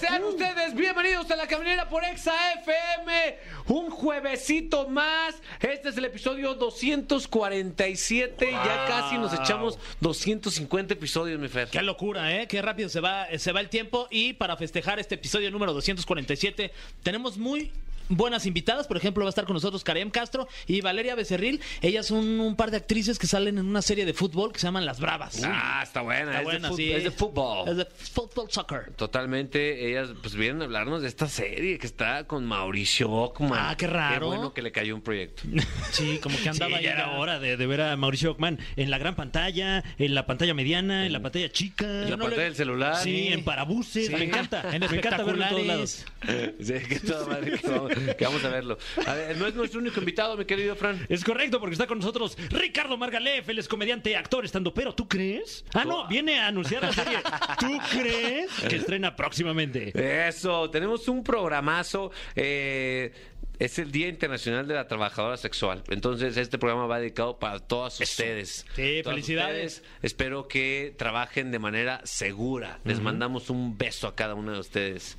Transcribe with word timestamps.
Sean 0.00 0.24
ustedes 0.24 0.74
bienvenidos 0.74 1.30
a 1.30 1.36
la 1.36 1.46
caminera 1.46 1.86
por 1.86 2.02
Exa 2.02 2.32
FM. 2.54 3.36
Un 3.66 3.90
juevesito 3.90 4.88
más. 4.88 5.34
Este 5.60 5.90
es 5.90 5.98
el 5.98 6.06
episodio 6.06 6.54
247. 6.54 8.50
Ya 8.50 8.86
casi 8.88 9.18
nos 9.18 9.34
echamos 9.34 9.78
250 10.00 10.94
episodios, 10.94 11.38
mi 11.38 11.48
Fer. 11.48 11.68
Qué 11.68 11.82
locura, 11.82 12.34
¿eh? 12.34 12.48
Qué 12.48 12.62
rápido 12.62 12.88
se 12.88 13.00
va, 13.00 13.26
se 13.36 13.52
va 13.52 13.60
el 13.60 13.68
tiempo. 13.68 14.08
Y 14.10 14.32
para 14.32 14.56
festejar 14.56 14.98
este 14.98 15.16
episodio 15.16 15.50
número 15.50 15.74
247, 15.74 16.72
tenemos 17.02 17.36
muy 17.36 17.70
buenas 18.10 18.44
invitadas. 18.44 18.86
Por 18.86 18.96
ejemplo, 18.96 19.24
va 19.24 19.28
a 19.28 19.30
estar 19.30 19.46
con 19.46 19.54
nosotros 19.54 19.82
Karem 19.82 20.10
Castro 20.10 20.48
y 20.66 20.82
Valeria 20.82 21.14
Becerril. 21.14 21.60
Ellas 21.80 22.06
son 22.06 22.40
un 22.40 22.56
par 22.56 22.70
de 22.70 22.76
actrices 22.76 23.18
que 23.18 23.26
salen 23.26 23.58
en 23.58 23.66
una 23.66 23.82
serie 23.82 24.04
de 24.04 24.12
fútbol 24.12 24.52
que 24.52 24.58
se 24.58 24.66
llaman 24.66 24.84
Las 24.84 25.00
Bravas. 25.00 25.40
Ah, 25.44 25.80
está 25.82 26.02
buena. 26.02 26.30
Está 26.30 26.38
es, 26.40 26.44
buena, 26.44 26.68
de 26.68 26.76
sí. 26.76 26.92
es 26.92 27.04
de 27.04 27.10
fútbol. 27.10 27.68
Es 27.68 27.76
de 27.76 27.86
fútbol 27.86 28.50
soccer. 28.50 28.92
Totalmente, 28.96 29.88
ellas 29.88 30.10
pues 30.20 30.34
vienen 30.34 30.62
a 30.62 30.64
hablarnos 30.66 31.02
de 31.02 31.08
esta 31.08 31.28
serie 31.28 31.78
que 31.78 31.86
está 31.86 32.24
con 32.24 32.44
Mauricio 32.44 33.10
Ockman. 33.10 33.52
Ah, 33.54 33.74
qué 33.76 33.86
raro. 33.86 34.30
Qué 34.30 34.36
bueno 34.36 34.52
que 34.52 34.62
le 34.62 34.72
cayó 34.72 34.94
un 34.94 35.02
proyecto. 35.02 35.42
Sí, 35.92 36.18
como 36.22 36.36
que 36.38 36.48
andaba 36.48 36.70
Sí, 36.70 36.76
ahí 36.76 36.84
ya 36.84 36.92
era 36.92 37.10
hora 37.18 37.38
de, 37.38 37.56
de 37.56 37.66
ver 37.66 37.80
a 37.80 37.96
Mauricio 37.96 38.32
Ockman 38.32 38.58
en 38.76 38.90
la 38.90 38.98
gran 38.98 39.16
pantalla, 39.16 39.82
en 39.98 40.14
la 40.14 40.26
pantalla 40.26 40.54
mediana, 40.54 41.06
en 41.06 41.12
la 41.12 41.20
pantalla 41.20 41.50
chica. 41.50 41.84
En 41.84 42.10
la 42.10 42.16
pantalla 42.16 42.42
del 42.42 42.54
celular. 42.54 42.96
Sí, 42.96 43.28
en 43.28 43.44
parabuses. 43.44 44.06
Sí. 44.06 44.12
Me 44.12 44.24
encanta. 44.24 44.62
En 44.72 44.80
me 44.80 44.86
encanta 44.86 45.22
verlo 45.24 45.42
en 45.42 45.48
todos 45.50 45.66
lados. 45.66 46.06
Sí, 46.60 46.74
que, 46.88 47.00
toda 47.00 47.26
madre, 47.26 47.58
que 47.58 47.58
que 48.18 48.24
vamos 48.24 48.44
a 48.44 48.48
verlo. 48.48 48.78
A 49.06 49.14
ver, 49.14 49.36
no 49.36 49.46
es 49.46 49.54
nuestro 49.54 49.80
único 49.80 49.98
invitado, 50.00 50.36
mi 50.36 50.44
querido 50.44 50.74
Fran. 50.76 51.04
Es 51.08 51.24
correcto, 51.24 51.60
porque 51.60 51.74
está 51.74 51.86
con 51.86 51.98
nosotros 51.98 52.36
Ricardo 52.50 52.96
Margalef, 52.96 53.48
él 53.48 53.58
es 53.58 53.68
comediante, 53.68 54.16
actor, 54.16 54.44
estando, 54.44 54.72
pero 54.74 54.94
¿tú 54.94 55.08
crees? 55.08 55.64
Ah, 55.74 55.84
no, 55.84 56.06
viene 56.08 56.38
a 56.40 56.46
anunciar 56.48 56.82
la 56.82 56.92
serie. 56.92 57.18
¿Tú 57.60 57.78
crees? 57.92 58.50
Que 58.68 58.76
estrena 58.76 59.14
próximamente. 59.16 59.92
Eso, 60.28 60.70
tenemos 60.70 61.08
un 61.08 61.22
programazo. 61.24 62.10
eh, 62.36 63.12
es 63.58 63.78
el 63.78 63.92
Día 63.92 64.08
Internacional 64.08 64.66
de 64.66 64.72
la 64.72 64.88
Trabajadora 64.88 65.36
Sexual. 65.36 65.82
Entonces, 65.90 66.38
este 66.38 66.56
programa 66.56 66.86
va 66.86 66.98
dedicado 66.98 67.38
para 67.38 67.58
todas 67.58 68.00
ustedes. 68.00 68.64
Sí, 68.74 69.00
Todas 69.02 69.14
felicidades. 69.16 69.74
ustedes. 69.74 69.94
Espero 70.00 70.48
que 70.48 70.94
trabajen 70.96 71.50
de 71.52 71.58
manera 71.58 72.00
segura. 72.04 72.78
Les 72.84 73.00
mandamos 73.00 73.50
un 73.50 73.76
beso 73.76 74.08
a 74.08 74.16
cada 74.16 74.34
uno 74.34 74.52
de 74.52 74.60
ustedes. 74.60 75.18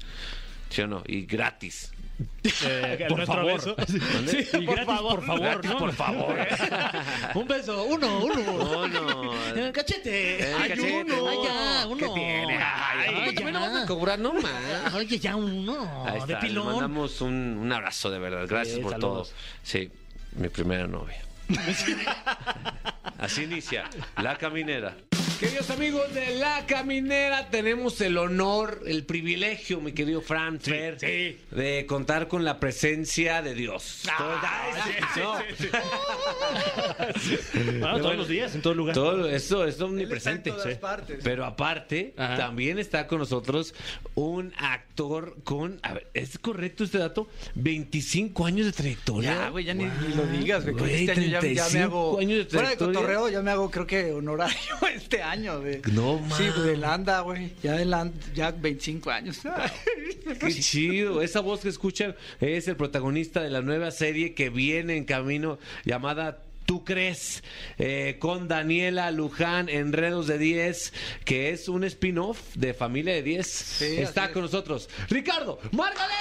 ¿Sí 0.69 0.81
o 0.81 0.87
no? 0.87 1.03
Y 1.05 1.27
gratis. 1.27 1.91
Eh, 2.63 3.05
por 3.07 3.17
nuestro 3.17 3.37
favor. 3.37 3.53
beso. 3.53 3.75
Sí, 4.27 4.45
por 4.65 4.75
gratis, 4.75 4.85
favor. 4.85 5.15
por 5.15 5.25
favor, 5.25 5.41
Gratis, 5.41 5.71
¿no? 5.71 5.77
por 5.79 5.93
favor. 5.93 6.35
Un 7.35 7.47
beso, 7.47 7.83
uno, 7.85 8.19
uno. 8.25 8.87
No, 8.87 8.87
no. 8.87 9.47
En 9.49 9.57
el 9.59 9.71
cachete. 9.71 10.39
En 10.43 10.55
el 10.55 10.61
Ay, 10.61 10.69
cachete, 10.69 11.01
uno. 11.03 11.15
no. 11.17 11.29
Ay, 11.29 11.37
ya, 11.43 11.87
uno. 11.87 11.97
¿Qué 11.97 12.09
tiene? 12.19 12.57
Ay, 12.57 13.07
¿a 13.07 13.11
poco 13.11 13.21
Ay, 13.29 13.35
también 13.35 13.53
lo 13.53 13.59
ya. 13.59 13.67
van 13.69 13.77
a 13.77 13.85
cobrar? 13.85 14.19
No, 14.19 14.33
más. 14.33 14.93
Oye, 14.93 15.19
ya 15.19 15.35
uno. 15.35 16.05
Ahí 16.05 16.13
de 16.13 16.17
está, 16.19 16.33
le 16.41 16.47
pilón. 16.47 16.65
mandamos 16.65 17.21
un, 17.21 17.57
un 17.57 17.71
abrazo 17.71 18.09
de 18.09 18.19
verdad. 18.19 18.45
Gracias 18.47 18.77
Sí, 18.77 18.81
por 18.81 18.91
saludos. 18.93 19.29
todo. 19.29 19.37
Sí, 19.63 19.89
mi 20.33 20.49
primera 20.49 20.87
novia. 20.87 21.21
Así 23.19 23.43
inicia 23.43 23.83
La 24.17 24.37
Caminera. 24.37 24.95
Queridos 25.41 25.71
amigos 25.71 26.13
de 26.13 26.35
La 26.35 26.67
Caminera, 26.67 27.49
tenemos 27.49 27.99
el 28.01 28.19
honor, 28.19 28.83
el 28.85 29.03
privilegio, 29.05 29.81
mi 29.81 29.91
querido 29.91 30.21
Fran 30.21 30.59
Fer, 30.61 30.99
sí. 30.99 31.39
de 31.49 31.85
contar 31.87 32.27
con 32.27 32.45
la 32.45 32.59
presencia 32.59 33.41
de 33.41 33.55
Dios. 33.55 34.03
Bueno, 37.79 37.99
todos 37.99 38.15
los 38.17 38.27
días, 38.27 38.53
en 38.55 38.61
todo 38.61 38.73
lugar. 38.73 38.93
Todo 38.93 39.27
eso 39.27 39.65
es 39.65 39.79
omnipresente. 39.81 40.49
en 40.51 40.55
todas 40.55 40.77
partes. 40.77 41.19
Pero 41.23 41.45
aparte, 41.45 42.13
Ajá. 42.17 42.37
también 42.37 42.77
está 42.79 43.07
con 43.07 43.19
nosotros 43.19 43.73
un 44.15 44.53
actor 44.57 45.37
con, 45.43 45.79
a 45.83 45.93
ver, 45.93 46.07
¿es 46.13 46.37
correcto 46.37 46.83
este 46.83 46.97
dato? 46.99 47.27
25 47.55 48.45
años 48.45 48.65
de 48.67 48.71
trayectoria. 48.73 49.33
Ya, 49.33 49.49
güey, 49.49 49.65
ya 49.65 49.73
ni, 49.73 49.85
ni 49.85 50.13
lo 50.15 50.25
digas, 50.27 50.63
güey. 50.63 50.75
Güey, 50.75 50.95
Este 51.07 51.11
año 51.11 51.21
ya, 51.21 51.27
ya 51.29 51.41
me 51.41 51.41
35 51.55 51.83
hago. 51.83 52.19
años 52.19 52.37
de 52.37 52.45
fuera 52.45 52.69
de 52.69 52.75
trayectoria. 52.75 52.93
cotorreo, 52.99 53.29
ya 53.29 53.41
me 53.41 53.51
hago, 53.51 53.71
creo 53.71 53.87
que 53.87 54.11
honorario 54.11 54.55
este 54.95 55.21
año, 55.21 55.30
güey. 55.39 55.81
No, 55.91 56.21
Sí, 56.37 56.43
pues 56.53 56.65
del 56.65 56.83
ANDA, 56.83 57.21
güey. 57.21 57.53
Ya 57.63 57.73
del 57.73 57.93
ANDA, 57.93 58.17
ya 58.33 58.51
25 58.51 59.11
años. 59.11 59.39
Qué 60.39 60.53
chido. 60.53 61.21
Esa 61.21 61.39
voz 61.39 61.61
que 61.61 61.69
escuchan 61.69 62.15
es 62.39 62.67
el 62.67 62.75
protagonista 62.75 63.41
de 63.41 63.49
la 63.49 63.61
nueva 63.61 63.91
serie 63.91 64.33
que 64.33 64.49
viene 64.49 64.97
en 64.97 65.05
camino 65.05 65.59
llamada 65.85 66.43
¿Tú 66.65 66.85
crees? 66.85 67.43
Eh, 67.79 68.17
con 68.19 68.47
Daniela 68.47 69.11
Luján, 69.11 69.67
Enredos 69.67 70.27
de 70.27 70.37
10, 70.37 70.93
que 71.25 71.49
es 71.49 71.67
un 71.67 71.83
spin-off 71.83 72.39
de 72.55 72.73
Familia 72.73 73.13
de 73.13 73.23
10. 73.23 73.81
Está 73.81 74.21
así 74.21 74.29
es. 74.29 74.33
con 74.33 74.43
nosotros 74.43 74.89
Ricardo 75.09 75.59
Margalé. 75.71 76.13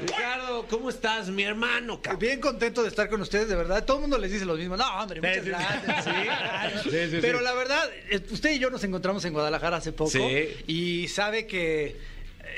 Ricardo, 0.00 0.66
¿cómo 0.68 0.90
estás, 0.90 1.28
mi 1.28 1.42
hermano? 1.42 2.00
cabrón? 2.00 2.20
Bien 2.20 2.40
contento 2.40 2.82
de 2.82 2.88
estar 2.88 3.08
con 3.08 3.20
ustedes, 3.20 3.48
de 3.48 3.56
verdad. 3.56 3.84
Todo 3.84 3.96
el 3.98 4.02
mundo 4.02 4.18
les 4.18 4.30
dice 4.30 4.44
lo 4.44 4.54
mismo. 4.54 4.76
No, 4.76 4.84
hombre, 5.00 5.20
muchas 5.20 5.44
sí. 5.44 5.48
gracias. 5.50 6.04
Sí. 6.84 6.90
Sí. 7.10 7.18
Pero 7.20 7.40
la 7.40 7.54
verdad, 7.54 7.88
eh, 8.10 8.20
usted 8.30 8.52
y 8.52 8.58
yo 8.58 8.70
nos 8.70 8.82
encontramos 8.84 9.24
en 9.24 9.32
Guadalajara 9.32 9.78
hace 9.78 9.92
poco. 9.92 10.10
Sí. 10.10 10.48
Y 10.66 11.08
sabe 11.08 11.46
que. 11.46 11.96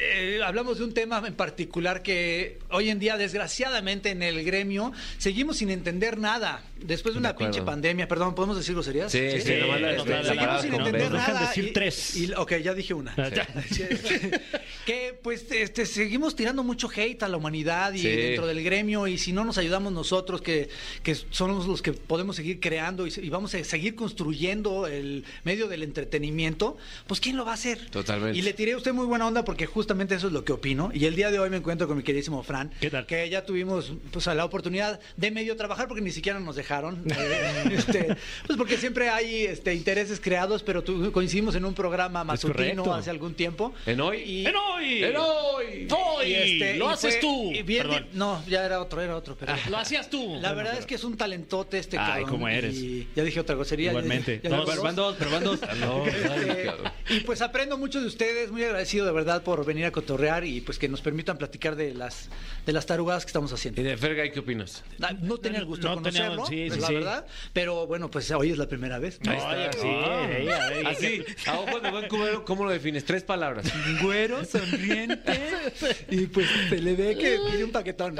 Eh, 0.00 0.40
hablamos 0.44 0.78
de 0.78 0.84
un 0.84 0.94
tema 0.94 1.22
en 1.26 1.34
particular 1.34 2.02
que 2.02 2.58
hoy 2.70 2.88
en 2.90 2.98
día, 2.98 3.16
desgraciadamente, 3.16 4.10
en 4.10 4.22
el 4.22 4.42
gremio 4.44 4.92
seguimos 5.18 5.58
sin 5.58 5.70
entender 5.70 6.18
nada. 6.18 6.62
Después 6.76 7.14
de 7.14 7.18
una 7.20 7.36
pinche 7.36 7.60
pandemia, 7.62 8.08
perdón, 8.08 8.34
¿podemos 8.34 8.56
decir 8.56 8.74
groserías? 8.74 9.12
Sí, 9.12 9.18
sí, 9.32 9.40
Sí, 9.42 9.54
la- 9.56 9.66
no, 9.66 9.78
la- 9.78 9.92
la- 9.92 10.04
la- 10.22 10.24
Seguimos 10.24 10.62
sin 10.62 10.70
no, 10.70 10.76
entender 10.78 11.10
dejan 11.12 11.34
nada. 11.34 11.46
decir 11.48 11.64
y- 11.66 11.72
tres. 11.72 12.16
y- 12.16 12.32
ok, 12.32 12.52
ya 12.56 12.72
dije 12.74 12.94
una. 12.94 13.14
que 14.86 15.18
pues 15.22 15.44
este, 15.50 15.86
seguimos 15.86 16.34
tirando 16.34 16.62
mucho 16.62 16.88
hate 16.94 17.22
a 17.22 17.28
la 17.28 17.36
humanidad 17.36 17.92
y 17.92 17.98
Sí. 17.98 18.08
dentro 18.08 18.46
del 18.46 18.62
gremio 18.64 19.06
y 19.06 19.18
si 19.18 19.32
no 19.32 19.44
nos 19.44 19.58
ayudamos 19.58 19.92
nosotros 19.92 20.40
que, 20.40 20.68
que 21.02 21.14
somos 21.14 21.66
los 21.66 21.82
que 21.82 21.92
podemos 21.92 22.36
seguir 22.36 22.60
creando 22.60 23.06
y, 23.06 23.12
y 23.20 23.28
vamos 23.28 23.54
a 23.54 23.62
seguir 23.64 23.94
construyendo 23.94 24.86
el 24.86 25.24
medio 25.44 25.68
del 25.68 25.82
entretenimiento, 25.82 26.76
pues 27.06 27.20
¿quién 27.20 27.36
lo 27.36 27.44
va 27.44 27.52
a 27.52 27.54
hacer? 27.54 27.90
Totalmente. 27.90 28.38
Y 28.38 28.42
le 28.42 28.52
tiré 28.54 28.72
a 28.72 28.76
usted 28.76 28.92
muy 28.92 29.06
buena 29.06 29.26
onda 29.26 29.44
porque 29.44 29.66
justamente 29.90 30.14
eso 30.14 30.28
es 30.28 30.32
lo 30.32 30.44
que 30.44 30.52
opino 30.52 30.90
y 30.94 31.06
el 31.06 31.16
día 31.16 31.32
de 31.32 31.40
hoy 31.40 31.50
me 31.50 31.56
encuentro 31.56 31.88
con 31.88 31.96
mi 31.96 32.04
queridísimo 32.04 32.44
Fran, 32.44 32.70
¿Qué 32.80 32.90
tal? 32.90 33.06
que 33.06 33.28
ya 33.28 33.44
tuvimos 33.44 33.92
pues 34.12 34.24
la 34.26 34.44
oportunidad 34.44 35.00
de 35.16 35.32
medio 35.32 35.56
trabajar 35.56 35.88
porque 35.88 36.00
ni 36.00 36.12
siquiera 36.12 36.38
nos 36.38 36.54
dejaron, 36.54 37.02
eh, 37.10 37.64
este, 37.72 38.16
pues 38.46 38.56
porque 38.56 38.76
siempre 38.76 39.08
hay 39.08 39.46
este, 39.46 39.74
intereses 39.74 40.20
creados, 40.20 40.62
pero 40.62 40.84
tu- 40.84 41.10
coincidimos 41.10 41.56
en 41.56 41.64
un 41.64 41.74
programa 41.74 42.22
matutino 42.22 42.94
hace 42.94 43.10
algún 43.10 43.34
tiempo. 43.34 43.74
¿En 43.84 44.00
hoy? 44.00 44.18
Y- 44.18 44.46
¡En 44.46 44.54
hoy! 44.54 45.02
¡En 45.04 45.16
hoy! 45.16 45.88
¡Hoy! 45.90 46.26
y 46.28 46.34
este, 46.34 46.76
lo 46.76 46.88
y 46.88 46.92
haces 46.92 47.14
fue- 47.14 47.20
tú. 47.20 47.50
y 47.52 47.62
bien- 47.62 47.88
Perdón. 47.88 48.06
no, 48.12 48.44
ya 48.46 48.64
era 48.64 48.80
otro, 48.80 49.00
era 49.00 49.16
otro, 49.16 49.36
pero 49.36 49.54
Lo 49.70 49.76
hacías 49.78 50.08
tú. 50.08 50.38
la 50.40 50.52
verdad 50.52 50.78
es 50.78 50.86
que 50.86 50.94
es 50.94 51.02
un 51.02 51.16
talentote 51.16 51.78
este 51.80 51.98
Ay, 51.98 52.06
cabrón. 52.22 52.30
cómo 52.30 52.46
eres. 52.48 52.76
Y 52.76 53.08
ya 53.16 53.24
dije 53.24 53.40
otra 53.40 53.56
grosería. 53.56 53.86
ya 53.86 53.90
Igualmente. 53.98 54.36
dije- 54.36 54.48
ya 54.48 54.50
No, 54.56 54.62
pero 54.64 54.76
dos. 54.76 54.84
van 54.84 54.94
dos, 54.94 55.16
pero 55.18 55.30
van 55.32 55.42
dos. 55.42 55.58
No, 55.80 56.06
Este, 56.06 56.70
y 57.08 57.20
pues 57.20 57.42
aprendo 57.42 57.76
mucho 57.76 58.00
de 58.00 58.06
ustedes, 58.06 58.52
muy 58.52 58.62
agradecido 58.62 59.04
de 59.04 59.10
verdad 59.12 59.42
por 59.42 59.64
venir 59.64 59.79
a 59.84 59.92
cotorrear 59.92 60.44
y 60.44 60.60
pues 60.60 60.78
que 60.78 60.88
nos 60.88 61.00
permitan 61.00 61.38
platicar 61.38 61.76
de 61.76 61.94
las 61.94 62.28
de 62.66 62.72
las 62.72 62.86
tarugadas 62.86 63.24
que 63.24 63.28
estamos 63.30 63.52
haciendo. 63.52 63.80
¿Y 63.80 63.84
de 63.84 63.96
Fergay 63.96 64.30
qué 64.32 64.40
opinas? 64.40 64.84
Ah, 65.02 65.12
No 65.20 65.38
tenía 65.38 65.58
el 65.60 65.64
gusto 65.66 65.88
No 65.88 65.96
de 65.96 66.02
conocerlo, 66.02 66.44
teníamos- 66.44 66.74
sí, 66.74 66.80
la 66.80 66.86
sí. 66.86 66.94
verdad, 66.94 67.26
pero 67.52 67.86
bueno, 67.86 68.10
pues 68.10 68.30
hoy 68.30 68.50
es 68.50 68.58
la 68.58 68.68
primera 68.68 68.98
vez. 68.98 69.18
Ahí 69.26 69.36
está. 69.36 69.72
Sí, 69.80 69.88
ella. 69.88 70.90
Así, 70.90 71.24
a 71.46 71.58
ojos 71.58 71.82
de 71.82 71.90
buen 71.90 72.08
cubero, 72.08 72.44
¿cómo 72.44 72.64
lo 72.64 72.70
defines? 72.70 73.04
Tres 73.04 73.22
palabras. 73.22 73.66
Güero, 74.02 74.44
sonriente 74.44 75.40
y 76.10 76.26
pues 76.26 76.46
se 76.68 76.78
le 76.78 76.94
ve 76.94 77.16
que 77.16 77.38
pide 77.50 77.64
un 77.64 77.72
paquetón. 77.72 78.16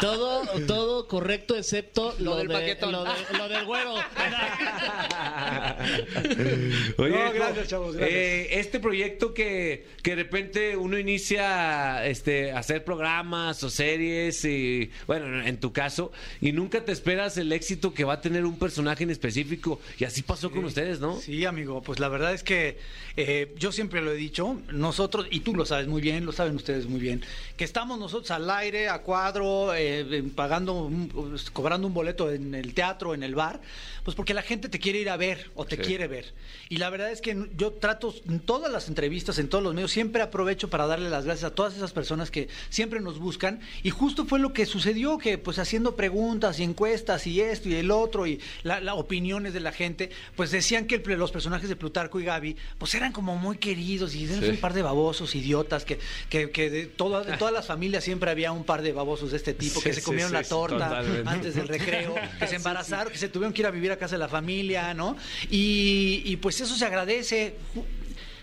Todo, 0.00 0.42
todo 0.66 1.08
correcto 1.08 1.56
excepto 1.56 2.14
Lo 2.18 2.32
lo, 2.32 2.36
del 2.36 2.48
de- 2.48 2.54
paquetón. 2.54 2.92
Lo, 2.92 3.04
de- 3.04 3.38
lo 3.38 3.48
del 3.48 3.64
güero. 3.64 3.94
Oye, 6.98 7.10
No, 7.10 7.24
hijo, 7.24 7.32
gracias, 7.34 7.68
chavos, 7.68 7.96
gracias. 7.96 8.18
eh, 8.18 8.58
este 8.60 8.80
proyecto 8.80 9.34
que, 9.34 9.86
que 10.02 10.10
de 10.10 10.16
repente 10.22 10.76
uno 10.76 10.98
inicia 10.98 12.06
este, 12.06 12.52
a 12.52 12.58
hacer 12.58 12.84
programas 12.84 13.62
o 13.62 13.70
series, 13.70 14.44
y, 14.44 14.90
bueno, 15.06 15.42
en 15.44 15.58
tu 15.60 15.72
caso, 15.72 16.12
y 16.40 16.52
nunca 16.52 16.84
te 16.84 16.92
esperas 16.92 17.36
el 17.38 17.52
éxito 17.52 17.94
que 17.94 18.04
va 18.04 18.14
a 18.14 18.20
tener 18.20 18.44
un 18.44 18.58
personaje 18.58 19.04
en 19.04 19.10
específico. 19.10 19.80
Y 19.98 20.04
así 20.04 20.22
pasó 20.22 20.50
con 20.50 20.64
ustedes, 20.64 21.00
¿no? 21.00 21.20
Sí, 21.20 21.44
amigo, 21.44 21.82
pues 21.82 21.98
la 22.00 22.08
verdad 22.08 22.34
es 22.34 22.42
que 22.42 22.78
eh, 23.16 23.52
yo 23.56 23.72
siempre 23.72 24.00
lo 24.00 24.12
he 24.12 24.16
dicho, 24.16 24.60
nosotros, 24.72 25.26
y 25.30 25.40
tú 25.40 25.54
lo 25.54 25.64
sabes 25.66 25.86
muy 25.86 26.00
bien, 26.00 26.24
lo 26.26 26.32
saben 26.32 26.56
ustedes 26.56 26.86
muy 26.86 27.00
bien, 27.00 27.24
que 27.56 27.64
estamos 27.64 27.98
nosotros 27.98 28.30
al 28.30 28.48
aire, 28.50 28.88
a 28.88 29.02
cuadro, 29.02 29.37
cuadro, 29.38 29.74
eh, 29.74 30.24
pagando, 30.34 30.74
un- 30.74 31.08
pues, 31.08 31.50
cobrando 31.50 31.86
un 31.86 31.94
boleto 31.94 32.30
en 32.30 32.54
el 32.54 32.74
teatro, 32.74 33.14
en 33.14 33.22
el 33.22 33.34
bar, 33.34 33.60
pues 34.04 34.14
porque 34.14 34.34
la 34.34 34.42
gente 34.42 34.68
te 34.68 34.78
quiere 34.78 35.00
ir 35.00 35.10
a 35.10 35.16
ver 35.16 35.50
o 35.54 35.64
te 35.64 35.76
Sí. 35.76 35.82
quiere 35.82 36.08
ver. 36.08 36.32
Y 36.68 36.76
la 36.78 36.90
verdad 36.90 37.10
es 37.10 37.20
que 37.20 37.36
yo 37.56 37.72
trato 37.72 38.14
en 38.28 38.40
todas 38.40 38.70
las 38.72 38.88
entrevistas, 38.88 39.38
en 39.38 39.48
todos 39.48 39.62
los 39.62 39.74
medios, 39.74 39.90
siempre 39.90 40.22
aprovecho 40.22 40.68
para 40.70 40.86
darle 40.86 41.10
las 41.10 41.24
gracias 41.24 41.50
a 41.50 41.54
todas 41.54 41.76
esas 41.76 41.92
personas 41.92 42.30
que 42.30 42.48
siempre 42.70 43.00
nos 43.00 43.18
buscan. 43.18 43.60
Y 43.82 43.90
justo 43.90 44.24
fue 44.24 44.38
lo 44.38 44.52
que 44.52 44.66
sucedió, 44.66 45.18
que 45.18 45.38
pues 45.38 45.58
haciendo 45.58 45.94
preguntas 45.94 46.58
y 46.58 46.64
encuestas 46.64 47.26
y 47.26 47.40
esto 47.40 47.68
y 47.68 47.74
el 47.74 47.90
otro 47.90 48.26
y 48.26 48.40
las 48.62 48.82
opiniones 48.94 49.52
de 49.52 49.60
la 49.60 49.72
gente, 49.72 50.10
pues 50.36 50.50
decían 50.50 50.86
que 50.86 50.96
el- 50.96 51.18
los 51.18 51.30
personajes 51.30 51.68
de 51.68 51.76
Plutarco 51.76 52.20
y 52.20 52.24
Gaby, 52.24 52.56
pues 52.78 52.94
eran 52.94 53.12
como 53.12 53.36
muy 53.36 53.58
queridos 53.58 54.14
y 54.14 54.24
eran 54.24 54.40
Sí. 54.42 54.50
un 54.50 54.56
par 54.56 54.72
de 54.74 54.82
babosos 54.82 55.34
idiotas 55.34 55.84
que, 55.84 55.98
que, 56.28 56.50
que 56.50 56.70
de, 56.70 56.86
toda- 56.86 57.24
de 57.24 57.36
todas 57.36 57.52
las 57.54 57.66
familias 57.66 58.04
siempre 58.04 58.30
había 58.30 58.52
un 58.52 58.64
par 58.64 58.82
de 58.82 58.92
babosos 58.92 59.27
de 59.30 59.36
este 59.38 59.54
tipo 59.54 59.80
que 59.80 59.92
Sí, 59.92 60.00
se 60.00 60.02
comieron 60.04 60.30
sí, 60.30 60.34
la 60.34 60.42
torta 60.44 61.02
antes 61.26 61.54
del 61.54 61.68
recreo, 61.68 62.14
que 62.38 62.46
se 62.46 62.56
embarazaron, 62.56 63.12
que 63.12 63.18
se 63.18 63.28
tuvieron 63.28 63.52
que 63.52 63.62
ir 63.62 63.66
a 63.66 63.70
vivir 63.70 63.92
a 63.92 63.96
casa 63.96 64.14
de 64.16 64.20
la 64.20 64.28
familia, 64.28 64.94
¿no? 64.94 65.16
Y, 65.50 66.22
y, 66.24 66.36
pues 66.36 66.60
eso 66.60 66.74
se 66.76 66.84
agradece. 66.84 67.56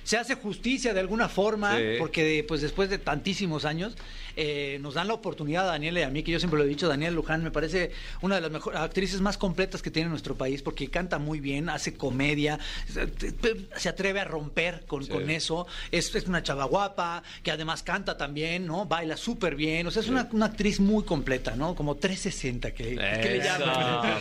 Se 0.04 0.18
hace 0.18 0.36
justicia 0.36 0.94
de 0.94 1.00
alguna 1.00 1.28
forma, 1.30 1.76
Sí. 1.78 1.84
porque 1.98 2.46
pues 2.48 2.62
después 2.62 2.90
de 2.92 3.00
tantísimos 3.00 3.66
años 3.66 3.96
eh, 4.36 4.78
nos 4.82 4.94
dan 4.96 5.08
la 5.08 5.14
oportunidad 5.14 5.64
a 5.68 5.72
Daniela 5.72 6.00
y 6.02 6.04
a 6.04 6.10
mí, 6.10 6.24
que 6.24 6.32
yo 6.32 6.40
siempre 6.40 6.58
lo 6.60 6.66
he 6.66 6.68
dicho, 6.68 6.88
Daniela 6.88 7.14
Luján 7.16 7.44
me 7.44 7.52
parece 7.52 7.92
una 8.22 8.36
de 8.36 8.42
las 8.42 8.52
mejores 8.52 8.80
actrices 8.80 9.22
más 9.22 9.38
completas 9.38 9.82
que 9.82 9.92
tiene 9.92 10.10
nuestro 10.10 10.36
país, 10.36 10.62
porque 10.62 10.90
canta 10.90 11.20
muy 11.20 11.40
bien, 11.40 11.70
hace 11.70 11.94
comedia, 11.96 12.60
se- 12.88 13.90
atreve 13.90 14.20
a 14.20 14.26
romper 14.26 14.84
con, 14.88 15.04
Sí. 15.04 15.12
con 15.12 15.30
eso, 15.30 15.68
es, 15.92 16.14
es 16.16 16.26
una 16.28 16.44
chava 16.44 16.66
guapa, 16.66 17.24
que 17.44 17.52
además 17.52 17.84
canta 17.84 18.18
también, 18.18 18.66
¿no? 18.66 18.86
Baila 18.86 19.18
súper 19.18 19.56
bien, 19.56 19.88
o 19.88 19.92
sea, 19.92 20.02
es 20.02 20.10
una, 20.10 20.28
una 20.32 20.48
actriz 20.48 20.80
muy 20.80 21.04
completa, 21.04 21.56
¿no? 21.56 21.76
Como 21.76 21.96
360 21.96 22.72
que, 22.74 22.96
que 22.96 23.30
le 23.30 23.40
llaman. 23.44 24.20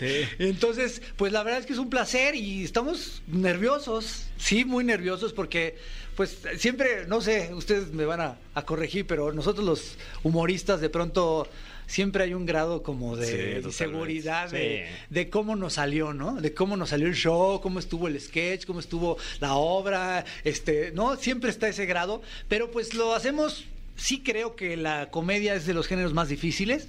Entonces, 0.38 1.02
pues 1.16 1.32
la 1.32 1.42
verdad 1.42 1.60
es 1.60 1.66
que 1.66 1.72
es 1.72 1.78
un 1.78 1.90
placer 1.90 2.34
y 2.34 2.64
estamos 2.64 3.22
nerviosos, 3.26 4.26
sí, 4.36 4.64
muy 4.64 4.84
nerviosos 4.84 5.32
porque 5.32 5.76
pues 6.20 6.36
siempre, 6.58 7.06
no 7.06 7.22
sé, 7.22 7.48
ustedes 7.54 7.94
me 7.94 8.04
van 8.04 8.20
a, 8.20 8.36
a 8.52 8.66
corregir, 8.66 9.06
pero 9.06 9.32
nosotros 9.32 9.64
los 9.64 9.94
humoristas 10.22 10.82
de 10.82 10.90
pronto 10.90 11.48
siempre 11.86 12.24
hay 12.24 12.34
un 12.34 12.44
grado 12.44 12.82
como 12.82 13.16
de 13.16 13.62
inseguridad 13.64 14.50
de, 14.50 14.86
Sí. 14.86 15.04
de 15.08 15.30
cómo 15.30 15.56
nos 15.56 15.72
salió, 15.72 16.12
¿no? 16.12 16.38
De 16.38 16.52
cómo 16.52 16.76
nos 16.76 16.90
salió 16.90 17.06
el 17.06 17.14
show, 17.14 17.62
cómo 17.62 17.78
estuvo 17.78 18.06
el 18.06 18.20
sketch, 18.20 18.66
cómo 18.66 18.80
estuvo 18.80 19.16
la 19.40 19.54
obra, 19.54 20.26
este, 20.44 20.92
¿no? 20.92 21.16
Siempre 21.16 21.48
está 21.48 21.68
ese 21.68 21.86
grado, 21.86 22.20
pero 22.48 22.70
pues 22.70 22.92
lo 22.92 23.14
hacemos, 23.14 23.64
sí 23.96 24.20
creo 24.22 24.56
que 24.56 24.76
la 24.76 25.08
comedia 25.10 25.54
es 25.54 25.64
de 25.64 25.72
los 25.72 25.86
géneros 25.86 26.12
más 26.12 26.28
difíciles. 26.28 26.86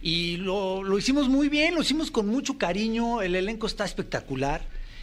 Y 0.00 0.38
lo, 0.38 0.82
lo 0.82 0.96
hicimos 0.96 1.28
muy 1.28 1.50
bien, 1.50 1.74
lo 1.74 1.82
hicimos 1.82 2.10
con 2.10 2.26
mucho 2.26 2.56
cariño, 2.56 3.20
el 3.20 3.34
elenco 3.34 3.66
está 3.66 3.84
espectacular. 3.84 4.62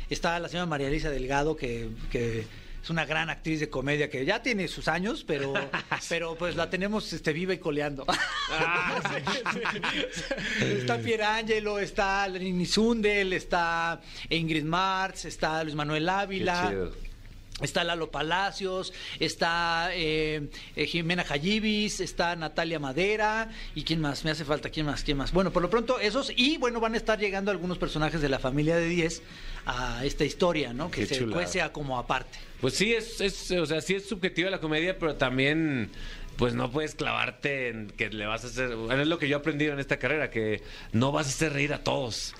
Está 0.09 0.39
la 0.39 0.49
señora 0.49 0.65
María 0.65 0.87
Elisa 0.87 1.11
Delgado, 1.11 1.55
que, 1.55 1.89
que 2.11 2.45
es 2.83 2.89
una 2.89 3.05
gran 3.05 3.29
actriz 3.29 3.61
de 3.61 3.69
comedia 3.69 4.09
que 4.09 4.25
ya 4.25 4.41
tiene 4.41 4.67
sus 4.67 4.89
años, 4.89 5.23
pero, 5.25 5.53
pero 6.09 6.35
pues 6.35 6.57
la 6.57 6.69
tenemos 6.69 7.13
este, 7.13 7.31
viva 7.31 7.53
y 7.53 7.57
coleando. 7.57 8.05
está 10.59 10.97
Pierangelo, 10.97 11.79
está 11.79 12.27
Lenny 12.27 12.65
Sundel, 12.65 13.31
está 13.31 14.01
Ingrid 14.29 14.65
Martz, 14.65 15.23
está 15.23 15.63
Luis 15.63 15.75
Manuel 15.75 16.03
Qué 16.03 16.11
Ávila. 16.11 16.67
chido. 16.69 17.13
Está 17.61 17.83
Lalo 17.83 18.11
Palacios, 18.11 18.91
está 19.19 19.89
eh, 19.93 20.49
eh, 20.75 20.85
Jimena 20.85 21.23
Jayibis, 21.23 22.01
está 22.01 22.35
Natalia 22.35 22.79
Madera 22.79 23.49
y 23.75 23.83
quién 23.83 24.01
más, 24.01 24.25
me 24.25 24.31
hace 24.31 24.43
falta, 24.43 24.71
quién 24.71 24.87
más, 24.87 25.03
quién 25.03 25.17
más. 25.17 25.31
Bueno, 25.31 25.51
por 25.51 25.61
lo 25.61 25.69
pronto 25.69 25.99
esos 25.99 26.33
y 26.35 26.57
bueno, 26.57 26.81
van 26.81 26.95
a 26.95 26.97
estar 26.97 27.19
llegando 27.19 27.51
algunos 27.51 27.77
personajes 27.77 28.21
de 28.21 28.27
la 28.27 28.39
familia 28.39 28.75
de 28.75 28.87
10 28.87 29.21
a 29.65 30.03
esta 30.05 30.25
historia, 30.25 30.73
¿no? 30.73 30.91
Que 30.91 31.07
Qué 31.07 31.15
se 31.15 31.25
cuece 31.27 31.61
a 31.61 31.71
como 31.71 31.97
aparte. 31.97 32.37
Pues 32.61 32.75
sí, 32.75 32.93
es, 32.93 33.21
es, 33.21 33.51
o 33.51 33.65
sea, 33.65 33.81
sí 33.81 33.95
es 33.95 34.07
subjetiva 34.07 34.49
la 34.49 34.59
comedia, 34.59 34.97
pero 34.97 35.15
también, 35.15 35.89
pues 36.37 36.53
no 36.53 36.71
puedes 36.71 36.95
clavarte 36.95 37.69
en 37.69 37.87
que 37.87 38.09
le 38.09 38.25
vas 38.25 38.43
a 38.43 38.47
hacer. 38.47 38.75
Bueno, 38.75 39.01
es 39.01 39.07
lo 39.07 39.19
que 39.19 39.27
yo 39.27 39.37
he 39.37 39.39
aprendido 39.39 39.73
en 39.73 39.79
esta 39.79 39.97
carrera, 39.97 40.29
que 40.29 40.61
no 40.91 41.11
vas 41.11 41.27
a 41.27 41.29
hacer 41.29 41.53
reír 41.53 41.73
a 41.73 41.83
todos. 41.83 42.33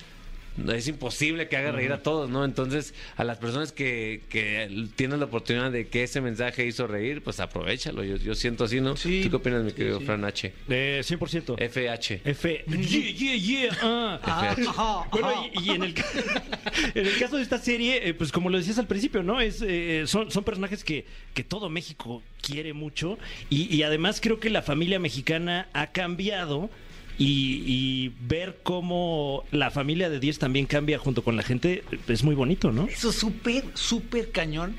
Es 0.74 0.88
imposible 0.88 1.48
que 1.50 1.58
haga 1.58 1.72
reír 1.72 1.92
a 1.94 2.04
todos, 2.04 2.30
¿no? 2.30 2.46
Entonces, 2.46 2.94
a 3.16 3.24
las 3.24 3.38
personas 3.40 3.72
que, 3.72 4.22
que 4.30 4.88
tienen 4.96 5.20
la 5.20 5.26
oportunidad 5.26 5.72
de 5.72 5.88
que 5.88 6.04
ese 6.04 6.22
mensaje 6.22 6.66
hizo 6.66 6.86
reír, 6.88 7.24
pues 7.24 7.40
aprovechalo. 7.40 8.04
Yo, 8.04 8.18
yo 8.18 8.36
siento 8.36 8.66
así, 8.66 8.80
¿no? 8.80 8.96
Sí. 8.96 9.22
¿Tú 9.24 9.30
qué 9.32 9.36
opinas, 9.38 9.64
mi 9.64 9.72
Sí, 9.72 9.76
querido 9.76 10.00
sí. 10.00 10.06
Fran 10.06 10.24
H? 10.26 10.54
Eh, 10.70 11.02
100%. 11.04 11.56
FH. 11.60 12.22
F. 12.24 12.66
Yeah, 12.68 13.12
yeah, 13.12 13.36
yeah. 13.36 13.78
ah. 13.82 14.20
Ah, 14.24 14.56
ajá, 14.68 15.10
Bueno, 15.12 15.30
ajá. 15.30 15.48
y, 15.56 15.66
y 15.66 15.70
en, 15.72 15.84
el, 15.84 15.94
ca- 15.94 16.06
en 16.96 17.08
el 17.08 17.18
caso 17.18 17.38
de 17.38 17.44
esta 17.44 17.58
serie, 17.58 18.08
eh, 18.08 18.14
pues 18.14 18.32
como 18.32 18.50
lo 18.50 18.58
decías 18.58 18.78
al 18.80 18.88
principio, 18.88 19.24
¿no? 19.24 19.42
Es, 19.42 19.64
eh, 19.66 20.04
son, 20.08 20.30
son 20.30 20.44
personajes 20.44 20.84
que, 20.84 21.06
que 21.34 21.44
todo 21.44 21.70
México 21.70 22.22
quiere 22.42 22.74
mucho 22.74 23.18
y, 23.50 23.74
y 23.74 23.84
además 23.84 24.20
creo 24.22 24.40
que 24.40 24.50
la 24.50 24.62
familia 24.62 25.00
mexicana 25.00 25.68
ha 25.74 25.88
cambiado 25.92 26.70
y, 27.18 27.64
y 27.66 28.14
ver 28.22 28.60
cómo 28.64 29.44
la 29.52 29.70
familia 29.72 30.10
de 30.10 30.20
10 30.20 30.40
también 30.40 30.66
cambia 30.66 30.98
junto 30.98 31.24
con 31.24 31.36
la 31.36 31.44
gente 31.44 31.84
es 32.08 32.24
muy 32.24 32.36
bonito, 32.36 32.72
¿no? 32.72 32.88
Eso 32.88 33.10
es 33.12 33.16
súper, 33.16 33.64
súper 33.74 34.32
cañón. 34.32 34.76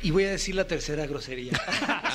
Y 0.00 0.12
voy 0.12 0.22
a 0.24 0.30
decir 0.30 0.54
la 0.54 0.66
tercera 0.66 1.06
grosería. 1.06 1.52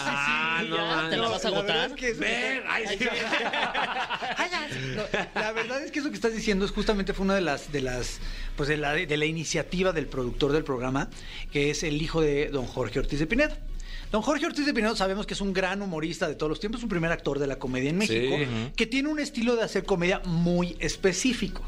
Ah, 0.05 0.63
no, 0.69 0.75
ya, 0.77 1.09
¿te 1.09 1.17
la 1.17 1.23
no. 1.23 1.31
vas 1.31 1.43
a 1.45 1.49
La 1.49 1.57
agotar? 1.57 1.89
es 1.89 1.95
que 1.95 2.09
eso- 2.09 2.23
ay, 2.69 2.83
sí. 2.97 3.05
No, 4.95 5.03
la 5.41 5.51
verdad 5.51 5.83
es 5.83 5.91
que 5.91 5.99
eso 5.99 6.09
que 6.09 6.15
estás 6.15 6.33
diciendo 6.33 6.65
es 6.65 6.71
justamente 6.71 7.13
fue 7.13 7.23
una 7.25 7.35
de 7.35 7.41
las 7.41 7.71
de 7.71 7.81
las 7.81 8.19
pues 8.55 8.69
de 8.69 8.77
la, 8.77 8.93
de 8.93 9.17
la 9.17 9.25
iniciativa 9.25 9.91
del 9.93 10.05
productor 10.07 10.51
del 10.51 10.63
programa, 10.63 11.09
que 11.51 11.69
es 11.71 11.83
el 11.83 12.01
hijo 12.01 12.21
de 12.21 12.49
don 12.49 12.65
Jorge 12.67 12.99
Ortiz 12.99 13.19
de 13.19 13.27
Pinedo. 13.27 13.55
Don 14.13 14.21
Jorge 14.21 14.45
Ortiz 14.45 14.67
de 14.67 14.75
Pinedo 14.75 14.95
sabemos 14.95 15.25
que 15.25 15.33
es 15.33 15.41
un 15.41 15.53
gran 15.53 15.81
humorista 15.81 16.27
de 16.27 16.35
todos 16.35 16.47
los 16.47 16.59
tiempos, 16.59 16.83
un 16.83 16.89
primer 16.89 17.11
actor 17.11 17.39
de 17.39 17.47
la 17.47 17.57
comedia 17.57 17.89
en 17.89 17.97
México, 17.97 18.35
Sí. 18.37 18.71
Que 18.75 18.85
tiene 18.85 19.09
un 19.09 19.17
estilo 19.17 19.55
de 19.55 19.63
hacer 19.63 19.85
comedia 19.85 20.21
muy 20.23 20.77
específico, 20.79 21.63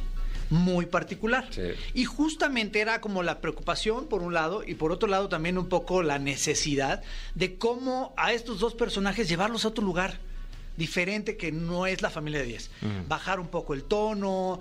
muy 0.51 0.85
particular. 0.85 1.47
Sí. 1.49 1.71
Y 1.95 2.05
justamente 2.05 2.81
era 2.81 3.01
como 3.01 3.23
la 3.23 3.41
preocupación 3.41 4.05
por 4.05 4.21
un 4.21 4.35
lado 4.35 4.63
y 4.63 4.75
por 4.75 4.91
otro 4.91 5.09
lado 5.09 5.27
también 5.27 5.57
un 5.57 5.69
poco 5.69 6.03
la 6.03 6.19
necesidad 6.19 7.01
de 7.33 7.55
cómo 7.55 8.13
a 8.15 8.31
estos 8.31 8.59
dos 8.59 8.75
personajes 8.75 9.27
llevarlos 9.27 9.65
a 9.65 9.69
otro 9.69 9.83
lugar 9.83 10.19
diferente 10.77 11.37
que 11.37 11.51
no 11.51 11.85
es 11.87 12.01
la 12.01 12.09
familia 12.09 12.39
de 12.39 12.45
10. 12.47 12.69
Bajar 13.07 13.39
un 13.39 13.47
poco 13.47 13.73
el 13.73 13.83
tono, 13.83 14.59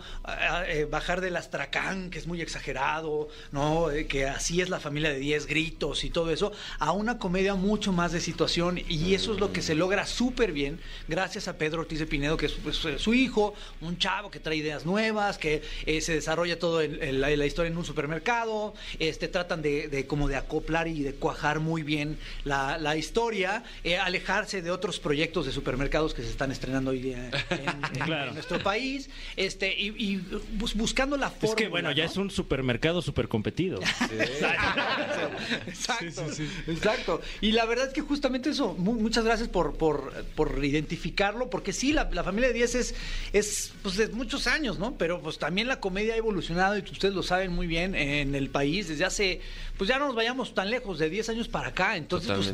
eh, 0.68 0.86
bajar 0.90 1.20
del 1.20 1.36
astracán, 1.36 2.10
que 2.10 2.18
es 2.18 2.26
muy 2.26 2.40
exagerado, 2.40 3.28
¿no? 3.52 3.90
Eh, 3.90 4.06
que 4.06 4.26
así 4.26 4.60
es 4.60 4.68
la 4.68 4.80
familia 4.80 5.10
de 5.10 5.18
10, 5.18 5.46
gritos 5.46 6.04
y 6.04 6.10
todo 6.10 6.30
eso, 6.30 6.52
a 6.78 6.92
una 6.92 7.18
comedia 7.18 7.54
mucho 7.54 7.92
más 7.92 8.12
de 8.12 8.20
situación 8.20 8.80
y 8.88 9.14
eso 9.14 9.34
es 9.34 9.40
lo 9.40 9.52
que 9.52 9.62
se 9.62 9.74
logra 9.74 10.06
súper 10.06 10.52
bien 10.52 10.80
gracias 11.08 11.48
a 11.48 11.56
Pedro 11.58 11.80
Ortiz 11.80 11.98
de 11.98 12.06
Pinedo, 12.06 12.36
que 12.36 12.46
es 12.46 12.52
pues, 12.52 12.84
eh, 12.84 12.98
su 12.98 13.14
hijo, 13.14 13.54
un 13.80 13.98
chavo 13.98 14.30
que 14.30 14.40
trae 14.40 14.56
ideas 14.56 14.84
nuevas, 14.86 15.38
que 15.38 15.62
eh, 15.86 16.00
se 16.00 16.14
desarrolla 16.14 16.58
todo 16.58 16.80
el- 16.80 17.02
el- 17.02 17.20
la, 17.20 17.30
la 17.36 17.46
historia 17.46 17.70
en 17.70 17.76
un 17.78 17.84
supermercado, 17.84 18.74
este 18.98 19.28
tratan 19.28 19.62
de, 19.62 19.88
de 19.88 20.06
como 20.06 20.28
de 20.28 20.36
acoplar 20.36 20.88
y 20.88 21.02
de 21.02 21.14
cuajar 21.14 21.60
muy 21.60 21.82
bien 21.82 22.18
la, 22.44 22.78
la 22.78 22.96
historia, 22.96 23.62
alejarse 24.02 24.60
de 24.62 24.70
otros 24.70 24.98
proyectos 25.00 25.46
de 25.46 25.52
supermercados 25.52 26.03
que 26.12 26.22
se 26.22 26.28
están 26.30 26.50
estrenando 26.52 26.90
hoy 26.90 26.98
día 27.00 27.30
en, 27.50 27.58
en- 27.58 28.04
Claro. 28.04 28.28
en 28.28 28.34
nuestro 28.34 28.62
país, 28.62 29.08
este 29.36 29.72
y, 29.80 29.94
y 29.96 30.16
bus- 30.58 30.74
buscando 30.74 31.16
la 31.16 31.30
forma. 31.30 31.48
Es 31.48 31.54
que 31.54 31.68
bueno, 31.68 31.90
ya 31.92 32.04
es 32.04 32.16
un 32.16 32.30
supermercado 32.30 33.00
súper 33.00 33.28
competido. 33.28 33.80
Exacto, 35.66 36.22
exacto. 36.66 37.20
Y 37.40 37.52
la 37.52 37.64
verdad 37.66 37.88
es 37.88 37.92
que 37.94 38.00
justamente 38.00 38.50
eso, 38.50 38.74
mu- 38.74 38.94
muchas 38.94 39.24
gracias 39.24 39.48
por, 39.48 39.76
por, 39.76 40.12
por 40.34 40.64
identificarlo, 40.64 41.50
porque 41.50 41.72
sí, 41.72 41.92
la, 41.92 42.08
la 42.12 42.24
familia 42.24 42.48
de 42.48 42.54
10 42.54 42.74
es, 42.74 42.94
es 43.32 43.72
pues, 43.82 43.96
de 43.96 44.08
muchos 44.08 44.46
años, 44.46 44.78
¿no? 44.78 44.96
Pero 44.96 45.20
pues 45.20 45.38
también 45.38 45.68
la 45.68 45.80
comedia 45.80 46.14
ha 46.14 46.16
evolucionado 46.16 46.76
y 46.76 46.80
ustedes 46.80 47.14
lo 47.14 47.22
saben 47.22 47.52
muy 47.52 47.66
bien 47.66 47.94
en 47.94 48.34
el 48.34 48.50
país 48.50 48.88
desde 48.88 49.04
hace, 49.04 49.40
pues 49.78 49.88
ya 49.88 49.98
no 49.98 50.06
nos 50.06 50.14
vayamos 50.14 50.54
tan 50.54 50.70
lejos, 50.70 50.98
de 50.98 51.10
10 51.10 51.28
años 51.30 51.48
para 51.48 51.68
acá. 51.68 51.96
Entonces, 51.96 52.30
pues, 52.32 52.52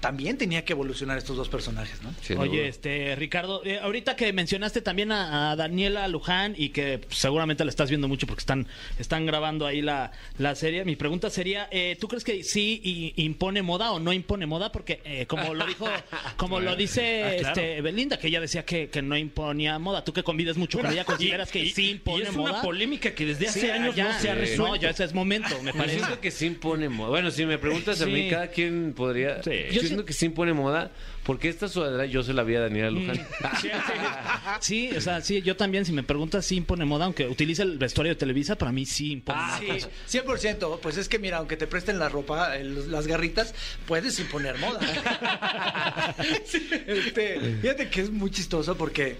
también 0.00 0.38
tenía 0.38 0.64
que 0.64 0.72
evolucionar 0.72 1.18
estos 1.18 1.36
dos 1.36 1.48
personajes, 1.48 2.02
¿no? 2.02 2.12
Oye, 2.38 2.58
duda. 2.60 2.68
Este 2.92 3.16
Ricardo, 3.16 3.62
eh, 3.64 3.78
ahorita 3.80 4.16
que 4.16 4.32
mencionaste 4.32 4.80
también 4.82 5.12
a, 5.12 5.50
a 5.52 5.56
Daniela 5.56 6.06
Luján 6.08 6.54
y 6.56 6.70
que 6.70 7.00
seguramente 7.10 7.64
la 7.64 7.70
estás 7.70 7.88
viendo 7.88 8.08
mucho 8.08 8.26
porque 8.26 8.40
están, 8.40 8.66
están 8.98 9.26
grabando 9.26 9.66
ahí 9.66 9.82
la, 9.82 10.12
la 10.38 10.54
serie, 10.54 10.84
mi 10.84 10.96
pregunta 10.96 11.30
sería, 11.30 11.68
eh, 11.70 11.96
¿tú 12.00 12.08
crees 12.08 12.24
que 12.24 12.42
sí 12.44 13.12
impone 13.16 13.62
moda 13.62 13.92
o 13.92 13.98
no 14.00 14.12
impone 14.12 14.46
moda? 14.46 14.72
Porque 14.72 15.00
eh, 15.04 15.26
como 15.26 15.54
lo 15.54 15.66
dijo, 15.66 15.86
como 16.36 16.60
lo 16.60 16.76
dice 16.76 17.22
Ah, 17.24 17.36
claro. 17.38 17.60
este, 17.60 17.80
Belinda, 17.80 18.18
que 18.18 18.28
ella 18.28 18.40
decía 18.40 18.64
que, 18.64 18.88
que 18.88 19.02
no 19.02 19.16
imponía 19.16 19.78
moda, 19.78 20.04
tú 20.04 20.12
que 20.12 20.22
convives 20.22 20.56
mucho 20.56 20.78
con 20.80 20.90
ella, 20.92 21.04
¿consideras 21.04 21.50
que 21.50 21.60
Y- 21.60 21.70
sí 21.70 21.86
y 21.86 21.90
impone 21.90 22.24
es 22.24 22.32
moda? 22.36 22.52
una 22.52 22.62
polémica 22.62 23.14
que 23.14 23.26
desde 23.26 23.48
hace 23.48 23.60
Sí, 23.62 23.70
años 23.70 23.94
ya, 23.94 24.12
no 24.12 24.18
se 24.20 24.30
ha 24.30 24.34
sí. 24.34 24.40
resuelto. 24.40 24.62
No, 24.74 24.76
ya 24.76 24.90
ese 24.90 25.04
es 25.04 25.14
momento, 25.14 25.60
me 25.62 25.72
Yo 25.72 25.78
parece. 25.78 25.98
siento 25.98 26.20
que 26.20 26.30
sí 26.30 26.46
impone 26.46 26.88
moda. 26.88 27.10
Bueno, 27.10 27.30
si 27.30 27.44
me 27.46 27.58
preguntas 27.58 28.00
a 28.02 28.06
mí, 28.06 28.28
cada 28.30 28.48
quien 28.48 28.92
podría. 28.94 29.42
Sí. 29.42 29.50
Yo 29.70 29.72
Yo 29.72 29.80
siento 29.82 30.04
que 30.04 30.12
sí 30.12 30.26
impone 30.26 30.52
moda 30.52 30.90
porque 31.24 31.48
esta 31.48 31.68
sudadera 31.68 32.06
yo 32.06 32.22
se 32.22 32.32
la 32.34 32.42
vi 32.42 32.56
a 32.56 32.60
Daniela 32.60 32.90
Luján. 32.90 33.20
Sí, 34.60 34.90
o 34.96 35.00
sea, 35.00 35.20
sí, 35.20 35.40
yo 35.42 35.56
también, 35.56 35.84
si 35.84 35.92
me 35.92 36.02
preguntas, 36.02 36.44
sí 36.44 36.56
impone 36.56 36.84
moda, 36.84 37.04
aunque 37.06 37.26
utilice 37.26 37.62
el 37.62 37.78
vestuario 37.78 38.12
de 38.12 38.16
Televisa, 38.16 38.56
para 38.56 38.72
mí 38.72 38.84
sí 38.86 39.12
impone 39.12 39.38
Ah, 39.40 39.60
moda. 39.66 39.88
Sí, 40.06 40.18
100%. 40.18 40.78
Pues 40.80 40.96
es 40.98 41.08
que 41.08 41.18
mira, 41.18 41.38
aunque 41.38 41.56
te 41.56 41.66
presten 41.66 41.98
la 41.98 42.08
ropa, 42.08 42.56
el- 42.56 42.90
las 42.90 43.06
garritas, 43.06 43.54
puedes 43.86 44.18
imponer 44.20 44.58
moda. 44.58 44.80
Este, 46.86 47.40
fíjate 47.60 47.88
que 47.88 48.00
es 48.02 48.10
muy 48.10 48.30
chistoso 48.30 48.76
porque 48.76 49.16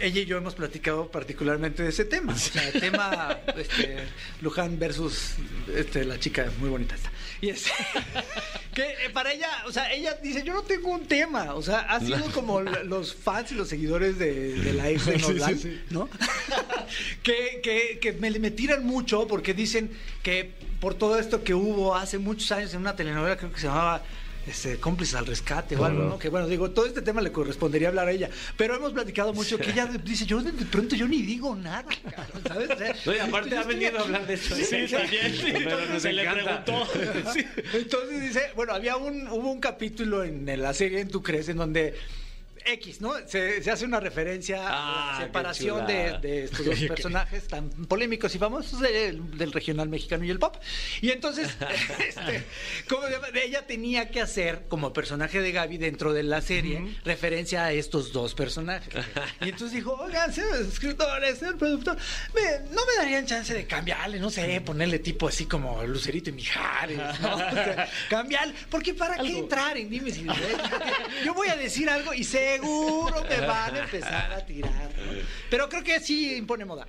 ella 0.00 0.20
y 0.20 0.24
yo 0.24 0.36
hemos 0.36 0.54
platicado 0.54 1.10
particularmente 1.10 1.82
de 1.82 1.90
ese 1.90 2.04
tema. 2.04 2.32
O 2.34 2.38
sea, 2.38 2.68
el 2.68 2.80
tema 2.80 3.38
este, 3.56 3.98
Luján 4.40 4.78
versus 4.78 5.34
este, 5.74 6.04
la 6.04 6.18
chica 6.18 6.50
muy 6.58 6.70
bonita 6.70 6.94
esta. 6.94 7.10
Y 7.40 7.48
es 7.48 7.64
que 8.74 8.82
eh, 8.82 9.10
para 9.12 9.32
ella, 9.32 9.48
o 9.66 9.72
sea, 9.72 9.92
ella 9.92 10.14
dice, 10.22 10.42
yo 10.42 10.54
no 10.54 10.62
tengo 10.62 10.90
un 10.90 11.06
tema. 11.06 11.54
O 11.54 11.62
sea, 11.62 11.80
ha 11.80 12.00
sido 12.00 12.30
como 12.32 12.60
los 12.60 13.14
fans 13.14 13.52
y 13.52 13.54
los 13.54 13.68
seguidores 13.68 14.18
de, 14.18 14.54
de 14.54 14.72
la 14.72 14.90
ex 14.90 15.06
de 15.06 15.80
¿no? 15.90 16.08
que, 17.22 17.60
que, 17.62 17.98
que 18.00 18.12
me, 18.12 18.30
me 18.38 18.50
tiran 18.50 18.84
mucho 18.84 19.26
porque 19.26 19.54
dicen 19.54 19.90
que 20.22 20.52
por 20.80 20.94
todo 20.94 21.18
esto 21.18 21.44
que 21.44 21.54
hubo 21.54 21.94
hace 21.94 22.18
muchos 22.18 22.50
años 22.50 22.74
en 22.74 22.80
una 22.80 22.96
telenovela, 22.96 23.36
creo 23.36 23.52
que 23.52 23.60
se 23.60 23.66
llamaba 23.66 24.02
este, 24.46 24.78
cómplices 24.78 25.14
al 25.14 25.26
rescate 25.26 25.76
o 25.76 25.84
algo, 25.84 26.04
¿no? 26.04 26.18
Que 26.18 26.28
bueno, 26.28 26.46
digo, 26.48 26.70
todo 26.70 26.86
este 26.86 27.02
tema 27.02 27.20
le 27.20 27.32
correspondería 27.32 27.88
hablar 27.88 28.08
a 28.08 28.12
ella, 28.12 28.30
pero 28.56 28.74
hemos 28.74 28.92
platicado 28.92 29.32
mucho 29.32 29.58
que 29.58 29.70
ella 29.70 29.86
dice, 29.86 30.26
yo 30.26 30.42
de 30.42 30.52
pronto 30.66 30.96
yo 30.96 31.06
ni 31.06 31.22
digo 31.22 31.54
nada, 31.54 31.84
cabrón, 31.84 32.42
¿sabes? 32.46 32.70
O 32.70 32.76
sea, 32.76 32.96
No, 33.06 33.14
y 33.14 33.18
aparte 33.18 33.50
yo 33.50 33.60
ha 33.60 33.64
venido 33.64 33.98
a 33.98 34.02
hablar 34.02 34.26
de 34.26 34.34
eso. 34.34 34.54
Sí, 34.54 34.86
también. 34.90 35.64
Pero 35.64 35.86
nos 35.86 36.02
Se 36.02 36.12
le 36.12 36.28
preguntó. 36.28 36.86
Sí. 37.32 37.46
Entonces 37.72 38.20
dice, 38.20 38.50
bueno, 38.56 38.72
había 38.74 38.96
un, 38.96 39.28
hubo 39.28 39.50
un 39.50 39.60
capítulo 39.60 40.24
en, 40.24 40.48
en 40.48 40.62
la 40.62 40.74
serie 40.74 41.00
En 41.00 41.08
Tu 41.08 41.22
Crees 41.22 41.48
en 41.48 41.56
donde 41.56 41.94
X, 42.66 43.00
¿no? 43.00 43.14
Se, 43.26 43.62
se 43.62 43.70
hace 43.70 43.84
una 43.84 44.00
referencia 44.00 44.58
Ah, 44.64 45.16
a 45.16 45.20
la 45.20 45.26
separación 45.26 45.86
de, 45.86 46.44
estos 46.44 46.64
dos 46.64 46.78
personajes 46.88 47.46
tan 47.48 47.70
polémicos 47.70 48.34
y 48.34 48.38
famosos 48.38 48.80
del, 48.80 49.36
del 49.36 49.52
regional 49.52 49.88
mexicano 49.88 50.24
y 50.24 50.30
el 50.30 50.38
pop. 50.38 50.56
Y 51.00 51.10
entonces, 51.10 51.48
este, 52.08 52.44
¿cómo 52.88 53.06
se 53.06 53.12
llama? 53.12 53.28
ella 53.34 53.66
tenía 53.66 54.10
que 54.10 54.20
hacer, 54.20 54.66
como 54.68 54.92
personaje 54.92 55.40
de 55.40 55.52
Gaby 55.52 55.78
dentro 55.78 56.12
de 56.12 56.22
la 56.22 56.40
serie, 56.40 56.96
referencia 57.04 57.64
a 57.64 57.72
estos 57.72 58.12
dos 58.12 58.34
personajes. 58.34 58.92
Y 59.40 59.48
entonces 59.50 59.72
dijo, 59.72 59.94
oigan, 59.94 60.32
señores 60.32 60.68
escritores, 60.68 61.38
señor 61.38 61.58
productor, 61.58 61.96
me- 62.34 62.70
no 62.70 62.80
me 62.86 62.94
darían 62.98 63.26
chance 63.26 63.52
de 63.54 63.66
cambiarle, 63.66 64.18
no 64.20 64.30
sé, 64.30 64.60
ponerle 64.60 64.98
tipo 64.98 65.28
así 65.28 65.46
como 65.46 65.82
Lucerito 65.84 66.30
y 66.30 66.34
Mijares, 66.34 66.98
¿no? 67.20 67.32
O 67.52 67.54
sea, 67.54 67.88
cambiarle, 68.08 68.54
porque 68.70 68.94
¿para 68.94 69.16
qué 69.18 69.38
entrar 69.38 69.76
en 69.76 69.90
diretes? 69.90 70.18
Porque 70.24 71.24
Yo 71.24 71.34
voy 71.34 71.48
a 71.48 71.56
decir 71.56 71.88
algo 71.90 72.14
y 72.14 72.24
seguro 72.56 73.22
me 73.28 73.46
van 73.46 73.76
a 73.76 73.78
empezar 73.80 74.32
a 74.32 74.46
tirar, 74.46 74.72
¿no? 74.72 75.02
Pero 75.50 75.68
creo 75.68 75.82
que 75.84 76.00
sí 76.00 76.36
impone 76.36 76.64
moda. 76.64 76.86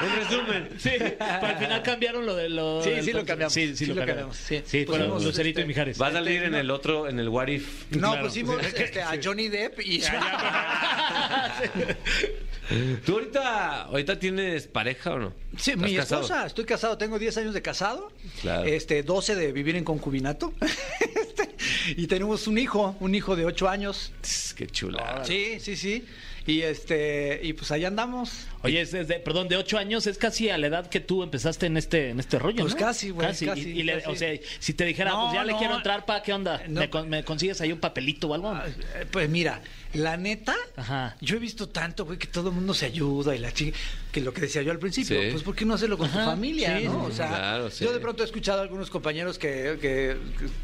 En 0.00 0.16
resumen. 0.16 0.70
Sí, 0.78 0.90
al 1.20 1.56
final 1.58 1.82
cambiaron 1.82 2.24
lo 2.26 2.34
de 2.36 2.48
lo. 2.48 2.82
Sí, 2.82 2.90
sí 3.02 3.12
lo 3.12 3.24
cambiamos. 3.24 3.52
Sí, 3.52 3.68
sí, 3.68 3.76
Sí 3.76 3.86
lo 3.86 3.94
lo 3.94 4.00
cambiamos. 4.00 4.36
cambiamos, 4.36 4.66
sí. 4.66 4.78
Sí, 4.80 4.86
fueron 4.86 5.08
Pusimos, 5.08 5.24
Lucerito 5.24 5.60
y 5.60 5.62
este, 5.62 5.68
Mijares. 5.68 6.00
Va 6.00 6.06
a 6.08 6.12
salir 6.12 6.42
en 6.44 6.54
el 6.54 6.70
otro, 6.70 7.08
en 7.08 7.18
el 7.18 7.28
What 7.28 7.48
If. 7.48 7.90
No, 7.90 8.12
Claro. 8.12 8.26
pusimos 8.26 8.62
este, 8.64 9.02
a 9.02 9.18
Johnny 9.22 9.48
Depp 9.48 9.80
y... 9.80 10.02
¿Tú 13.04 13.12
ahorita, 13.12 13.82
ahorita 13.82 14.18
tienes 14.18 14.66
pareja 14.66 15.12
o 15.14 15.18
no? 15.18 15.32
Sí, 15.58 15.72
¿Estás 15.72 15.90
mi 15.90 15.96
casado? 15.96 16.22
esposa, 16.22 16.46
estoy 16.46 16.64
casado, 16.64 16.96
tengo 16.96 17.18
10 17.18 17.36
años 17.38 17.54
de 17.54 17.60
casado, 17.62 18.10
Claro. 18.40 18.64
este 18.64 19.02
12 19.02 19.34
de 19.36 19.52
vivir 19.52 19.76
en 19.76 19.84
concubinato 19.84 20.52
Este, 21.14 21.43
y 21.96 22.06
tenemos 22.06 22.46
un 22.46 22.58
hijo, 22.58 22.96
un 23.00 23.14
hijo 23.14 23.36
de 23.36 23.44
8 23.44 23.68
años. 23.68 24.12
Qué 24.56 24.66
chula. 24.66 25.22
Sí, 25.24 25.58
sí, 25.60 25.76
sí. 25.76 26.04
Y 26.46 26.60
este 26.60 27.40
y 27.42 27.54
pues 27.54 27.70
allá 27.70 27.88
andamos. 27.88 28.46
Oye, 28.62 28.82
es 28.82 28.92
desde, 28.92 29.18
perdón, 29.18 29.48
de 29.48 29.56
ocho 29.56 29.78
años, 29.78 30.06
es 30.06 30.18
casi 30.18 30.50
a 30.50 30.58
la 30.58 30.66
edad 30.66 30.88
que 30.90 31.00
tú 31.00 31.22
empezaste 31.22 31.64
en 31.66 31.78
este, 31.78 32.10
en 32.10 32.20
este 32.20 32.38
rollo, 32.38 32.62
Pues 32.64 32.74
¿no? 32.74 32.80
casi, 32.80 33.08
güey, 33.10 33.28
Casi. 33.28 33.46
casi, 33.46 33.70
Y- 33.70 33.80
y 33.80 33.82
le- 33.82 33.94
casi. 34.02 34.10
O 34.10 34.14
sea, 34.16 34.38
si 34.58 34.74
te 34.74 34.84
dijera, 34.84 35.10
No, 35.12 35.22
pues 35.22 35.34
ya 35.34 35.44
le 35.44 35.52
no. 35.52 35.58
quiero 35.58 35.76
entrar, 35.76 36.04
¿pa 36.04 36.22
qué 36.22 36.34
onda? 36.34 36.62
No. 36.68 36.80
¿Me, 36.80 36.90
con- 36.90 37.08
me 37.08 37.24
consigues 37.24 37.62
ahí 37.62 37.72
un 37.72 37.80
papelito 37.80 38.28
o 38.28 38.34
algo? 38.34 38.54
Eh, 38.56 39.06
Pues 39.10 39.28
mira, 39.30 39.62
la 39.94 40.16
neta, 40.16 40.54
Ajá. 40.76 41.16
yo 41.20 41.36
he 41.36 41.38
visto 41.38 41.68
tanto, 41.68 42.04
güey, 42.04 42.18
que 42.18 42.26
todo 42.26 42.48
el 42.50 42.54
mundo 42.54 42.74
se 42.74 42.86
ayuda 42.86 43.34
y 43.34 43.38
la 43.38 43.52
chica, 43.52 43.76
que 44.12 44.20
lo 44.20 44.32
que 44.34 44.42
decía 44.42 44.62
yo 44.62 44.70
al 44.72 44.78
principio, 44.78 45.20
Sí. 45.20 45.28
pues 45.30 45.42
¿por 45.42 45.54
qué 45.54 45.64
no 45.64 45.74
hacerlo 45.74 45.96
con 45.98 46.10
tu 46.10 46.18
Ajá, 46.18 46.26
familia, 46.32 46.78
sí, 46.78 46.84
no? 46.84 47.06
sí, 47.06 47.12
O 47.12 47.14
sea, 47.14 47.28
claro, 47.28 47.70
sí. 47.70 47.84
yo 47.84 47.92
de 47.92 48.00
pronto 48.00 48.22
he 48.22 48.26
escuchado 48.26 48.58
a 48.60 48.62
algunos 48.62 48.90
compañeros 48.90 49.38
que, 49.38 49.78
que- 49.80 50.16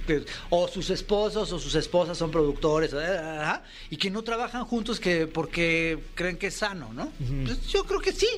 que- 0.06 0.20
que 0.24 0.24
o 0.50 0.68
sus 0.68 0.90
esposos 0.90 1.52
o 1.52 1.58
sus 1.58 1.74
esposas 1.74 2.18
son 2.18 2.30
productores, 2.30 2.92
eh, 2.92 2.96
ajá, 3.18 3.62
y 3.90 3.96
que 3.96 4.10
no 4.10 4.22
trabajan 4.22 4.64
juntos 4.64 5.00
que 5.00 5.26
porque 5.26 5.98
creen 6.14 6.36
que 6.36 6.48
es 6.48 6.54
sano, 6.54 6.92
¿no? 6.92 7.12
Pues 7.44 7.66
yo 7.68 7.84
creo 7.84 8.00
que 8.00 8.12
sí. 8.12 8.28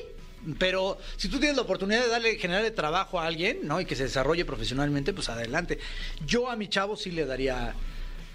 Pero 0.59 0.97
si 1.15 1.29
tú 1.29 1.39
tienes 1.39 1.55
la 1.55 1.61
oportunidad 1.63 2.01
de 2.03 2.09
darle, 2.09 2.35
generarle 2.37 2.69
trabajo 2.71 3.17
a 3.17 3.25
alguien, 3.27 3.59
¿no? 3.63 3.79
Y 3.79 3.85
que 3.85 3.95
se 3.95 4.03
desarrolle 4.03 4.43
profesionalmente, 4.43 5.13
pues 5.13 5.29
adelante. 5.29 5.79
Yo 6.25 6.49
a 6.49 6.57
mi 6.57 6.67
chavo 6.67 6.97
sí 6.97 7.11
le 7.11 7.25
daría 7.25 7.73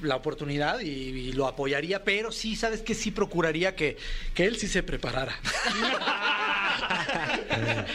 la 0.03 0.17
oportunidad 0.17 0.81
y, 0.81 0.89
y 0.89 1.33
lo 1.33 1.47
apoyaría, 1.47 2.05
pero 2.05 2.33
sí, 2.33 2.57
sabes 2.57 2.83
que 2.83 2.95
sí 2.95 3.11
procuraría 3.11 3.75
que, 3.75 3.97
que 4.35 4.45
él 4.45 4.57
sí 4.57 4.69
se 4.69 4.83
preparara. 4.83 5.39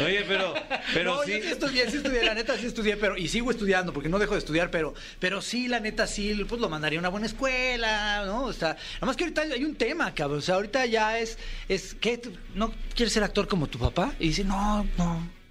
Oye, 0.03 0.25
pero, 0.27 0.53
pero 0.93 1.15
no, 1.15 1.23
sí. 1.23 1.31
yo 1.33 1.41
sí 1.41 1.47
estudié, 1.49 1.89
sí 1.89 1.97
estudié, 1.97 2.23
la 2.23 2.33
neta 2.33 2.57
sí 2.57 2.65
estudié, 2.65 2.97
pero 2.97 3.17
y 3.17 3.27
sigo 3.27 3.51
estudiando 3.51 3.93
porque 3.93 4.09
no 4.09 4.19
dejo 4.19 4.33
de 4.33 4.39
estudiar, 4.39 4.71
pero, 4.71 4.93
pero 5.19 5.41
sí, 5.41 5.67
la 5.67 5.79
neta 5.79 6.07
sí, 6.07 6.43
pues 6.47 6.59
lo 6.59 6.69
mandaría 6.69 6.99
a 6.99 7.01
una 7.01 7.09
buena 7.09 7.27
escuela, 7.27 8.23
¿no? 8.25 8.43
O 8.45 8.53
sea, 8.53 8.69
nada 8.95 9.07
más 9.07 9.15
que 9.15 9.23
ahorita 9.23 9.41
hay 9.41 9.63
un 9.63 9.75
tema, 9.75 10.13
cabrón, 10.13 10.39
o 10.39 10.41
sea, 10.41 10.55
ahorita 10.55 10.85
ya 10.85 11.19
es, 11.19 11.37
es 11.69 11.93
que 11.95 12.21
no 12.55 12.73
quieres 12.95 13.13
ser 13.13 13.23
actor 13.23 13.47
como 13.47 13.67
tu 13.67 13.79
papá 13.79 14.13
y 14.19 14.29
dice, 14.29 14.43
no, 14.43 14.85
no. 14.97 15.42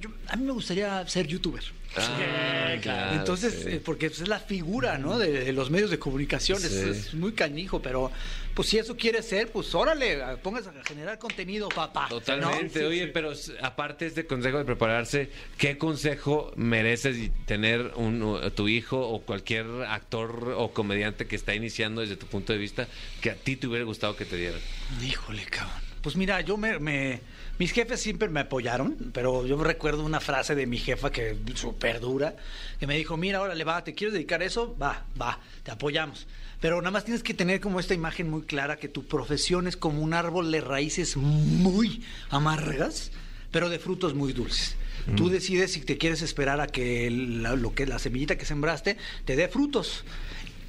Yo- 0.00 0.10
a 0.28 0.36
mí 0.36 0.44
me 0.44 0.52
gustaría 0.52 1.06
ser 1.08 1.26
youtuber. 1.26 1.62
Ah, 1.98 2.74
claro, 2.82 3.16
Entonces, 3.18 3.54
sí. 3.62 3.68
eh, 3.70 3.82
porque 3.82 4.08
pues, 4.10 4.20
es 4.20 4.28
la 4.28 4.38
figura, 4.40 4.98
¿no? 4.98 5.18
De, 5.18 5.44
de 5.44 5.52
los 5.52 5.70
medios 5.70 5.90
de 5.90 5.98
comunicación, 5.98 6.58
es, 6.62 6.70
Sí. 6.70 6.88
es 6.90 7.14
muy 7.14 7.32
canijo, 7.32 7.80
pero 7.80 8.10
pues 8.54 8.68
si 8.68 8.76
eso 8.78 8.96
quiere 8.96 9.22
ser, 9.22 9.50
pues 9.50 9.74
órale, 9.74 10.18
póngase 10.42 10.68
a 10.70 10.84
generar 10.84 11.18
contenido, 11.18 11.68
papá. 11.70 12.08
Totalmente. 12.08 12.82
¿no? 12.82 12.88
Oye, 12.88 13.06
pero 13.08 13.32
aparte 13.62 14.04
de 14.06 14.08
este 14.10 14.26
consejo 14.26 14.58
de 14.58 14.64
prepararse, 14.64 15.30
¿qué 15.56 15.78
consejo 15.78 16.52
mereces 16.56 17.30
tener 17.46 17.92
un, 17.96 18.40
tu 18.54 18.68
hijo 18.68 18.98
o 19.08 19.22
cualquier 19.22 19.66
actor 19.88 20.54
o 20.56 20.72
comediante 20.72 21.26
que 21.26 21.36
está 21.36 21.54
iniciando 21.54 22.00
desde 22.02 22.16
tu 22.16 22.26
punto 22.26 22.52
de 22.52 22.58
vista 22.58 22.88
que 23.22 23.30
a 23.30 23.34
ti 23.36 23.56
te 23.56 23.66
hubiera 23.68 23.84
gustado 23.84 24.16
que 24.16 24.24
te 24.26 24.36
dieran? 24.36 24.60
Híjole, 25.02 25.44
cabrón. 25.46 25.80
Pues 26.02 26.14
mira, 26.14 26.40
yo 26.42 26.56
me, 26.56 26.78
me- 26.78 27.20
Mis 27.58 27.72
jefes 27.72 28.00
siempre 28.00 28.28
me 28.28 28.40
apoyaron, 28.40 29.10
pero 29.14 29.46
yo 29.46 29.62
recuerdo 29.62 30.04
una 30.04 30.20
frase 30.20 30.54
de 30.54 30.66
mi 30.66 30.76
jefa 30.76 31.10
que 31.10 31.36
súper 31.54 32.00
dura, 32.00 32.36
que 32.78 32.86
me 32.86 32.96
dijo, 32.98 33.16
mira, 33.16 33.40
órale, 33.40 33.64
va, 33.64 33.82
¿te 33.82 33.94
quieres 33.94 34.12
dedicar 34.12 34.42
a 34.42 34.44
eso? 34.44 34.76
Va, 34.80 35.06
va, 35.20 35.40
te 35.62 35.70
apoyamos. 35.70 36.26
Pero 36.60 36.80
nada 36.82 36.90
más 36.90 37.04
tienes 37.04 37.22
que 37.22 37.32
tener 37.32 37.60
como 37.60 37.80
esta 37.80 37.94
imagen 37.94 38.28
muy 38.28 38.42
clara 38.42 38.76
que 38.76 38.88
tu 38.88 39.06
profesión 39.06 39.66
es 39.66 39.76
como 39.76 40.02
un 40.02 40.12
árbol 40.12 40.50
de 40.50 40.60
raíces 40.60 41.16
muy 41.16 42.02
amargas, 42.28 43.10
pero 43.50 43.70
de 43.70 43.78
frutos 43.78 44.14
muy 44.14 44.32
dulces. 44.32 44.76
Tú 45.14 45.28
decides 45.28 45.72
si 45.72 45.82
te 45.82 45.98
quieres 45.98 46.20
esperar 46.20 46.60
a 46.60 46.66
que 46.66 47.08
la, 47.10 47.54
lo 47.54 47.72
que 47.72 47.86
la 47.86 48.00
semillita 48.00 48.36
que 48.36 48.44
sembraste 48.44 48.96
te 49.24 49.36
dé 49.36 49.46
frutos. 49.46 50.04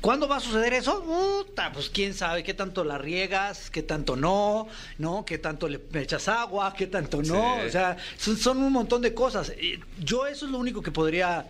¿Cuándo 0.08 0.30
va 0.30 0.38
a 0.38 0.40
suceder 0.40 0.72
eso? 0.72 1.04
Puta, 1.04 1.74
pues 1.74 1.90
quién 1.90 2.14
sabe 2.14 2.42
qué 2.42 2.54
tanto 2.54 2.86
la 2.86 2.98
riegas, 2.98 3.70
qué 3.70 3.84
tanto 3.84 4.16
no, 4.16 4.70
¿no? 4.98 5.26
Qué 5.26 5.38
tanto 5.38 5.68
le 5.68 5.82
echas 5.96 6.30
agua, 6.30 6.74
qué 6.74 6.88
tanto 6.88 7.22
no. 7.22 7.58
Sí. 7.60 7.68
O 7.68 7.70
sea, 7.70 7.98
son, 8.16 8.38
son 8.38 8.58
un 8.60 8.72
montón 8.72 9.02
de 9.02 9.14
cosas. 9.14 9.52
Yo 10.00 10.26
eso 10.26 10.46
es 10.46 10.52
lo 10.54 10.60
único 10.60 10.82
que 10.82 10.92
podría 10.92 11.48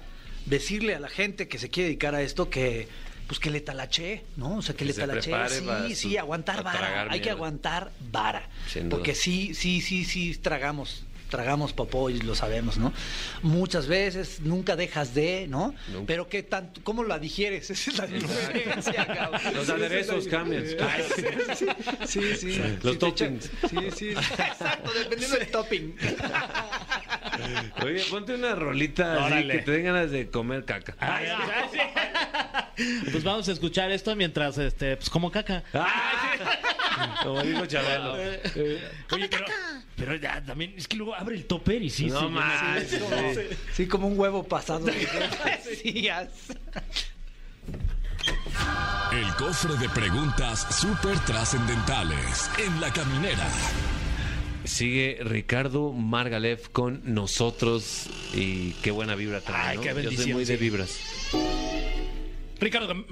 decirle 0.48 0.96
a 0.96 1.00
la 1.00 1.08
gente 1.08 1.48
que 1.48 1.60
se 1.60 1.70
quiere 1.70 1.90
dedicar 1.90 2.16
a 2.16 2.24
esto, 2.24 2.50
que 2.50 2.88
pues 3.28 3.40
que 3.40 3.52
le 3.52 3.62
talache, 3.62 4.24
¿no? 4.38 4.58
O 4.58 4.62
sea, 4.64 4.74
que, 4.74 4.80
Que 4.80 4.86
le 4.86 4.94
se 4.94 5.30
para 5.30 5.50
Sí, 5.50 5.96
sí, 5.96 6.18
aguantar 6.18 6.64
vara. 6.64 7.08
Hay 7.12 7.20
que 7.20 7.30
aguantar 7.30 7.92
vara. 8.10 8.50
Porque 8.90 9.14
sí, 9.14 9.54
sí, 9.54 9.82
sí, 9.82 10.04
sí, 10.04 10.36
tragamos. 10.36 11.04
Tragamos 11.30 11.74
popó 11.74 12.10
y 12.10 12.20
lo 12.22 12.36
sabemos, 12.36 12.78
¿no? 12.78 12.94
Muchas 13.42 13.88
veces, 13.88 14.40
nunca 14.42 14.76
dejas 14.76 15.14
de, 15.14 15.48
¿no? 15.48 15.74
Pero 16.06 16.28
qué 16.30 16.44
tanto, 16.44 16.82
¿cómo 16.84 17.04
la 17.04 17.20
digieres? 17.20 17.70
Esa 17.70 17.92
es 17.92 17.98
la 17.98 18.08
diferencia, 18.08 19.06
cabrón. 19.06 19.42
Los 19.54 19.66
Sí, 19.66 19.72
aderezos 19.72 20.28
cambian. 20.28 20.64
Ay, 20.80 21.04
sí, 21.56 21.66
sí, 22.06 22.22
sí, 22.38 22.52
sí. 22.54 22.62
Los 22.82 22.98
toppings. 23.00 23.52
Sí, 23.70 23.78
sí, 23.96 24.10
exacto, 24.12 24.92
dependiendo 24.94 25.38
del 25.38 25.48
topping. 25.52 25.96
Oye, 27.84 28.04
ponte 28.10 28.34
una 28.34 28.56
rolita 28.56 29.26
así 29.28 29.48
que 29.48 29.60
te 29.60 29.72
den 29.72 29.84
ganas 29.86 30.12
de 30.12 30.30
comer 30.30 30.66
caca. 30.66 30.96
Ay, 31.00 31.28
ay, 31.28 31.70
sí. 31.72 31.80
Pues 33.12 33.24
vamos 33.24 33.48
a 33.50 33.52
escuchar 33.52 33.92
esto 33.92 34.16
mientras, 34.16 34.58
este, 34.58 34.98
pues 34.98 35.10
como 35.10 35.32
caca. 35.32 35.64
Como 37.24 37.42
dijo 37.42 37.66
Chabelo. 37.66 38.14
Oye, 38.14 39.28
pero, 39.30 39.46
pero 39.96 40.16
ya 40.16 40.44
también 40.44 40.74
es 40.78 40.88
que 40.88 40.98
luego 40.98 41.16
abre 41.16 41.36
el 41.36 41.46
topper 41.46 41.82
y 41.82 41.90
sí. 41.90 42.08
No. 42.08 42.20
Sí, 42.20 43.00
como, 43.00 43.22
sí, 43.74 43.88
como 43.88 44.08
un 44.08 44.20
huevo 44.20 44.44
pasado. 44.44 44.88
El 49.12 49.34
cofre 49.36 49.76
de 49.78 49.90
preguntas 49.90 50.68
súper 50.76 51.18
trascendentales 51.20 52.50
en 52.60 52.82
la 52.82 52.92
caminera. 52.92 53.48
Sigue 54.66 55.20
Ricardo 55.22 55.94
Margalef 55.94 56.68
con 56.70 57.02
nosotros 57.06 58.08
y 58.34 58.72
qué 58.84 58.92
buena 58.92 59.16
vibra 59.16 59.40
trae. 59.40 59.70
Ay, 59.70 59.78
¿no? 59.78 59.84
qué 59.84 59.88
Yo 59.90 59.94
soy 59.94 60.04
bendición, 60.04 60.32
muy 60.34 60.46
de 60.46 60.58
sí. 60.58 60.62
vibras. 60.64 61.00
Ricardo, 62.60 62.94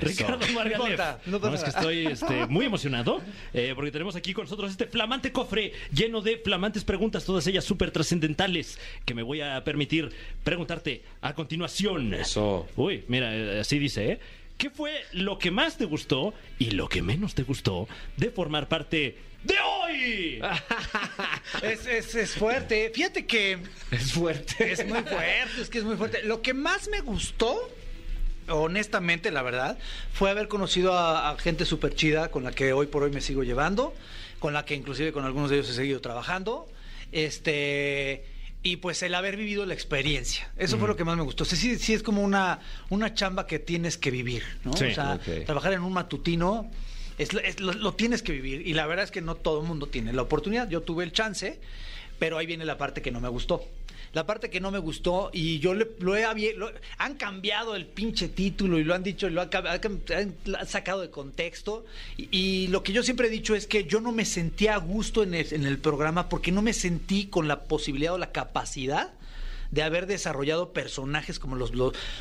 Ricardo 0.00 0.46
No 0.46 0.52
Margalef. 0.54 1.00
no 1.26 1.40
pasa 1.40 1.54
es 1.56 1.62
que 1.64 1.70
estoy 1.70 2.06
este, 2.06 2.46
muy 2.46 2.66
emocionado 2.66 3.20
eh, 3.52 3.72
porque 3.74 3.90
tenemos 3.90 4.16
aquí 4.16 4.32
con 4.34 4.44
nosotros 4.44 4.70
este 4.70 4.86
flamante 4.86 5.32
cofre 5.32 5.72
lleno 5.92 6.20
de 6.20 6.38
flamantes 6.38 6.84
preguntas, 6.84 7.24
todas 7.24 7.46
ellas 7.46 7.64
súper 7.64 7.90
trascendentales, 7.90 8.78
que 9.04 9.14
me 9.14 9.22
voy 9.22 9.40
a 9.40 9.62
permitir 9.64 10.10
preguntarte 10.44 11.02
a 11.20 11.34
continuación. 11.34 12.14
Eso. 12.14 12.66
Uy, 12.76 13.04
mira, 13.08 13.34
eh, 13.34 13.60
así 13.60 13.78
dice, 13.78 14.12
¿eh? 14.12 14.20
¿Qué 14.58 14.68
fue 14.68 14.92
lo 15.12 15.38
que 15.38 15.50
más 15.50 15.78
te 15.78 15.86
gustó 15.86 16.34
y 16.58 16.72
lo 16.72 16.88
que 16.88 17.00
menos 17.00 17.34
te 17.34 17.44
gustó 17.44 17.88
de 18.18 18.30
formar 18.30 18.68
parte 18.68 19.16
de 19.44 19.54
hoy? 19.58 20.40
Es, 21.62 21.86
es, 21.86 22.14
es 22.14 22.30
fuerte. 22.32 22.90
Fíjate 22.94 23.26
que 23.26 23.58
Es 23.90 24.12
fuerte. 24.12 24.72
es 24.72 24.86
muy 24.86 25.00
fuerte, 25.02 25.60
es 25.62 25.68
que 25.70 25.78
es 25.78 25.84
muy 25.84 25.96
fuerte. 25.96 26.22
Lo 26.24 26.42
que 26.42 26.54
más 26.54 26.88
me 26.88 27.00
gustó, 27.00 27.58
honestamente, 28.50 29.30
la 29.30 29.42
verdad, 29.42 29.78
fue 30.12 30.30
haber 30.30 30.48
conocido 30.48 30.92
a, 30.94 31.30
a 31.30 31.38
gente 31.38 31.64
súper 31.64 31.94
chida 31.94 32.30
con 32.30 32.44
la 32.44 32.52
que 32.52 32.72
hoy 32.72 32.86
por 32.86 33.02
hoy 33.02 33.10
me 33.10 33.20
sigo 33.20 33.42
llevando, 33.44 33.94
con 34.38 34.52
la 34.52 34.64
que 34.64 34.74
inclusive 34.74 35.12
con 35.12 35.24
algunos 35.24 35.50
de 35.50 35.56
ellos 35.56 35.70
he 35.70 35.74
seguido 35.74 36.00
trabajando. 36.00 36.68
Este. 37.12 38.24
Y 38.62 38.76
pues 38.76 39.02
el 39.02 39.14
haber 39.14 39.36
vivido 39.38 39.64
la 39.64 39.72
experiencia. 39.72 40.50
Eso 40.58 40.76
fue 40.76 40.86
lo 40.86 40.94
que 40.94 41.04
más 41.04 41.16
me 41.16 41.22
gustó. 41.22 41.44
O 41.44 41.46
sea, 41.46 41.56
sí, 41.56 41.78
sí 41.78 41.94
es 41.94 42.02
como 42.02 42.22
una, 42.22 42.60
una 42.90 43.14
chamba 43.14 43.46
que 43.46 43.58
tienes 43.58 43.96
que 43.96 44.10
vivir, 44.10 44.42
¿no? 44.64 44.74
Sí, 44.76 44.84
o 44.84 44.94
sea, 44.94 45.18
trabajar 45.46 45.72
en 45.72 45.80
un 45.82 45.94
matutino 45.94 46.70
es, 47.16 47.30
es- 47.42 47.60
lo, 47.60 47.72
lo 47.72 47.94
tienes 47.94 48.20
que 48.22 48.32
vivir. 48.32 48.66
Y 48.66 48.74
la 48.74 48.86
verdad 48.86 49.04
es 49.06 49.10
que 49.10 49.22
no 49.22 49.34
todo 49.34 49.62
el 49.62 49.66
mundo 49.66 49.86
tiene 49.86 50.12
la 50.12 50.20
oportunidad. 50.20 50.68
Yo 50.68 50.82
tuve 50.82 51.04
el 51.04 51.12
chance, 51.12 51.58
pero 52.18 52.36
ahí 52.36 52.44
viene 52.44 52.66
la 52.66 52.76
parte 52.76 53.00
que 53.00 53.10
no 53.10 53.18
me 53.22 53.30
gustó. 53.30 53.64
La 54.12 54.26
parte 54.26 54.50
que 54.50 54.60
no 54.60 54.72
me 54.72 54.78
gustó, 54.80 55.30
y 55.32 55.60
yo 55.60 55.72
le- 55.72 55.88
lo 56.00 56.16
he 56.16 56.54
lo- 56.54 56.72
han 56.98 57.14
cambiado 57.14 57.76
el 57.76 57.86
pinche 57.86 58.28
título 58.28 58.78
y 58.78 58.84
lo 58.84 58.94
han 58.94 59.04
dicho, 59.04 59.30
lo 59.30 59.40
han, 59.40 59.50
han 59.52 60.66
sacado 60.66 61.00
de 61.00 61.10
contexto. 61.10 61.84
Y, 62.16 62.66
lo 62.68 62.82
que 62.82 62.92
yo 62.92 63.04
siempre 63.04 63.28
he 63.28 63.30
dicho 63.30 63.54
es 63.54 63.66
que 63.68 63.84
yo 63.84 64.00
no 64.00 64.10
me 64.10 64.24
sentía 64.24 64.74
a 64.74 64.78
gusto 64.78 65.22
en 65.22 65.34
el, 65.34 65.78
programa 65.78 66.28
porque 66.28 66.50
no 66.50 66.60
me 66.60 66.72
sentí 66.72 67.26
con 67.26 67.46
la 67.46 67.64
posibilidad 67.64 68.14
o 68.14 68.18
la 68.18 68.32
capacidad 68.32 69.12
de 69.70 69.82
haber 69.84 70.06
desarrollado 70.06 70.72
personajes 70.72 71.38
como 71.38 71.54
los- 71.54 71.70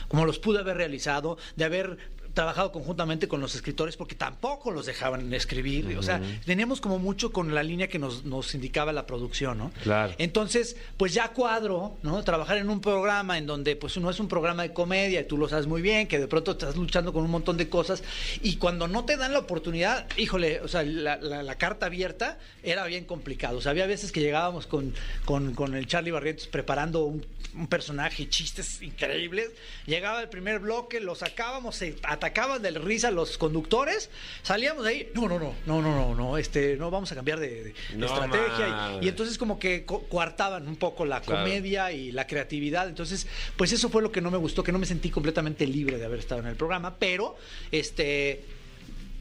como 0.08 0.26
los 0.28 0.38
pude 0.38 0.60
haber 0.60 0.78
realizado, 0.78 1.40
de 1.56 1.66
haber 1.66 1.98
trabajado 2.34 2.72
conjuntamente 2.72 3.28
con 3.28 3.42
los 3.42 3.56
escritores 3.56 3.98
porque 3.98 4.16
tampoco 4.16 4.72
los 4.72 4.86
dejaban 4.86 5.34
escribir, 5.34 5.98
o 5.98 6.04
sea, 6.04 6.22
teníamos 6.46 6.80
como 6.82 7.00
mucho 7.00 7.32
con 7.32 7.54
la 7.56 7.64
línea 7.64 7.88
que 7.88 8.00
nos, 8.00 8.24
nos 8.26 8.54
indicaba 8.56 8.94
la 8.94 9.06
producción, 9.06 9.58
¿no? 9.58 9.72
Claro. 9.84 10.14
Entonces, 10.18 10.76
pues 10.98 11.14
ya 11.14 11.30
cuadro, 11.30 11.98
¿no? 12.04 12.24
Trabajar 12.24 12.58
en 12.58 12.70
un 12.70 12.82
programa 12.82 13.38
en 13.38 13.46
donde 13.46 13.76
pues 13.76 13.98
no 13.98 14.10
es 14.10 14.20
un 14.20 14.28
programa 14.28 14.64
de 14.64 14.74
comedia, 14.74 15.22
y 15.22 15.24
tú 15.26 15.38
lo 15.38 15.50
sabes 15.50 15.68
muy 15.68 15.82
bien, 15.82 16.08
que 16.08 16.20
de 16.20 16.28
pronto 16.28 16.52
estás 16.52 16.76
luchando 16.76 17.14
con 17.14 17.24
un 17.24 17.32
montón 17.32 17.58
de 17.58 17.70
cosas 17.70 18.04
y 18.42 18.58
cuando 18.58 18.88
no 18.88 19.06
te 19.06 19.18
dan 19.18 19.34
la 19.34 19.40
oportunidad, 19.40 20.08
híjole, 20.18 20.62
o 20.62 20.68
sea, 20.68 20.84
la, 20.84 21.18
la- 21.18 21.44
la 21.44 21.56
carta 21.56 21.88
abierta 21.88 22.38
era 22.64 22.86
bien 22.86 23.06
complicado. 23.06 23.58
O 23.58 23.62
sea, 23.62 23.72
había 23.72 23.86
veces 23.88 24.12
que 24.12 24.20
llegábamos 24.22 24.68
con, 24.68 24.94
con, 25.26 25.54
con 25.54 25.74
el 25.76 25.88
Charlie 25.88 26.12
Barrientos 26.12 26.48
preparando 26.48 27.04
un, 27.06 27.26
un 27.60 27.68
personaje 27.68 28.28
chistes 28.30 28.82
increíbles. 28.82 29.50
Llegaba 29.86 30.22
el 30.22 30.30
primer 30.30 30.60
bloque, 30.60 31.00
lo 31.00 31.14
sacábamos, 31.16 31.76
se 31.76 31.98
atacaban 32.04 32.62
de 32.62 32.72
risa 32.72 33.12
los 33.12 33.38
conductores, 33.38 34.10
salíamos 34.44 34.86
de 34.86 34.90
ahí, 34.90 35.12
no, 35.14 35.28
no, 35.28 35.38
no, 35.40 35.54
no, 35.66 35.82
no, 35.82 35.92
no, 35.96 36.16
no, 36.16 36.38
este, 36.38 36.78
no 36.78 36.90
vamos 36.90 37.12
a 37.12 37.16
cambiar 37.16 37.40
de, 37.40 37.66
de 37.66 37.74
No 37.96 38.06
estrategia. 38.06 39.00
Y- 39.02 39.08
entonces 39.10 39.38
como 39.38 39.60
que 39.60 39.86
co- 39.86 40.04
coartaban 40.04 40.68
un 40.68 40.78
poco 40.78 41.06
la 41.06 41.22
Claro. 41.22 41.44
comedia 41.44 41.92
y 41.92 42.12
la 42.12 42.26
creatividad. 42.26 42.88
Entonces, 42.88 43.28
pues 43.58 43.72
eso 43.74 43.90
fue 43.90 44.02
lo 44.02 44.12
que 44.12 44.22
no 44.22 44.32
me 44.32 44.38
gustó, 44.38 44.64
que 44.64 44.72
no 44.72 44.80
me 44.80 44.86
sentí 44.86 45.10
completamente 45.10 45.68
libre 45.68 45.98
de 45.98 46.06
haber 46.06 46.20
estado 46.20 46.42
en 46.42 46.48
el 46.48 46.56
programa, 46.56 46.96
pero 46.98 47.36
este 47.72 48.44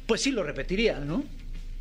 pues 0.06 0.22
sí 0.22 0.30
lo 0.30 0.42
repetiría, 0.42 1.00
¿no? 1.00 1.22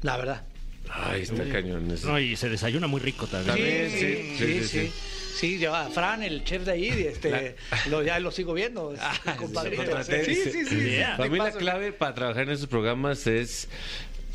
La 0.02 0.18
verdad. 0.18 0.44
Ay, 0.90 1.24
está 1.24 1.44
cañón. 1.50 1.92
eso. 1.92 2.08
No, 2.08 2.20
y 2.20 2.36
se 2.36 2.50
desayuna 2.50 2.88
muy 2.88 3.00
rico 3.02 3.28
también. 3.28 3.56
También, 3.56 3.92
sí, 3.92 4.36
sí, 4.38 4.60
sí, 4.62 4.68
sí. 4.68 4.94
Sí, 5.38 5.60
yo 5.60 5.76
a 5.76 5.88
Fran, 5.90 6.24
el 6.24 6.44
chef 6.44 6.64
de 6.66 6.72
ahí, 6.72 6.88
este, 6.90 7.56
lo, 7.92 8.02
ya 8.02 8.20
lo 8.20 8.32
sigo 8.32 8.54
viendo. 8.54 8.96
compadrito. 9.38 9.84
contraté. 9.84 10.26
sí, 10.26 10.36
sí, 10.36 10.52
sí. 10.52 10.66
sí, 10.66 10.76
Yeah. 10.96 11.12
sí, 11.12 11.18
Para 11.18 11.30
mí 11.30 11.38
la 11.38 11.52
clave 11.52 11.92
para 11.94 12.16
trabajar 12.16 12.44
en 12.44 12.50
esos 12.52 12.68
programas 12.68 13.28
es 13.28 13.68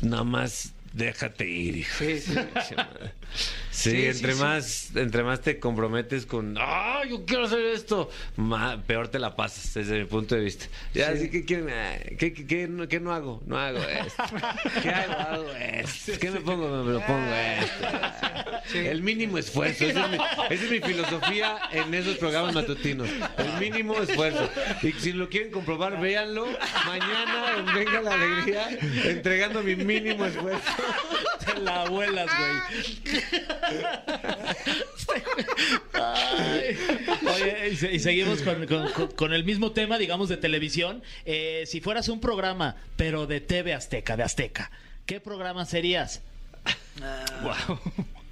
nada 0.01 0.23
más 0.23 0.71
déjate 0.93 1.47
ir, 1.47 1.77
hijo. 1.77 1.95
Sí, 1.97 2.19
sí. 2.19 2.35
Sí, 3.71 3.89
Sí, 3.89 4.05
entre 4.05 4.35
más 4.35 4.95
entre 4.95 5.23
más 5.23 5.41
te 5.41 5.59
comprometes 5.59 6.27
con, 6.27 6.55
ah, 6.59 7.01
yo 7.09 7.25
quiero 7.25 7.45
hacer 7.45 7.59
esto, 7.61 8.11
peor 8.85 9.07
te 9.07 9.17
la 9.17 9.35
pasas 9.35 9.73
desde 9.73 9.97
mi 9.97 10.05
punto 10.05 10.35
de 10.35 10.41
vista. 10.41 10.65
Ya, 10.93 11.09
así 11.09 11.31
que 11.31 11.39
ah, 11.71 11.97
¿qué, 12.19 12.31
qué, 12.33 12.45
qué 12.45 12.67
no, 12.67 12.87
qué 12.87 12.99
no 12.99 13.11
hago? 13.11 13.41
No 13.47 13.57
hago 13.57 13.79
esto. 13.79 14.23
¿Qué 14.83 14.89
hago? 14.89 15.13
Hago 15.13 15.51
esto. 15.53 16.11
¿Qué 16.21 16.29
me 16.29 16.41
pongo? 16.41 16.83
Me 16.83 16.93
lo 16.93 17.01
pongo 17.01 17.33
esto. 17.33 18.77
El 18.77 19.01
mínimo 19.01 19.39
esfuerzo. 19.39 19.85
Esa 19.85 20.05
es, 20.05 20.11
mi, 20.11 20.17
esa 20.17 20.65
es 20.65 20.71
mi 20.71 20.79
filosofía 20.79 21.57
en 21.71 21.93
esos 21.95 22.17
programas 22.17 22.53
matutinos. 22.53 23.09
El 23.37 23.59
mínimo 23.59 23.95
esfuerzo. 23.95 24.49
Y 24.83 24.91
si 24.93 25.13
lo 25.13 25.29
quieren 25.29 25.51
comprobar, 25.51 25.99
véanlo 25.99 26.45
mañana 26.85 27.57
en 27.57 27.65
Venga 27.73 28.01
la 28.01 28.13
Alegría, 28.13 28.69
entregando 29.05 29.63
mi 29.63 29.75
mínimo 29.75 30.25
esfuerzo. 30.25 30.82
Te 31.45 31.59
la 31.59 31.81
abuelas, 31.83 32.27
güey. 32.37 33.63
Oye, 37.35 37.69
y, 37.71 37.75
se- 37.75 37.91
y 37.93 37.99
seguimos 37.99 38.41
con, 38.41 38.65
con- 38.67 38.91
con- 38.91 39.11
con 39.11 39.33
el 39.33 39.43
mismo 39.43 39.71
tema, 39.71 39.97
digamos, 39.97 40.29
de 40.29 40.37
televisión. 40.37 41.03
Eh, 41.25 41.63
si 41.67 41.81
fueras 41.81 42.09
un 42.09 42.19
programa, 42.19 42.75
pero 42.95 43.27
de 43.27 43.41
TV 43.41 43.73
Azteca, 43.73 44.17
de 44.17 44.23
Azteca, 44.23 44.71
¿qué 45.05 45.19
programa 45.19 45.65
serías? 45.65 46.21
Wow. 47.43 47.79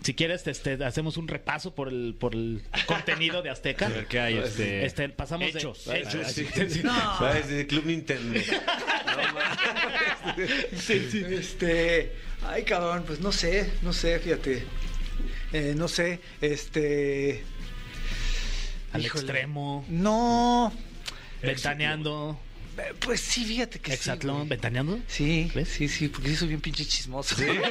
Si 0.04 0.14
quieres, 0.16 0.48
este, 0.48 0.84
hacemos 0.84 1.18
un 1.18 1.28
repaso 1.28 1.76
por 1.76 1.88
el, 1.88 2.16
por 2.20 2.34
el 2.34 2.64
contenido 2.88 3.42
de 3.44 3.50
Azteca. 3.52 3.86
A 3.88 3.90
ver 3.90 4.08
qué 4.08 4.20
hay. 4.20 4.38
Este, 4.38 4.86
Este, 4.86 5.10
pasamos 5.10 5.54
de- 5.54 5.60
Hechos. 5.60 5.86
de, 5.86 6.00
Hechos. 6.02 6.32
Sí, 6.32 6.48
sí. 6.70 6.82
¿Sabes? 6.82 7.48
El 7.50 7.68
Club 7.68 7.86
Nintendo. 7.86 8.40
Este, 10.90 12.12
ay 12.48 12.64
cabrón, 12.64 13.04
pues 13.06 13.20
no 13.20 13.32
sé, 13.32 13.72
no 13.82 13.92
sé, 13.94 14.20
fíjate. 14.20 14.64
Eh, 15.54 15.74
no 15.76 15.88
sé, 15.88 16.20
este. 16.42 17.44
al 18.94 19.04
híjole. 19.06 19.24
extremo, 19.24 19.86
No, 19.90 20.72
ventaneando, 21.42 22.40
eh, 22.78 22.94
pues 23.00 23.20
sí, 23.20 23.44
fíjate 23.46 23.80
que 23.80 23.92
sí. 23.92 23.96
hexatlón, 23.96 24.38
güey. 24.38 24.50
ventaneando. 24.50 25.00
Sí, 25.08 25.52
¿Ves? 25.54 25.68
sí, 25.70 25.88
sí, 25.90 26.08
porque 26.08 26.30
sí 26.30 26.36
soy 26.38 26.48
bien 26.50 26.62
pinche 26.62 26.86
chismoso. 26.86 27.36
Me 27.40 27.48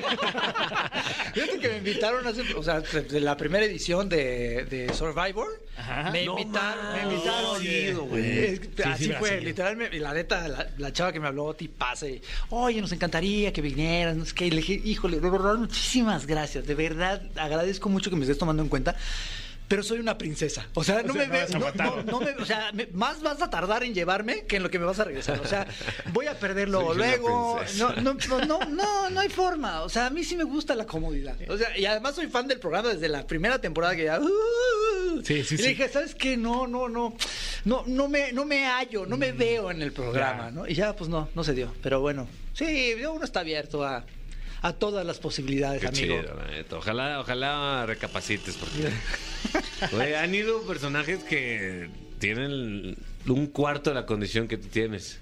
invitaron 1.80 2.26
hace, 2.26 2.42
o 2.54 2.62
sea, 2.62 2.80
de 2.80 3.20
la 3.20 3.36
primera 3.36 3.64
edición 3.64 4.08
de, 4.08 4.64
de 4.64 4.92
Survivor. 4.94 5.48
Ajá. 5.76 6.10
Me 6.10 6.24
No 6.26 6.38
invitaron, 6.38 6.84
me 6.92 6.98
mames. 7.02 7.12
invitaron. 7.14 8.08
Güey. 8.08 8.38
es- 8.38 8.60
Sí, 8.60 8.82
así 8.84 9.04
sí, 9.04 9.12
fue, 9.18 9.28
Brasil. 9.30 9.44
literalmente. 9.44 9.96
Y 9.96 10.00
la 10.00 10.12
neta, 10.14 10.46
la, 10.48 10.68
la 10.78 10.92
chava 10.92 11.12
que 11.12 11.20
me 11.20 11.26
habló, 11.28 11.54
tipaza, 11.54 12.06
y, 12.08 12.20
oye, 12.50 12.80
nos 12.80 12.92
encantaría 12.92 13.52
que 13.52 13.62
vinieras, 13.62 14.16
no 14.16 14.24
sé 14.24 14.34
qué. 14.34 14.46
Y 14.46 14.50
le 14.50 14.56
dije, 14.58 14.80
híjole, 14.84 15.20
de 15.20 15.30
verdad, 15.30 15.54
muchísimas 15.56 16.26
gracias. 16.26 16.66
De 16.66 16.74
verdad, 16.74 17.22
agradezco 17.36 17.88
mucho 17.88 18.10
que 18.10 18.16
me 18.16 18.22
estés 18.22 18.38
tomando 18.38 18.62
en 18.62 18.68
cuenta. 18.68 18.94
Pero 19.70 19.84
soy 19.84 20.00
una 20.00 20.18
princesa. 20.18 20.66
O 20.74 20.82
sea, 20.82 21.00
no 21.04 21.12
sea, 21.12 21.22
me 21.22 21.26
no 21.28 21.32
ve- 21.32 21.40
vas 21.42 21.54
a 21.54 21.58
no- 21.60 21.64
matar. 21.64 21.86
no- 21.86 22.02
no 22.02 22.20
me- 22.20 22.32
o 22.32 22.44
sea, 22.44 22.72
me- 22.72 22.88
más 22.92 23.22
vas 23.22 23.40
a 23.40 23.48
tardar 23.50 23.84
en 23.84 23.94
llevarme 23.94 24.44
que 24.46 24.56
en 24.56 24.64
lo 24.64 24.68
que 24.70 24.80
me 24.80 24.84
vas 24.84 24.98
a 24.98 25.04
regresar. 25.04 25.38
O 25.38 25.46
sea, 25.46 25.64
voy 26.12 26.26
a 26.26 26.36
perderlo 26.36 26.80
Soy 26.88 26.96
luego. 26.96 27.60
No, 27.78 27.92
no, 27.92 28.14
no, 28.48 28.58
no, 28.66 29.10
no, 29.10 29.20
hay 29.20 29.28
forma. 29.28 29.82
O 29.82 29.88
sea, 29.88 30.06
a 30.06 30.10
mí 30.10 30.24
sí 30.24 30.34
me 30.36 30.42
gusta 30.42 30.74
la 30.74 30.86
comodidad. 30.86 31.36
O 31.48 31.56
sea, 31.56 31.78
y 31.78 31.86
además 31.86 32.16
soy 32.16 32.26
fan 32.26 32.48
del 32.48 32.58
programa 32.58 32.88
desde 32.88 33.08
la 33.08 33.24
primera 33.28 33.60
temporada 33.60 33.94
que 33.94 34.04
ya. 34.06 34.18
uh, 34.18 35.22
Sí, 35.24 35.44
sí, 35.44 35.54
y 35.54 35.58
sí. 35.58 35.68
dije, 35.68 35.88
¿sabes 35.88 36.16
qué? 36.16 36.36
No, 36.36 36.66
no, 36.66 36.88
no. 36.88 37.14
No, 37.64 37.84
no 37.86 38.08
me, 38.08 38.32
no 38.32 38.44
me 38.44 38.64
hallo, 38.66 39.06
no 39.06 39.16
Mm. 39.16 39.20
me 39.20 39.30
veo 39.32 39.70
en 39.70 39.82
el 39.82 39.92
programa, 39.92 40.50
¿no? 40.50 40.66
Y 40.66 40.74
ya, 40.74 40.96
pues 40.96 41.08
no, 41.08 41.28
no 41.34 41.44
se 41.44 41.54
dio. 41.54 41.72
Pero 41.80 42.00
bueno, 42.00 42.26
sí, 42.54 42.94
uno 43.08 43.24
está 43.24 43.40
abierto 43.40 43.84
a, 43.84 44.04
a 44.62 44.72
todas 44.72 45.06
las 45.06 45.18
posibilidades, 45.18 45.80
Qué 45.80 45.88
amigo. 45.88 46.20
chido, 46.22 46.34
la 46.34 46.46
neta. 46.48 46.76
Ojalá, 46.76 47.20
ojalá 47.20 47.84
recapacites 47.86 48.56
porque 48.56 50.14
han 50.16 50.34
ido 50.34 50.62
personajes 50.62 51.24
que 51.24 51.88
tienen 52.18 52.96
un 53.26 53.46
cuarto 53.46 53.90
de 53.90 53.94
la 53.94 54.06
condición 54.06 54.48
que 54.48 54.56
tú 54.58 54.68
tienes. 54.68 55.18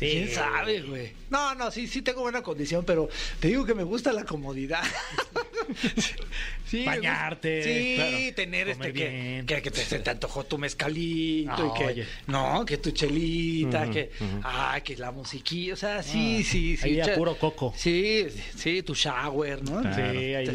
¿Quién 0.00 0.28
sabe, 0.30 0.80
güey? 0.82 1.12
No, 1.30 1.54
no, 1.54 1.70
sí, 1.70 1.86
sí 1.86 2.02
tengo 2.02 2.22
buena 2.22 2.42
condición, 2.42 2.84
pero 2.84 3.08
te 3.38 3.48
digo 3.48 3.64
que 3.64 3.74
me 3.74 3.82
gusta 3.84 4.12
la 4.12 4.24
comodidad. 4.24 4.82
Sí, 6.66 6.84
Bañarte, 6.84 7.62
Sí, 7.64 7.94
claro. 7.96 8.34
tener 8.36 8.68
este 8.68 8.92
que, 8.92 9.08
bien. 9.08 9.46
que, 9.46 9.60
que 9.62 9.70
te, 9.70 9.84
se 9.84 9.98
te 9.98 10.10
antojó 10.10 10.44
tu 10.44 10.56
mezcalito 10.58 11.50
Ah, 11.52 11.72
y 11.74 11.78
que 11.78 11.84
oye. 11.86 12.06
no, 12.28 12.64
que 12.64 12.78
tu 12.78 12.90
chelita, 12.92 13.90
que 13.90 14.10
ah, 14.44 14.80
que 14.84 14.96
la 14.96 15.10
musiquilla, 15.10 15.74
o 15.74 15.76
sea, 15.76 16.02
sí, 16.02 16.38
Ah, 16.40 16.44
sí, 16.48 16.76
sí. 16.76 16.88
ahí 16.88 17.00
a 17.00 17.04
cha- 17.06 17.14
puro 17.16 17.36
coco. 17.36 17.74
Sí, 17.76 18.26
sí, 18.56 18.82
tu 18.82 18.94
shower, 18.94 19.62
¿no? 19.64 19.82
Sí, 19.94 20.00
ahí 20.00 20.34
ahí 20.34 20.46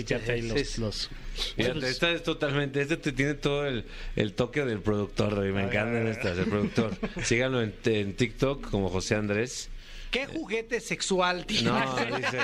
los, 0.42 0.68
sí. 0.68 0.82
los- 0.82 1.10
Fíjate, 1.56 1.90
esta 1.90 2.12
es 2.12 2.24
totalmente, 2.24 2.82
este 2.82 2.98
te 2.98 3.12
tiene 3.12 3.34
todo 3.34 3.66
el, 3.66 3.86
el 4.16 4.34
toque 4.34 4.64
del 4.66 4.80
productor, 4.80 5.46
y 5.48 5.52
me 5.52 5.64
encantan 5.64 6.08
estas, 6.08 6.38
el 6.38 6.46
productor. 6.46 6.92
Síganlo 7.24 7.62
en, 7.62 7.74
en 7.86 8.16
TikTok 8.16 8.70
como 8.70 8.90
José 8.90 9.16
Andrés. 9.16 9.70
¿Qué 10.12 10.28
juguete 10.28 10.80
sexual 10.80 11.46
tienes? 11.46 11.66
No, 11.66 12.18
dice. 12.18 12.40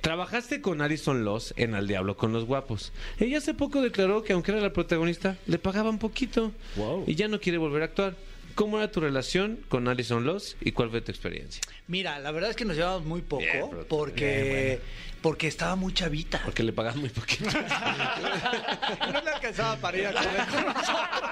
Trabajaste 0.00 0.60
con 0.60 0.82
Alison 0.82 1.24
Loss 1.24 1.54
en 1.56 1.74
Al 1.74 1.88
Diablo 1.88 2.16
con 2.16 2.32
los 2.32 2.44
Guapos. 2.44 2.92
Ella 3.18 3.38
hace 3.38 3.54
poco 3.54 3.80
declaró 3.80 4.22
que 4.22 4.34
aunque 4.34 4.52
era 4.52 4.60
la 4.60 4.72
protagonista, 4.72 5.38
le 5.46 5.58
pagaban 5.58 5.98
poquito. 5.98 6.52
Wow. 6.76 7.04
Y 7.06 7.14
ya 7.14 7.26
no 7.26 7.40
quiere 7.40 7.58
volver 7.58 7.82
a 7.82 7.86
actuar. 7.86 8.14
¿Cómo 8.54 8.78
era 8.78 8.90
tu 8.90 9.00
relación 9.00 9.60
con 9.68 9.88
Alison 9.88 10.24
Loss 10.24 10.56
y 10.60 10.72
cuál 10.72 10.90
fue 10.90 11.00
tu 11.00 11.10
experiencia? 11.10 11.60
Mira, 11.88 12.18
la 12.20 12.30
verdad 12.30 12.50
es 12.50 12.56
que 12.56 12.64
nos 12.64 12.76
llevamos 12.76 13.04
muy 13.04 13.20
poco 13.22 13.42
Bien, 13.42 13.66
pero- 13.70 13.86
porque 13.88 14.80
porque 15.20 15.48
estaba 15.48 15.74
muy 15.74 15.94
chavita. 15.94 16.42
Porque 16.44 16.62
le 16.62 16.72
pagaban 16.72 17.00
muy 17.00 17.08
poquito. 17.08 17.44
no 19.12 19.20
le 19.22 19.30
alcanzaba 19.30 19.76
para 19.76 19.96
ir 19.96 20.06
a 20.06 20.12
comer 20.12 20.46
con 20.50 20.66
nosotros. 20.66 21.30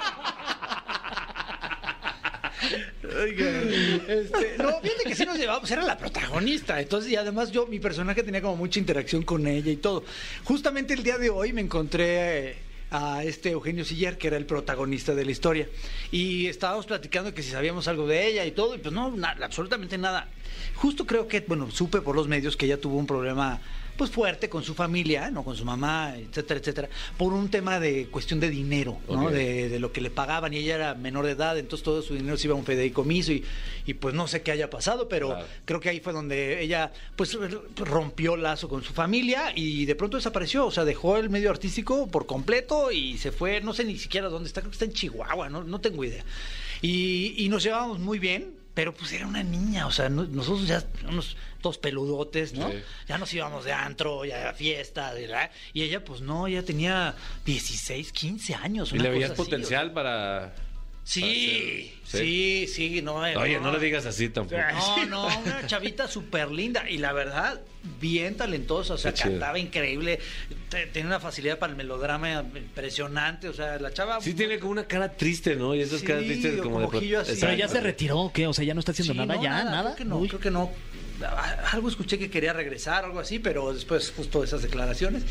Oigan, 3.23 3.71
este, 4.09 4.57
no, 4.59 4.81
fíjate 4.81 5.05
que 5.05 5.15
sí 5.15 5.27
nos 5.27 5.37
llevábamos, 5.39 5.71
era 5.71 5.83
la 5.83 5.99
protagonista. 5.99 6.81
Entonces, 6.81 7.13
y 7.13 7.17
además 7.17 7.51
yo, 7.53 7.67
mi 7.67 7.79
personaje 7.81 8.23
tenía 8.23 8.41
como 8.41 8.57
mucha 8.57 8.79
interacción 8.79 9.23
con 9.25 9.47
ella 9.47 9.71
y 9.71 9.77
todo. 9.77 10.05
Justamente 10.45 10.95
el 10.95 11.03
día 11.03 11.19
de 11.19 11.29
hoy 11.29 11.53
me 11.53 11.61
encontré 11.61 12.49
eh, 12.51 12.57
a 12.93 13.25
este 13.25 13.51
Eugenio 13.51 13.85
Siller, 13.85 14.19
que 14.19 14.27
era 14.29 14.37
el 14.37 14.45
protagonista 14.47 15.15
de 15.15 15.25
la 15.25 15.31
historia. 15.31 15.69
Y 16.11 16.47
estábamos 16.47 16.87
platicando 16.87 17.33
que 17.33 17.43
si 17.43 17.51
sabíamos 17.51 17.89
algo 17.89 18.07
de 18.07 18.27
ella 18.27 18.45
y 18.45 18.53
todo, 18.53 18.75
y 18.75 18.79
pues 18.79 18.93
no, 18.95 19.11
na- 19.17 19.37
absolutamente 19.43 19.97
nada. 19.97 20.29
Justo 20.77 21.07
creo 21.07 21.27
que, 21.27 21.41
bueno, 21.41 21.71
supe 21.71 22.03
por 22.03 22.15
los 22.15 22.29
medios 22.29 22.57
que 22.57 22.67
ella 22.67 22.81
tuvo 22.81 22.99
un 22.99 23.07
problema 23.07 23.61
pues 23.97 24.11
fuerte 24.11 24.49
con 24.49 24.63
su 24.65 24.75
familia, 24.75 25.31
no 25.31 25.45
con 25.45 25.57
su 25.57 25.65
mamá, 25.65 26.15
etcétera, 26.17 26.61
etcétera, 26.61 26.89
por 27.17 27.33
un 27.33 27.49
tema 27.51 27.79
de 27.79 28.07
cuestión 28.09 28.41
de 28.41 28.51
dinero, 28.51 28.99
¿no? 29.09 29.31
De, 29.31 29.69
de 29.69 29.79
lo 29.79 29.93
que 29.93 30.01
le 30.01 30.11
pagaban 30.11 30.53
y 30.55 30.59
ella 30.59 30.75
era 30.77 30.95
menor 30.95 31.27
de 31.27 31.33
edad, 31.33 31.59
entonces 31.59 31.85
todo 31.85 32.03
su 32.03 32.15
dinero 32.15 32.37
se 32.37 32.47
iba 32.49 32.55
a 32.55 32.59
un 32.59 32.65
fideicomiso 32.65 33.33
y, 33.33 33.45
y 33.87 33.95
pues 33.95 34.15
no 34.15 34.27
sé 34.27 34.43
qué 34.43 34.51
haya 34.53 34.71
pasado, 34.71 35.09
pero 35.09 35.29
Claro. 35.29 35.47
creo 35.65 35.81
que 35.81 35.89
ahí 35.91 36.01
fue 36.01 36.13
donde 36.13 36.63
ella 36.63 36.93
pues 37.17 37.37
rompió 37.77 38.37
lazo 38.37 38.69
con 38.69 38.83
su 38.83 38.93
familia 38.93 39.53
y 39.55 39.85
de 39.85 39.95
pronto 39.95 40.17
desapareció, 40.17 40.67
o 40.67 40.71
sea, 40.71 40.85
dejó 40.85 41.17
el 41.19 41.31
medio 41.31 41.51
artístico 41.51 42.07
por 42.09 42.27
completo 42.27 42.91
y 42.93 43.19
se 43.19 43.31
fue, 43.33 43.61
no 43.61 43.73
sé 43.75 43.85
ni 43.85 43.99
siquiera 43.99 44.29
dónde 44.29 44.49
está, 44.49 44.61
creo 44.63 44.71
que 44.71 44.77
está 44.77 44.85
en 44.85 44.93
Chihuahua, 44.93 45.49
no, 45.49 45.65
no 45.65 45.81
tengo 45.81 46.03
idea. 46.05 46.25
Y, 46.81 47.35
y 47.37 47.49
nos 47.49 47.63
llevábamos 47.63 47.99
muy 48.01 48.19
bien, 48.19 48.55
pero 48.75 48.95
pues 48.95 49.13
era 49.13 49.27
una 49.27 49.43
niña, 49.43 49.87
o 49.87 49.91
sea, 49.91 50.09
no- 50.09 50.25
nosotros 50.25 50.67
ya 50.67 50.83
unos 51.09 51.37
dos 51.61 51.79
peludotes, 51.79 52.55
¿no? 52.55 52.71
Sí. 52.71 52.79
Ya 53.09 53.19
nos 53.19 53.33
íbamos 53.35 53.65
de 53.65 53.73
antro, 53.73 54.25
ya 54.25 54.51
a 54.51 54.53
fiesta, 54.55 55.13
¿verdad? 55.13 55.51
y 55.73 55.83
ella 55.83 56.05
pues 56.05 56.21
no, 56.23 56.47
ella 56.47 56.65
tenía 56.65 57.15
16, 57.45 58.13
15 58.13 58.55
años. 58.55 58.93
¿Y 58.93 58.99
le 58.99 59.11
veías 59.11 59.31
así, 59.33 59.37
potencial 59.43 59.93
para...? 59.93 60.53
Sí, 61.05 61.93
sí, 62.05 62.67
sí, 62.73 63.03
no. 63.03 63.27
eh, 63.27 63.37
Oye, 63.37 63.59
no 63.61 63.73
le 63.73 63.81
digas 63.81 64.07
así 64.07 64.29
tampoco. 64.29 64.61
No, 64.73 65.07
no, 65.07 65.27
una 65.45 65.67
chavita 65.67 66.07
súper 66.07 66.51
linda 66.51 66.89
y 66.89 66.99
la 66.99 67.13
verdad, 67.13 67.61
bien 68.01 68.37
talentosa, 68.37 68.95
o 68.95 68.99
sea, 68.99 69.13
Qué 69.13 69.19
chido. 69.19 69.31
cantaba 69.33 69.59
increíble, 69.59 70.21
te- 70.69 70.87
tiene 70.87 71.09
una 71.09 71.19
facilidad 71.19 71.59
para 71.59 71.73
el 71.73 71.77
melodrama 71.77 72.45
impresionante, 72.55 73.49
o 73.49 73.53
sea, 73.53 73.79
la 73.81 73.93
chava... 73.93 74.21
Sí 74.21 74.35
tiene 74.35 74.59
como 74.61 74.71
una 74.73 74.85
cara 74.87 75.13
triste, 75.17 75.57
¿no? 75.57 75.75
Y 75.75 75.81
esas 75.81 76.01
Sí, 76.01 76.07
caras 76.07 76.25
tristes 76.25 76.61
como, 76.61 76.83
como 76.89 77.01
de... 77.01 77.17
así. 77.17 77.37
Pero 77.41 77.55
ya 77.55 77.67
se 77.69 77.81
retiró, 77.81 78.21
¿o 78.21 78.33
qué? 78.33 78.47
O 78.47 78.53
sea, 78.55 78.65
ya 78.65 78.75
no 78.75 78.81
está 78.81 78.93
haciendo 78.93 79.13
Sí, 79.15 79.19
nada, 79.19 79.35
no, 79.35 79.43
ya, 79.43 79.65
nada. 79.65 79.83
Creo 79.83 79.97
que 79.97 80.05
no, 80.05 80.19
Uy. 80.19 80.29
creo 80.29 80.41
que 80.41 80.51
no. 80.53 80.71
Algo 81.73 81.89
escuché 81.89 82.19
que 82.19 82.31
quería 82.31 82.53
regresar, 82.53 83.05
algo 83.05 83.19
así, 83.21 83.39
pero 83.41 83.73
después 83.75 84.13
justo 84.17 84.43
esas 84.45 84.63
declaraciones, 84.63 85.25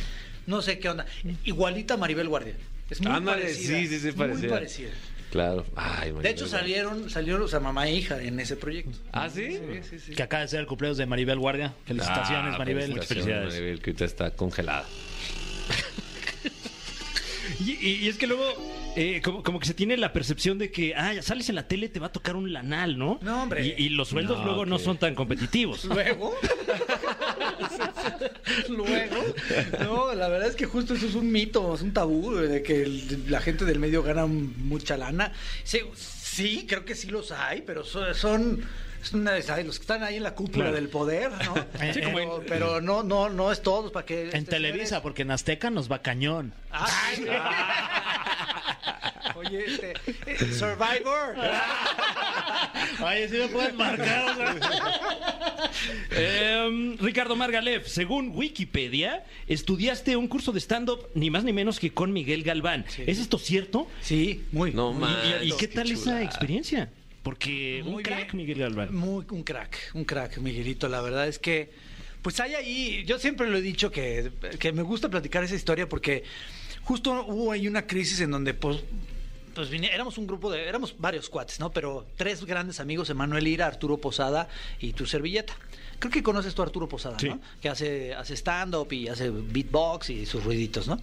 no 0.48 0.62
sé 0.62 0.80
qué 0.80 0.90
onda. 0.90 1.06
Igualita 1.46 1.94
a 1.94 1.98
Maribel 1.98 2.28
Guardia. 2.28 2.56
Es 2.90 3.00
muy 3.02 3.10
Ándale, 3.12 3.44
parecida. 3.44 3.78
sí, 3.80 3.88
sí, 3.88 4.00
sí, 4.00 4.12
Muy 4.18 4.48
parecida. 4.50 4.90
Claro. 5.32 5.66
Ay, 5.76 6.12
De 6.12 6.30
hecho, 6.30 6.46
salieron, 6.48 7.10
salieron, 7.10 7.42
o 7.42 7.48
sea, 7.48 7.60
mamá 7.62 7.88
e 7.88 7.96
hija 7.96 8.22
en 8.22 8.40
ese 8.40 8.58
proyecto. 8.58 8.98
¿Ah, 9.14 9.30
sí? 9.30 9.52
Sí, 9.52 9.80
sí, 9.90 10.00
sí. 10.00 10.12
Que 10.14 10.24
acaba 10.24 10.42
de 10.42 10.50
ser 10.50 10.60
el 10.60 10.68
cumpleaños 10.68 10.98
de 10.98 11.06
Maribel 11.06 11.40
Guardia. 11.40 11.74
Felicitaciones, 11.86 12.54
Ah, 12.56 12.58
Maribel. 12.58 12.84
felicitaciones, 12.84 13.08
felicidades. 13.26 13.54
Maribel, 13.54 13.82
que 13.82 13.90
ahorita 13.92 14.06
está 14.06 14.32
congelada. 14.32 14.86
Y, 17.60 17.72
y- 17.74 17.96
y 18.06 18.08
es 18.10 18.18
que 18.18 18.26
luego, 18.28 18.44
eh, 18.96 19.22
como, 19.24 19.44
como 19.44 19.60
que 19.60 19.66
se 19.66 19.74
tiene 19.74 19.98
la 19.98 20.14
percepción 20.14 20.58
de 20.58 20.72
que, 20.72 20.96
ah, 20.96 21.14
ya 21.14 21.22
sales 21.22 21.50
en 21.50 21.56
la 21.56 21.68
tele, 21.68 21.90
te 21.90 22.00
va 22.00 22.08
a 22.08 22.12
tocar 22.12 22.36
un 22.36 22.52
lanal, 22.54 22.98
¿no? 22.98 23.20
No, 23.22 23.44
hombre. 23.44 23.76
Y, 23.78 23.86
y 23.86 23.90
los 23.90 24.10
sueldos 24.10 24.40
No, 24.40 24.46
luego 24.46 24.66
no 24.66 24.80
son 24.80 24.98
tan 24.98 25.16
competitivos. 25.16 25.86
Luego, 25.92 26.34
luego, 28.70 29.24
no, 29.80 30.14
la 30.16 30.28
verdad 30.28 30.50
es 30.50 30.56
que 30.56 30.66
justo 30.66 30.94
eso 30.94 31.06
es 31.06 31.16
un 31.16 31.32
mito, 31.32 31.74
es 31.76 31.82
un 31.82 31.94
tabú 31.94 32.34
de 32.36 32.64
que 32.64 32.84
el- 32.84 33.30
la 33.32 33.42
gente 33.42 33.66
del 33.66 33.80
medio 33.80 34.04
gana 34.04 34.26
mucha 34.26 34.98
lana. 34.98 35.32
Sí, 35.64 35.80
sí, 35.96 36.66
creo 36.68 36.86
que 36.86 36.96
sí 36.96 37.08
los 37.08 37.32
hay, 37.32 37.62
pero 37.62 37.84
son, 37.84 38.14
son 38.16 38.64
es 39.02 39.14
una- 39.14 39.42
¿sabes? 39.42 39.66
los 39.66 39.78
que 39.80 39.84
están 39.84 40.04
ahí 40.04 40.18
en 40.18 40.24
la 40.24 40.36
cúpula 40.36 40.66
Claro. 40.66 40.76
del 40.76 40.90
poder, 40.90 41.32
¿no? 41.46 41.56
Sí, 41.94 42.02
como 42.02 42.18
pero, 42.18 42.44
pero 42.48 42.82
no, 42.82 43.04
no, 43.04 43.30
no 43.30 43.52
es 43.52 43.62
todos 43.62 43.92
para 43.92 44.06
que 44.06 44.30
En 44.30 44.36
este, 44.38 44.52
Televisa, 44.52 44.86
señores- 44.86 45.04
porque 45.04 45.22
en 45.24 45.32
Azteca 45.32 45.70
nos 45.70 45.92
va 45.92 46.02
cañón. 46.02 46.54
Ay, 46.72 47.26
Oye, 49.42 49.66
este, 49.66 49.94
eh, 50.26 50.38
Survivor. 50.54 51.36
Ay, 53.00 53.28
sí 53.30 53.38
me 53.38 53.48
pueden 53.48 53.76
marcar. 53.76 54.60
Em, 56.12 56.98
Ricardo 56.98 57.36
Margalef, 57.36 57.88
según 57.88 58.32
Wikipedia, 58.36 59.24
estudiaste 59.48 60.16
un 60.16 60.28
curso 60.28 60.52
de 60.52 60.60
stand-up 60.60 61.08
ni 61.16 61.30
más 61.30 61.44
ni 61.44 61.54
menos 61.54 61.80
que 61.80 61.92
con 61.92 62.12
Miguel 62.12 62.44
Galván. 62.44 62.86
Sí. 62.88 63.04
¿Es 63.08 63.20
esto 63.20 63.38
cierto? 63.40 63.88
Sí, 64.02 64.44
muy. 64.52 64.74
No, 64.74 64.92
muy. 64.94 65.10
¿Y, 65.44 65.54
qué 65.54 65.68
tal 65.68 65.90
esa 65.90 66.22
experiencia? 66.22 66.90
Porque 67.24 67.82
un 67.86 67.94
Muy 67.94 68.04
crack, 68.04 68.34
bien. 68.34 68.38
Miguel 68.38 68.60
Galván. 68.60 68.94
Muy, 68.94 69.26
un 69.30 69.44
crack, 69.44 69.92
un 69.94 70.04
crack, 70.04 70.38
Miguelito. 70.40 70.88
La 70.90 71.02
verdad 71.02 71.28
es 71.28 71.40
que, 71.40 71.72
pues 72.22 72.40
hay 72.40 72.56
ahí, 72.56 73.04
yo 73.06 73.20
siempre 73.20 73.50
lo 73.50 73.58
he 73.58 73.62
dicho 73.62 73.92
que, 73.92 74.32
que 74.60 74.72
me 74.72 74.82
gusta 74.82 75.10
platicar 75.10 75.44
esa 75.44 75.56
historia 75.56 75.88
porque 75.88 76.24
justo 76.84 77.26
hubo 77.28 77.52
ahí 77.52 77.68
una 77.68 77.86
crisis 77.88 78.20
en 78.22 78.32
donde, 78.32 78.54
pues, 78.54 78.80
pues 79.54 79.70
vine- 79.70 79.92
éramos 79.94 80.18
un 80.18 80.28
grupo 80.28 80.52
de, 80.52 80.68
éramos 80.68 80.96
varios 80.98 81.30
cuates, 81.30 81.60
¿no? 81.60 81.72
Pero 81.72 82.06
tres 82.18 82.46
grandes 82.46 82.80
amigos, 82.80 83.10
Emanuel 83.10 83.48
Ira, 83.48 83.68
Arturo 83.68 83.98
Posada 83.98 84.48
y 84.80 84.94
tu 84.94 85.06
servilleta. 85.06 85.54
Creo 86.00 86.12
que 86.12 86.24
conoces 86.24 86.56
tú 86.56 86.64
a 86.64 86.66
Arturo 86.66 86.90
Posada, 86.90 87.20
Sí. 87.20 87.30
¿no? 87.30 87.40
Que 87.62 87.70
hace, 87.70 88.16
hace 88.16 88.34
stand-up 88.36 88.92
y 88.92 89.08
hace 89.08 89.30
beatbox 89.30 90.10
y 90.10 90.26
sus 90.26 90.44
ruiditos, 90.44 90.88
¿no? 90.88 91.00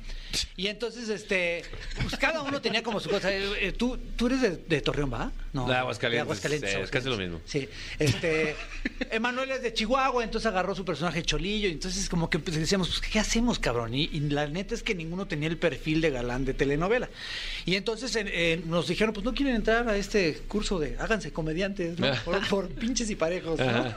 Y 0.57 0.67
entonces, 0.67 1.09
este, 1.09 1.63
pues 2.03 2.17
cada 2.17 2.43
uno 2.43 2.61
tenía 2.61 2.83
como 2.83 2.99
su 2.99 3.09
cosa. 3.09 3.33
Eh, 3.33 3.69
eh, 3.69 3.73
¿Tú, 3.73 3.97
tú 4.17 4.27
eres 4.27 4.43
de, 4.43 4.57
de 4.57 4.81
Torreón, 4.81 5.13
¿va? 5.13 5.31
No. 5.53 5.69
De 5.69 5.75
Aguascalientes, 5.77 6.23
Aguascalientes, 6.23 6.71
sí, 6.73 6.77
es 6.81 6.91
casi 6.91 7.07
lo 7.07 7.15
Aguascalientes. 7.15 7.55
mismo. 7.55 7.69
Sí, 7.71 8.05
este, 8.05 8.57
Emanuel 9.13 9.53
es 9.53 9.63
de 9.63 9.73
Chihuahua, 9.73 10.25
entonces 10.25 10.47
agarró 10.51 10.75
su 10.75 10.85
personaje 10.85 11.23
Cholillo, 11.23 11.69
y 11.69 11.73
entonces 11.73 12.09
como 12.09 12.29
que 12.29 12.41
pues, 12.41 12.57
decíamos, 12.57 12.89
pues, 12.89 13.01
¿qué 13.01 13.21
hacemos, 13.21 13.61
cabrón? 13.61 13.95
Y, 13.95 14.11
y 14.13 14.19
la 14.21 14.49
neta 14.49 14.75
es 14.75 14.83
que 14.83 14.97
ninguno 14.97 15.27
tenía 15.29 15.49
el 15.49 15.59
perfil 15.59 16.01
de 16.01 16.11
galán 16.11 16.45
de 16.45 16.55
telenovela. 16.55 17.09
Y 17.67 17.77
entonces 17.77 18.15
eh, 18.17 18.27
eh, 18.40 18.62
nos 18.66 18.87
dijeron, 18.87 19.12
pues 19.12 19.24
no 19.24 19.35
quieren 19.35 19.57
entrar 19.57 19.88
a 19.88 19.96
este 19.96 20.33
curso 20.46 20.79
de 20.79 20.96
háganse 21.01 21.33
comediantes, 21.33 21.98
¿no? 21.98 22.07
Por, 22.24 22.48
por 22.48 22.68
pinches 22.68 23.11
y 23.11 23.16
parejos, 23.16 23.59
¿no? 23.59 23.96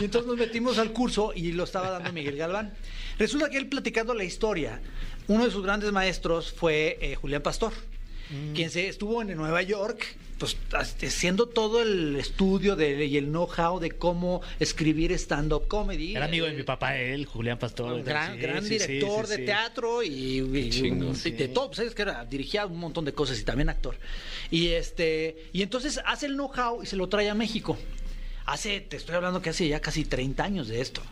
Y 0.00 0.04
entonces 0.04 0.26
nos 0.26 0.36
metimos 0.36 0.78
al 0.78 0.92
curso 0.92 1.32
y 1.32 1.52
lo 1.52 1.62
estaba 1.62 1.88
dando 1.90 2.12
Miguel 2.12 2.36
Galván. 2.36 2.72
Resulta 3.20 3.48
que 3.48 3.56
él 3.56 3.68
platicando 3.68 4.14
la 4.14 4.24
historia, 4.24 4.80
uno 5.28 5.44
de 5.44 5.52
sus 5.52 5.62
grandes 5.62 5.92
maestros 5.92 6.50
fue 6.50 6.98
eh, 7.00 7.14
Julián 7.14 7.40
Pastor, 7.40 7.72
quien 8.52 8.68
se 8.70 8.88
estuvo 8.88 9.22
en 9.22 9.36
Nueva 9.36 9.62
York, 9.62 10.04
pues 10.38 10.56
haciendo 10.72 11.46
todo 11.48 11.82
el 11.82 12.16
estudio 12.16 12.76
de, 12.76 13.04
y 13.06 13.16
el 13.16 13.26
know-how 13.26 13.80
de 13.80 13.90
cómo 13.90 14.40
escribir 14.60 15.12
stand-up 15.12 15.66
comedy. 15.68 16.14
Era 16.14 16.26
amigo 16.26 16.46
de 16.46 16.52
mi 16.52 16.62
papá, 16.62 16.96
él, 16.96 17.26
Julián 17.26 17.58
Pastor. 17.58 17.92
un 17.92 18.04
gran, 18.04 18.34
Sí, 18.34 18.38
gran 18.40 18.62
sí, 18.62 18.68
director 18.78 19.26
sí, 19.26 19.36
de 19.36 19.38
teatro 19.44 20.02
y, 20.02 20.10
y- 20.40 20.70
Chingo. 20.70 21.12
y 21.24 21.30
de 21.32 21.48
todo, 21.48 21.74
¿sabes? 21.74 21.94
Que 21.94 22.02
era, 22.02 22.24
dirigía 22.24 22.66
un 22.66 22.78
montón 22.78 23.04
de 23.04 23.12
cosas 23.12 23.38
y 23.40 23.44
también 23.44 23.68
actor. 23.68 23.96
Y 24.50 24.68
este, 24.68 25.46
y 25.52 25.62
entonces 25.62 26.00
hace 26.06 26.26
el 26.26 26.34
know-how 26.34 26.82
y 26.82 26.86
se 26.86 26.96
lo 26.96 27.08
trae 27.08 27.28
a 27.28 27.34
México. 27.34 27.76
Hace, 28.46 28.80
te 28.80 28.96
estoy 28.96 29.14
hablando 29.16 29.42
que 29.42 29.50
hace 29.50 29.68
ya 29.68 29.80
casi 29.80 30.04
30 30.04 30.42
años 30.44 30.68
de 30.68 30.80
esto. 30.80 31.02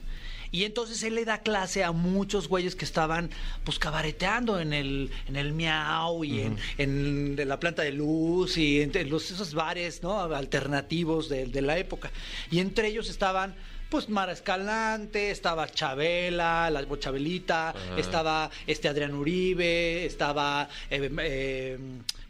Y 0.56 0.64
entonces 0.64 1.02
él 1.02 1.16
le 1.16 1.26
da 1.26 1.42
clase 1.42 1.84
a 1.84 1.92
muchos 1.92 2.48
güeyes 2.48 2.74
que 2.74 2.86
estaban 2.86 3.28
pues 3.62 3.78
cabareteando 3.78 4.58
en 4.58 4.72
el, 4.72 5.10
en 5.28 5.36
el 5.36 5.52
Miau 5.52 6.24
y 6.24 6.50
en, 6.78 7.36
la 7.36 7.60
planta 7.60 7.82
de 7.82 7.92
luz 7.92 8.56
y 8.56 8.80
en 8.80 9.10
los, 9.10 9.30
esos 9.30 9.52
bares 9.52 10.02
¿no? 10.02 10.18
alternativos 10.18 11.28
de, 11.28 11.44
de 11.44 11.60
la 11.60 11.76
época. 11.76 12.10
Y 12.50 12.60
entre 12.60 12.88
ellos 12.88 13.10
estaban 13.10 13.54
pues 13.88 14.08
Mara 14.08 14.32
Escalante, 14.32 15.30
estaba 15.30 15.68
Chabela, 15.68 16.70
la 16.70 16.84
Chabelita, 16.98 17.74
estaba 17.96 18.50
este 18.66 18.88
Adrián 18.88 19.14
Uribe, 19.14 20.04
estaba 20.04 20.68
eh, 20.90 21.10
eh, 21.20 21.78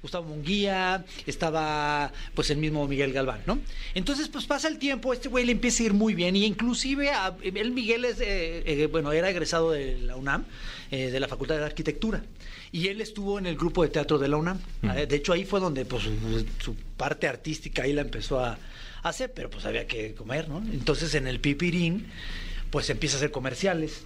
Gustavo 0.02 0.28
Munguía, 0.28 1.04
estaba 1.26 2.12
pues 2.34 2.50
el 2.50 2.58
mismo 2.58 2.86
Miguel 2.86 3.12
Galván, 3.12 3.40
¿no? 3.46 3.58
Entonces 3.94 4.28
pues 4.28 4.44
pasa 4.44 4.68
el 4.68 4.78
tiempo, 4.78 5.12
este 5.12 5.28
güey 5.28 5.44
le 5.44 5.52
empieza 5.52 5.82
a 5.82 5.86
ir 5.86 5.94
muy 5.94 6.14
bien 6.14 6.36
y 6.36 6.44
inclusive 6.44 7.10
a, 7.10 7.34
el 7.42 7.70
Miguel 7.70 8.04
es, 8.04 8.18
eh, 8.20 8.88
bueno, 8.90 9.12
era 9.12 9.30
egresado 9.30 9.70
de 9.70 9.98
la 9.98 10.16
UNAM, 10.16 10.44
de 10.90 11.18
la 11.18 11.26
Facultad 11.26 11.56
de 11.56 11.64
Arquitectura 11.64 12.22
y 12.70 12.88
él 12.88 13.00
estuvo 13.00 13.38
en 13.38 13.46
el 13.46 13.56
grupo 13.56 13.82
de 13.82 13.88
teatro 13.88 14.18
de 14.18 14.28
la 14.28 14.36
UNAM. 14.36 14.60
De 14.82 15.16
hecho 15.16 15.32
ahí 15.32 15.44
fue 15.44 15.58
donde 15.58 15.84
pues 15.84 16.04
su 16.58 16.76
parte 16.96 17.26
artística 17.26 17.82
ahí 17.82 17.92
la 17.92 18.02
empezó 18.02 18.38
a 18.38 18.56
hacer, 19.10 19.32
pero 19.32 19.50
pues 19.50 19.64
había 19.66 19.86
que 19.86 20.14
comer, 20.14 20.48
¿no? 20.48 20.58
Entonces 20.58 21.14
en 21.14 21.26
el 21.26 21.40
Pipirín 21.40 22.06
pues 22.70 22.90
empieza 22.90 23.16
a 23.16 23.18
hacer 23.18 23.30
comerciales. 23.30 24.02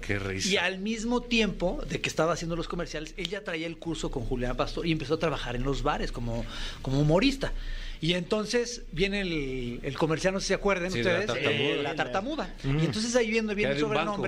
Qué 0.00 0.18
risa. 0.18 0.48
Y 0.48 0.56
al 0.56 0.78
mismo 0.78 1.20
tiempo 1.22 1.82
de 1.88 2.00
que 2.00 2.08
estaba 2.08 2.32
haciendo 2.32 2.56
los 2.56 2.68
comerciales, 2.68 3.12
él 3.18 3.28
ya 3.28 3.44
traía 3.44 3.66
el 3.66 3.76
curso 3.76 4.10
con 4.10 4.24
Julián 4.24 4.56
Pastor 4.56 4.86
y 4.86 4.92
empezó 4.92 5.14
a 5.14 5.18
trabajar 5.18 5.56
en 5.56 5.62
los 5.62 5.82
bares 5.82 6.10
como, 6.10 6.44
como 6.80 7.00
humorista. 7.00 7.52
Y 8.02 8.14
entonces 8.14 8.80
viene 8.92 9.20
el, 9.20 9.80
el 9.82 9.98
comercial, 9.98 10.32
no 10.32 10.40
sé 10.40 10.44
si 10.44 10.48
se 10.48 10.54
acuerdan 10.54 10.90
Sí, 10.90 11.02
de 11.02 11.04
la 11.04 11.18
ustedes, 11.20 11.26
tartamuda. 11.42 11.60
eh, 11.74 11.82
la 11.82 11.94
tartamuda. 11.94 12.54
Y 12.64 12.84
entonces 12.86 13.14
ahí 13.14 13.30
viendo 13.30 13.54
bien 13.54 13.72
el 13.72 13.84
banco. 13.84 14.22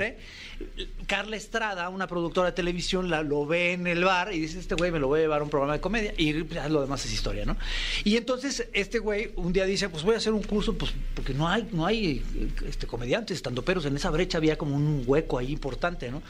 Carla 1.07 1.37
Estrada, 1.37 1.89
una 1.89 2.07
productora 2.07 2.49
de 2.49 2.53
televisión, 2.53 3.11
la, 3.11 3.23
lo 3.23 3.47
ve 3.47 3.73
en 3.73 3.87
el 3.87 4.05
bar 4.05 4.33
y 4.33 4.41
dice, 4.41 4.59
este 4.59 4.75
güey 4.75 4.91
me 4.91 4.99
lo 4.99 5.09
voy 5.09 5.21
a 5.21 5.23
llevar 5.23 5.41
a 5.41 5.45
un 5.45 5.51
programa 5.51 5.75
de 5.75 5.81
comedia 5.81 6.15
y 6.17 6.33
lo 6.33 6.81
demás 6.81 7.05
es 7.05 7.13
historia, 7.13 7.45
¿no? 7.45 7.57
Y 8.05 8.17
entonces 8.17 8.69
este 8.73 8.99
güey 8.99 9.33
un 9.37 9.53
día 9.53 9.65
dice, 9.65 9.89
pues 9.89 10.03
voy 10.03 10.15
a 10.15 10.19
hacer 10.19 10.33
un 10.33 10.43
curso, 10.43 10.75
pues 10.75 10.93
porque 11.15 11.35
no 11.35 11.49
hay, 11.49 11.69
no 11.73 11.87
hay 11.87 12.23
este, 12.67 12.87
comediantes, 12.87 13.43
en 13.85 13.97
esa 13.97 14.11
brecha 14.11 14.39
había 14.39 14.57
como 14.59 14.77
un 14.77 15.05
hueco 15.07 15.39
ahí 15.39 15.53
importante, 15.53 16.11
¿no? 16.11 16.23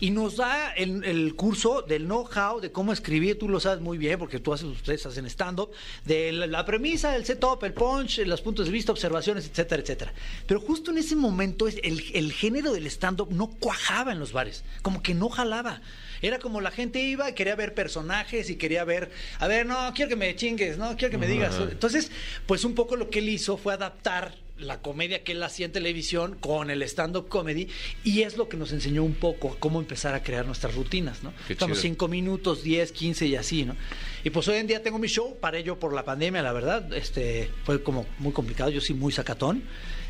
Y 0.00 0.10
nos 0.10 0.36
da 0.36 0.72
el, 0.72 1.34
curso 1.36 1.82
del 1.82 2.04
know-how 2.04 2.60
de 2.60 2.70
cómo 2.72 2.92
escribir, 2.92 3.38
tú 3.38 3.48
lo 3.48 3.60
sabes 3.60 3.80
muy 3.80 3.98
bien 3.98 4.18
porque 4.18 4.38
tú 4.38 4.52
haces, 4.52 4.66
ustedes 4.66 5.04
hacen 5.06 5.26
stand-up, 5.26 5.70
de 6.04 6.32
la, 6.32 6.64
premisa, 6.64 7.16
el 7.16 7.24
setup, 7.24 7.62
el 7.64 7.72
punch, 7.72 8.18
los 8.18 8.40
puntos 8.40 8.66
de 8.66 8.72
vista, 8.72 8.92
observaciones, 8.92 9.46
etcétera, 9.48 9.82
etcétera. 9.82 10.12
Pero 10.46 10.60
justo 10.60 10.90
en 10.90 10.98
ese 10.98 11.16
momento 11.16 11.68
el, 11.68 12.04
el 12.14 12.32
género 12.32 12.72
del 12.72 12.86
stand-up 12.86 13.32
no 13.32 13.50
cuajaba 13.76 14.12
en 14.12 14.18
los 14.18 14.32
bares, 14.32 14.64
como 14.82 15.02
que 15.02 15.14
no 15.14 15.28
jalaba. 15.28 15.80
Era 16.22 16.38
como 16.38 16.62
la 16.62 16.70
gente 16.70 17.00
iba 17.00 17.28
y 17.28 17.34
quería 17.34 17.54
ver 17.56 17.74
personajes 17.74 18.48
y 18.48 18.56
quería 18.56 18.84
ver, 18.84 19.10
a 19.38 19.46
ver, 19.46 19.66
no, 19.66 19.92
quiero 19.94 20.08
que 20.08 20.16
me 20.16 20.34
chingues, 20.34 20.78
no, 20.78 20.96
quiero 20.96 21.10
que 21.10 21.18
me 21.18 21.26
digas. 21.26 21.56
Entonces, 21.60 22.10
pues 22.46 22.64
un 22.64 22.74
poco 22.74 22.96
lo 22.96 23.10
que 23.10 23.18
él 23.18 23.28
hizo 23.28 23.58
fue 23.58 23.74
adaptar 23.74 24.34
la 24.58 24.80
comedia 24.80 25.22
que 25.22 25.32
él 25.32 25.42
hacía 25.42 25.66
en 25.66 25.72
televisión 25.72 26.38
con 26.40 26.70
el 26.70 26.80
stand-up 26.84 27.28
comedy 27.28 27.68
y 28.02 28.22
es 28.22 28.38
lo 28.38 28.48
que 28.48 28.56
nos 28.56 28.72
enseñó 28.72 29.04
un 29.04 29.12
poco 29.12 29.58
cómo 29.58 29.78
empezar 29.78 30.14
a 30.14 30.22
crear 30.22 30.46
nuestras 30.46 30.74
rutinas, 30.74 31.22
¿no? 31.22 31.34
Qué 31.46 31.52
Estamos 31.52 31.76
chido. 31.76 31.90
cinco 31.90 32.08
minutos, 32.08 32.62
10, 32.62 32.92
15 32.92 33.26
y 33.26 33.36
así, 33.36 33.66
¿no? 33.66 33.76
Y 34.24 34.30
pues 34.30 34.48
hoy 34.48 34.56
en 34.56 34.66
día 34.66 34.82
tengo 34.82 34.98
mi 34.98 35.08
show, 35.08 35.36
paré 35.38 35.62
yo 35.62 35.78
por 35.78 35.92
la 35.92 36.06
pandemia, 36.06 36.42
la 36.42 36.54
verdad, 36.54 36.90
este, 36.94 37.50
fue 37.64 37.82
como 37.82 38.06
muy 38.18 38.32
complicado, 38.32 38.70
yo 38.70 38.80
sí 38.80 38.94
muy 38.94 39.12
sacatón, 39.12 39.62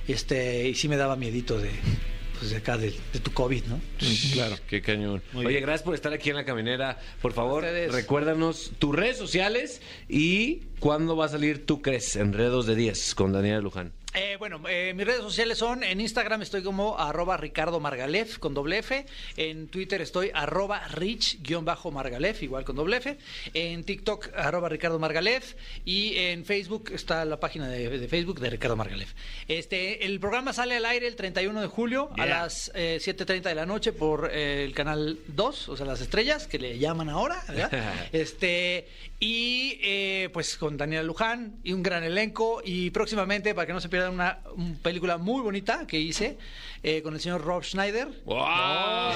este, 0.07 0.69
y 0.69 0.77
sí 0.77 0.87
me 0.87 0.97
daba 0.97 1.17
miedito 1.17 1.59
de, 1.59 1.73
pues 2.39 2.51
de 2.51 2.57
acá, 2.59 2.77
de, 2.77 2.95
de 3.13 3.21
tu 3.21 3.33
COVID, 3.33 3.65
¿no? 3.65 3.81
Claro. 4.33 4.57
Qué 4.69 4.83
cañón. 4.83 5.23
Oye, 5.35 5.61
gracias 5.61 5.83
por 5.83 5.95
estar 5.95 6.13
aquí 6.13 6.31
en 6.31 6.37
la 6.37 6.45
caminera. 6.45 6.99
Por 7.23 7.33
favor, 7.33 7.65
Ustedes. 7.65 7.93
recuérdanos 7.93 8.73
tus 8.79 8.95
redes 8.95 9.17
sociales 9.17 9.81
y 10.09 10.63
cuándo 10.79 11.17
va 11.17 11.27
a 11.27 11.29
salir 11.29 11.67
Tú 11.67 11.83
Crees, 11.83 12.17
Enredos 12.17 12.67
de 12.67 12.75
10 12.77 13.15
con 13.15 13.33
Daniela 13.33 13.61
Luján. 13.61 13.93
Eh, 14.19 14.37
bueno, 14.39 14.63
eh, 14.67 14.95
mis 14.97 15.07
redes 15.07 15.21
sociales 15.21 15.59
son, 15.59 15.85
en 15.85 16.01
Instagram 16.01 16.41
estoy 16.41 16.63
como 16.63 16.99
arroba 16.99 17.37
Ricardo 17.37 17.81
Margalef 17.81 18.39
con 18.39 18.55
doble 18.55 18.79
F, 18.79 19.05
en 19.37 19.69
Twitter 19.69 20.01
estoy 20.01 20.31
arroba 20.33 20.89
rich-margalef, 20.89 22.43
igual 22.43 22.65
con 22.65 22.77
doble 22.77 22.97
F, 22.97 23.19
en 23.53 23.85
TikTok 23.85 24.31
arroba 24.35 24.71
Ricardo 24.71 24.99
Margalef 24.99 25.55
y 25.85 26.17
en 26.17 26.47
Facebook 26.47 26.93
está 26.95 27.27
la 27.27 27.39
página 27.39 27.69
de, 27.69 27.91
de 27.91 28.09
Facebook 28.09 28.41
de 28.41 28.49
Ricardo 28.49 28.75
Margalef. 28.75 29.13
Este, 29.49 30.07
el 30.07 30.19
programa 30.19 30.55
sale 30.55 30.77
al 30.77 30.87
aire 30.87 31.07
el 31.07 31.15
31 31.15 31.61
de 31.61 31.67
julio 31.67 32.09
a 32.17 32.25
las 32.25 32.73
eh, 32.75 32.99
7.30 33.03 33.43
de 33.43 33.55
la 33.55 33.67
noche 33.67 33.93
por 33.93 34.31
eh, 34.33 34.65
el 34.65 34.73
canal 34.73 35.19
2, 35.29 35.69
o 35.69 35.77
sea, 35.77 35.85
las 35.85 36.01
estrellas, 36.01 36.47
que 36.47 36.59
le 36.59 36.79
llaman 36.79 37.11
ahora, 37.11 37.45
¿verdad? 37.49 37.93
este, 38.13 38.89
y 39.21 39.79
eh, 39.83 40.31
pues 40.33 40.57
con 40.57 40.77
Daniela 40.77 41.03
Luján 41.03 41.59
y 41.65 41.73
un 41.73 41.83
gran 41.83 42.03
elenco 42.03 42.63
y 42.65 42.91
próximamente, 42.91 43.55
para 43.55 43.67
que 43.67 43.73
no 43.73 43.81
se 43.81 43.89
pierdan, 43.89 44.06
una, 44.11 44.39
una 44.55 44.77
película 44.83 45.19
muy 45.19 45.43
bonita 45.43 45.87
que 45.87 45.99
hice 45.99 46.39
eh, 46.83 47.03
con 47.03 47.15
el 47.15 47.21
señor 47.21 47.43
Rob 47.45 47.63
Schneider. 47.65 48.09
¡Wow! 48.25 49.13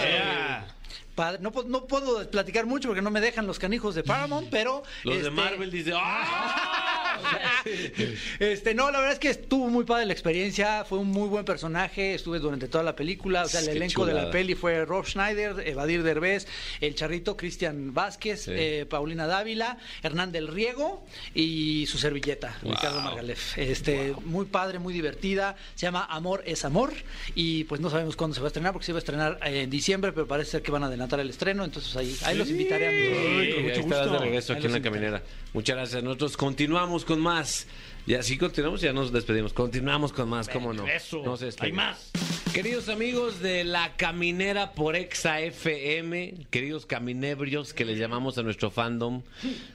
Padre- 1.15 1.41
no, 1.41 1.53
no 1.67 1.87
puedo 1.87 2.31
platicar 2.31 2.67
mucho 2.67 2.89
porque 2.89 3.03
no 3.03 3.11
me 3.11 3.21
dejan 3.21 3.47
los 3.47 3.59
canijos 3.59 3.95
de 3.95 4.03
Paramount, 4.05 4.49
pero... 4.51 4.83
Los 5.05 5.15
de 5.15 5.21
este, 5.21 5.31
Marvel 5.31 5.71
dicen 5.71 5.95
¡Ah! 5.97 7.00
Este, 8.39 8.75
no, 8.75 8.91
la 8.91 8.99
verdad 8.99 9.13
es 9.15 9.19
que 9.19 9.29
estuvo 9.31 9.69
muy 9.69 9.85
padre 9.85 10.07
la 10.07 10.13
experiencia, 10.13 10.85
fue 10.85 10.99
un 10.99 11.09
muy 11.09 11.29
buen 11.29 11.45
personaje, 11.45 12.15
estuve 12.15 12.39
durante 12.39 12.69
toda 12.69 12.85
la 12.85 12.97
película, 12.97 13.43
o 13.43 13.49
sea, 13.49 13.61
el 13.61 13.67
Qué 13.67 13.73
elenco 13.73 14.07
de 14.07 14.15
la 14.15 14.31
peli 14.31 14.55
fue 14.55 14.85
Rob 14.85 15.05
Schneider, 15.07 15.67
Evadir 15.67 16.03
Derbez, 16.03 16.47
el 16.81 16.95
charrito 16.95 17.37
Cristian 17.37 17.93
Vázquez, 17.95 18.43
Sí. 18.43 18.53
eh, 18.55 18.87
Paulina 18.89 19.27
Dávila, 19.27 19.79
Hernán 20.03 20.33
del 20.33 20.49
Riego 20.49 21.05
y 21.35 21.87
su 21.87 21.99
servilleta, 21.99 22.57
Ricardo 22.63 23.01
Margalef. 23.01 23.59
Este, 23.59 24.15
muy 24.25 24.47
padre, 24.47 24.79
muy 24.79 24.95
divertida, 24.95 25.57
se 25.75 25.87
llama 25.87 26.07
Amor 26.11 26.43
es 26.47 26.65
Amor 26.65 26.93
y 27.35 27.65
pues 27.65 27.81
no 27.81 27.91
sabemos 27.91 28.17
cuándo 28.17 28.35
se 28.35 28.41
va 28.41 28.47
a 28.47 28.49
estrenar 28.49 28.73
porque 28.73 28.87
se 28.87 28.93
va 28.93 28.99
a 28.99 29.01
estrenar 29.01 29.39
en 29.45 29.69
diciembre, 29.71 30.13
pero 30.13 30.27
parece 30.27 30.53
ser 30.53 30.63
que 30.63 30.71
van 30.71 30.83
a 30.83 30.87
adelantar 30.87 31.21
el 31.21 31.29
estreno, 31.31 31.65
entonces 31.65 31.95
ahí, 31.97 32.17
ahí 32.25 32.37
los 32.37 32.49
invitaré 32.49 32.89
a 32.89 32.91
mi 32.91 32.97
Ay, 33.41 33.53
con 33.55 33.63
mucho 33.63 33.75
ahí 33.75 33.81
estás 33.81 33.89
de 34.05 34.09
gusto. 34.09 34.19
regreso 34.25 34.53
Ahí 34.53 34.59
aquí 34.59 34.67
en 34.67 34.73
la 34.73 34.83
caminera. 34.83 35.23
Muchas 35.53 35.77
gracias. 35.77 36.03
Nosotros 36.03 36.37
continuamos 36.37 37.05
con 37.05 37.21
más. 37.21 37.67
Y 38.07 38.15
así 38.15 38.39
continuamos, 38.39 38.81
ya 38.81 38.93
nos 38.93 39.13
despedimos. 39.13 39.53
Continuamos 39.53 40.13
con 40.13 40.29
más, 40.29 40.49
¿cómo 40.49 40.73
no? 40.73 40.87
Eso, 40.89 41.23
No 41.23 41.37
hay 41.61 41.71
más. 41.73 42.11
Queridos 42.55 42.89
amigos 42.89 43.41
de 43.41 43.63
la 43.63 43.95
caminera 43.97 44.73
por 44.73 44.97
Exa 44.97 45.41
FM, 45.41 46.35
queridos 46.51 46.87
caminebrios 46.87 47.75
que 47.75 47.85
les 47.85 47.99
llamamos 47.99 48.39
a 48.39 48.43
nuestro 48.43 48.71
fandom, 48.71 49.23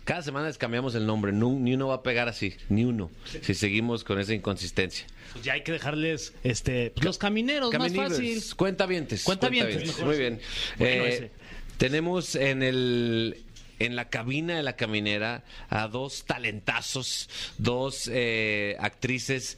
cada 0.03 0.23
semana 0.23 0.47
les 0.47 0.57
cambiamos 0.57 0.95
el 0.95 1.05
nombre, 1.05 1.31
nu- 1.31 1.59
ni 1.59 1.75
uno 1.75 1.87
va 1.87 1.95
a 1.95 2.03
pegar 2.03 2.27
así, 2.27 2.55
ni 2.67 2.83
uno, 2.83 3.11
si 3.41 3.53
seguimos 3.53 4.03
con 4.03 4.19
esa 4.19 4.33
inconsistencia. 4.33 5.05
Pues 5.31 5.45
ya 5.45 5.53
hay 5.53 5.61
que 5.63 5.71
dejarles 5.71 6.33
este 6.43 6.91
pues, 6.95 7.05
los 7.05 7.17
camineros 7.17 7.71
más 7.73 7.93
fácil. 7.93 8.41
Cuentavientes. 8.57 9.23
Cuentavientes, 9.23 9.23
cuentavientes. 9.23 9.87
mejor. 9.87 10.05
Muy 10.05 10.17
bien. 10.17 10.39
Bueno, 10.77 11.05
Eh, 11.05 11.31
tenemos 11.77 12.35
en 12.35 12.63
el 12.63 13.44
en 13.79 13.95
la 13.95 14.09
cabina 14.09 14.55
de 14.55 14.63
la 14.63 14.75
caminera 14.75 15.43
a 15.69 15.87
dos 15.87 16.25
talentazos, 16.25 17.29
dos 17.57 18.09
eh, 18.11 18.75
actrices 18.79 19.57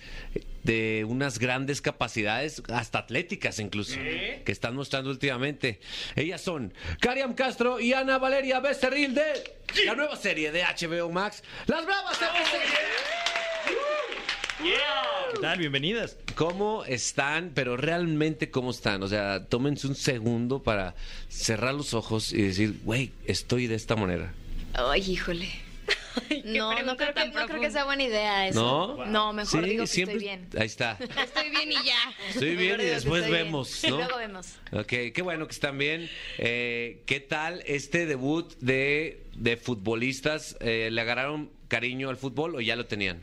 de 0.63 1.05
unas 1.07 1.39
grandes 1.39 1.81
capacidades, 1.81 2.61
hasta 2.69 2.99
atléticas 2.99 3.59
incluso, 3.59 3.95
que 3.95 4.51
están 4.51 4.75
mostrando 4.75 5.09
últimamente. 5.09 5.79
Ellas 6.15 6.41
son 6.41 6.73
Cariam 6.99 7.33
Castro 7.33 7.79
y 7.79 7.93
Ana 7.93 8.17
Valeria 8.17 8.59
Becerril 8.59 9.15
de 9.15 9.57
la 9.85 9.95
nueva 9.95 10.15
serie 10.17 10.51
de 10.51 10.63
HBO 10.63 11.09
Max, 11.09 11.43
Las 11.67 11.85
Bravas 11.85 12.19
de 12.19 12.25
Becerril. 12.25 13.96
¿Qué 14.61 15.39
tal? 15.41 15.59
Bienvenidas. 15.59 16.17
¿Cómo 16.35 16.83
están? 16.85 17.51
Pero 17.53 17.77
realmente, 17.77 18.49
¿cómo 18.49 18.71
están? 18.71 19.03
O 19.03 19.07
sea, 19.07 19.45
tómense 19.45 19.87
un 19.87 19.95
segundo 19.95 20.63
para 20.63 20.95
cerrar 21.29 21.73
los 21.75 21.93
ojos 21.93 22.33
y 22.33 22.41
decir, 22.41 22.79
güey, 22.83 23.11
estoy 23.25 23.67
de 23.67 23.75
esta 23.75 23.95
manera. 23.95 24.33
Ay, 24.73 25.01
híjole. 25.11 25.47
no, 26.45 26.81
no 26.83 26.97
creo, 26.97 27.09
que, 27.09 27.13
tan 27.13 27.27
no 27.27 27.33
creo 27.33 27.45
que 27.45 27.47
profunda. 27.47 27.69
sea 27.71 27.85
buena 27.85 28.03
idea 28.03 28.47
eso. 28.47 28.95
¿No? 28.97 29.05
No, 29.05 29.33
mejor 29.33 29.63
Sí, 29.63 29.69
digo 29.69 29.83
que 29.83 29.87
siempre- 29.87 30.15
estoy 30.17 30.27
bien. 30.27 30.47
Ahí 30.57 30.65
está. 30.65 30.97
Estoy 31.23 31.49
bien 31.51 31.71
y 31.71 31.75
ya. 31.85 32.13
Estoy 32.29 32.55
bien 32.55 32.81
y 32.81 32.85
después 32.85 33.21
estoy 33.21 33.33
bien. 33.35 33.45
vemos, 33.47 33.83
¿no? 33.87 33.97
Luego 33.97 34.17
vemos. 34.17 34.47
Ok, 34.71 34.87
qué 35.13 35.21
bueno 35.23 35.45
que 35.47 35.53
están 35.53 35.77
bien. 35.77 36.09
Eh, 36.39 37.03
¿Qué 37.05 37.19
tal 37.19 37.61
este 37.67 38.05
debut 38.07 38.51
de, 38.59 39.23
de 39.35 39.57
futbolistas? 39.57 40.57
Eh, 40.61 40.89
¿Le 40.91 41.01
agarraron 41.01 41.51
cariño 41.67 42.09
al 42.09 42.17
fútbol 42.17 42.55
o 42.55 42.61
ya 42.61 42.75
lo 42.75 42.87
tenían? 42.87 43.21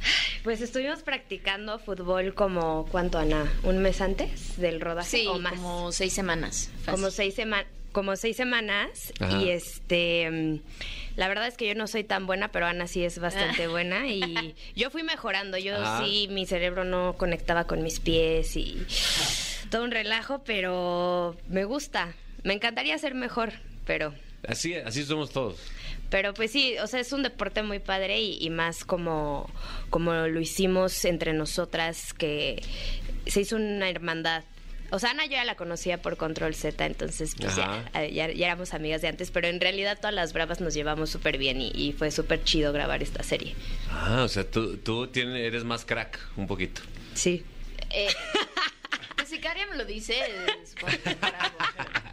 Pues 0.44 0.60
estuvimos 0.62 1.02
practicando 1.02 1.78
fútbol 1.78 2.32
como, 2.34 2.86
¿cuánto, 2.90 3.18
Ana? 3.18 3.46
¿Un 3.62 3.78
mes 3.82 4.00
antes 4.00 4.56
del 4.58 4.80
rodaje 4.80 5.10
Sí, 5.18 5.26
o 5.26 5.38
más? 5.38 5.52
como 5.52 5.92
seis 5.92 6.12
semanas. 6.14 6.70
fácil. 6.84 6.92
Como 6.94 7.10
seis, 7.10 7.34
sema- 7.36 7.66
como 7.92 8.16
seis 8.16 8.36
semanas. 8.36 9.12
Ajá. 9.20 9.36
Y 9.42 9.50
este... 9.50 10.30
mm, 10.30 10.60
La 11.16 11.28
verdad 11.28 11.46
es 11.46 11.56
que 11.58 11.68
yo 11.68 11.74
no 11.74 11.86
soy 11.86 12.04
tan 12.04 12.26
buena, 12.26 12.48
pero 12.52 12.64
Ana 12.66 12.86
sí 12.86 13.04
es 13.04 13.18
bastante 13.18 13.66
buena. 13.68 14.08
Y 14.08 14.54
yo 14.74 14.90
fui 14.90 15.02
mejorando. 15.02 15.58
Yo 15.58 15.74
Ah. 15.76 16.00
sí, 16.02 16.28
mi 16.30 16.46
cerebro 16.46 16.84
no 16.84 17.16
conectaba 17.18 17.66
con 17.66 17.82
mis 17.82 18.00
pies 18.00 18.56
y 18.56 18.78
todo 19.70 19.84
un 19.84 19.90
relajo, 19.90 20.42
pero 20.44 21.36
me 21.48 21.64
gusta. 21.64 22.14
Me 22.44 22.54
encantaría 22.54 22.96
ser 22.96 23.14
mejor, 23.14 23.52
pero... 23.84 24.14
Así, 24.48 24.74
así 24.74 25.04
somos 25.04 25.30
todos. 25.32 25.58
Pero 26.10 26.34
pues 26.34 26.50
sí, 26.50 26.76
o 26.82 26.86
sea, 26.86 27.00
es 27.00 27.12
un 27.12 27.22
deporte 27.22 27.62
muy 27.62 27.78
padre 27.78 28.20
y, 28.20 28.38
y 28.44 28.50
más 28.50 28.84
como, 28.84 29.48
como 29.90 30.12
lo 30.12 30.40
hicimos 30.40 31.04
entre 31.04 31.32
nosotras, 31.32 32.12
que 32.12 32.62
se 33.26 33.42
hizo 33.42 33.56
una 33.56 33.88
hermandad. 33.88 34.44
O 34.92 34.98
sea, 34.98 35.10
Ana 35.10 35.24
yo 35.26 35.32
ya 35.32 35.44
la 35.44 35.54
conocía 35.54 36.02
por 36.02 36.16
Control 36.16 36.52
Z, 36.52 36.84
entonces 36.84 37.36
pues 37.40 37.54
ya, 37.54 37.88
eh, 37.94 38.12
ya, 38.12 38.28
ya 38.32 38.46
éramos 38.46 38.74
amigas 38.74 39.00
de 39.02 39.08
antes, 39.08 39.30
pero 39.30 39.46
en 39.46 39.60
realidad 39.60 39.98
todas 39.98 40.12
las 40.14 40.32
bravas 40.32 40.60
nos 40.60 40.74
llevamos 40.74 41.10
súper 41.10 41.38
bien 41.38 41.60
y, 41.60 41.70
y 41.74 41.92
fue 41.92 42.10
súper 42.10 42.42
chido 42.42 42.72
grabar 42.72 43.00
esta 43.00 43.22
serie. 43.22 43.54
Ah, 43.88 44.22
o 44.24 44.28
sea, 44.28 44.42
tú, 44.50 44.78
tú 44.78 45.06
tienes, 45.06 45.36
eres 45.46 45.62
más 45.62 45.84
crack, 45.84 46.18
un 46.36 46.46
poquito. 46.46 46.82
Sí. 47.14 47.44
Eh, 47.92 48.06
si 49.30 49.38
Karia 49.38 49.66
me 49.68 49.76
lo 49.76 49.84
dice, 49.84 50.14
es 50.62 50.74
por- 50.80 50.98
por 50.98 51.34
algo, 51.34 51.58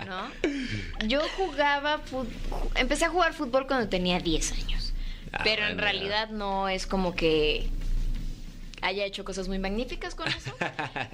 ¿no? 0.06 1.08
Yo 1.08 1.22
jugaba, 1.36 2.02
empecé 2.76 3.06
a 3.06 3.10
jugar 3.10 3.34
fútbol 3.34 3.68
cuando 3.68 3.90
tenía 3.90 4.20
10 4.20 4.52
años. 4.54 4.94
Ah, 5.34 5.42
pero 5.44 5.66
en 5.68 5.78
realidad 5.78 6.30
no 6.30 6.70
es 6.70 6.88
como 6.88 7.16
que 7.16 7.68
haya 8.82 9.04
hecho 9.06 9.26
cosas 9.26 9.48
muy 9.48 9.60
magníficas 9.60 10.16
con 10.16 10.28
eso. 10.30 10.56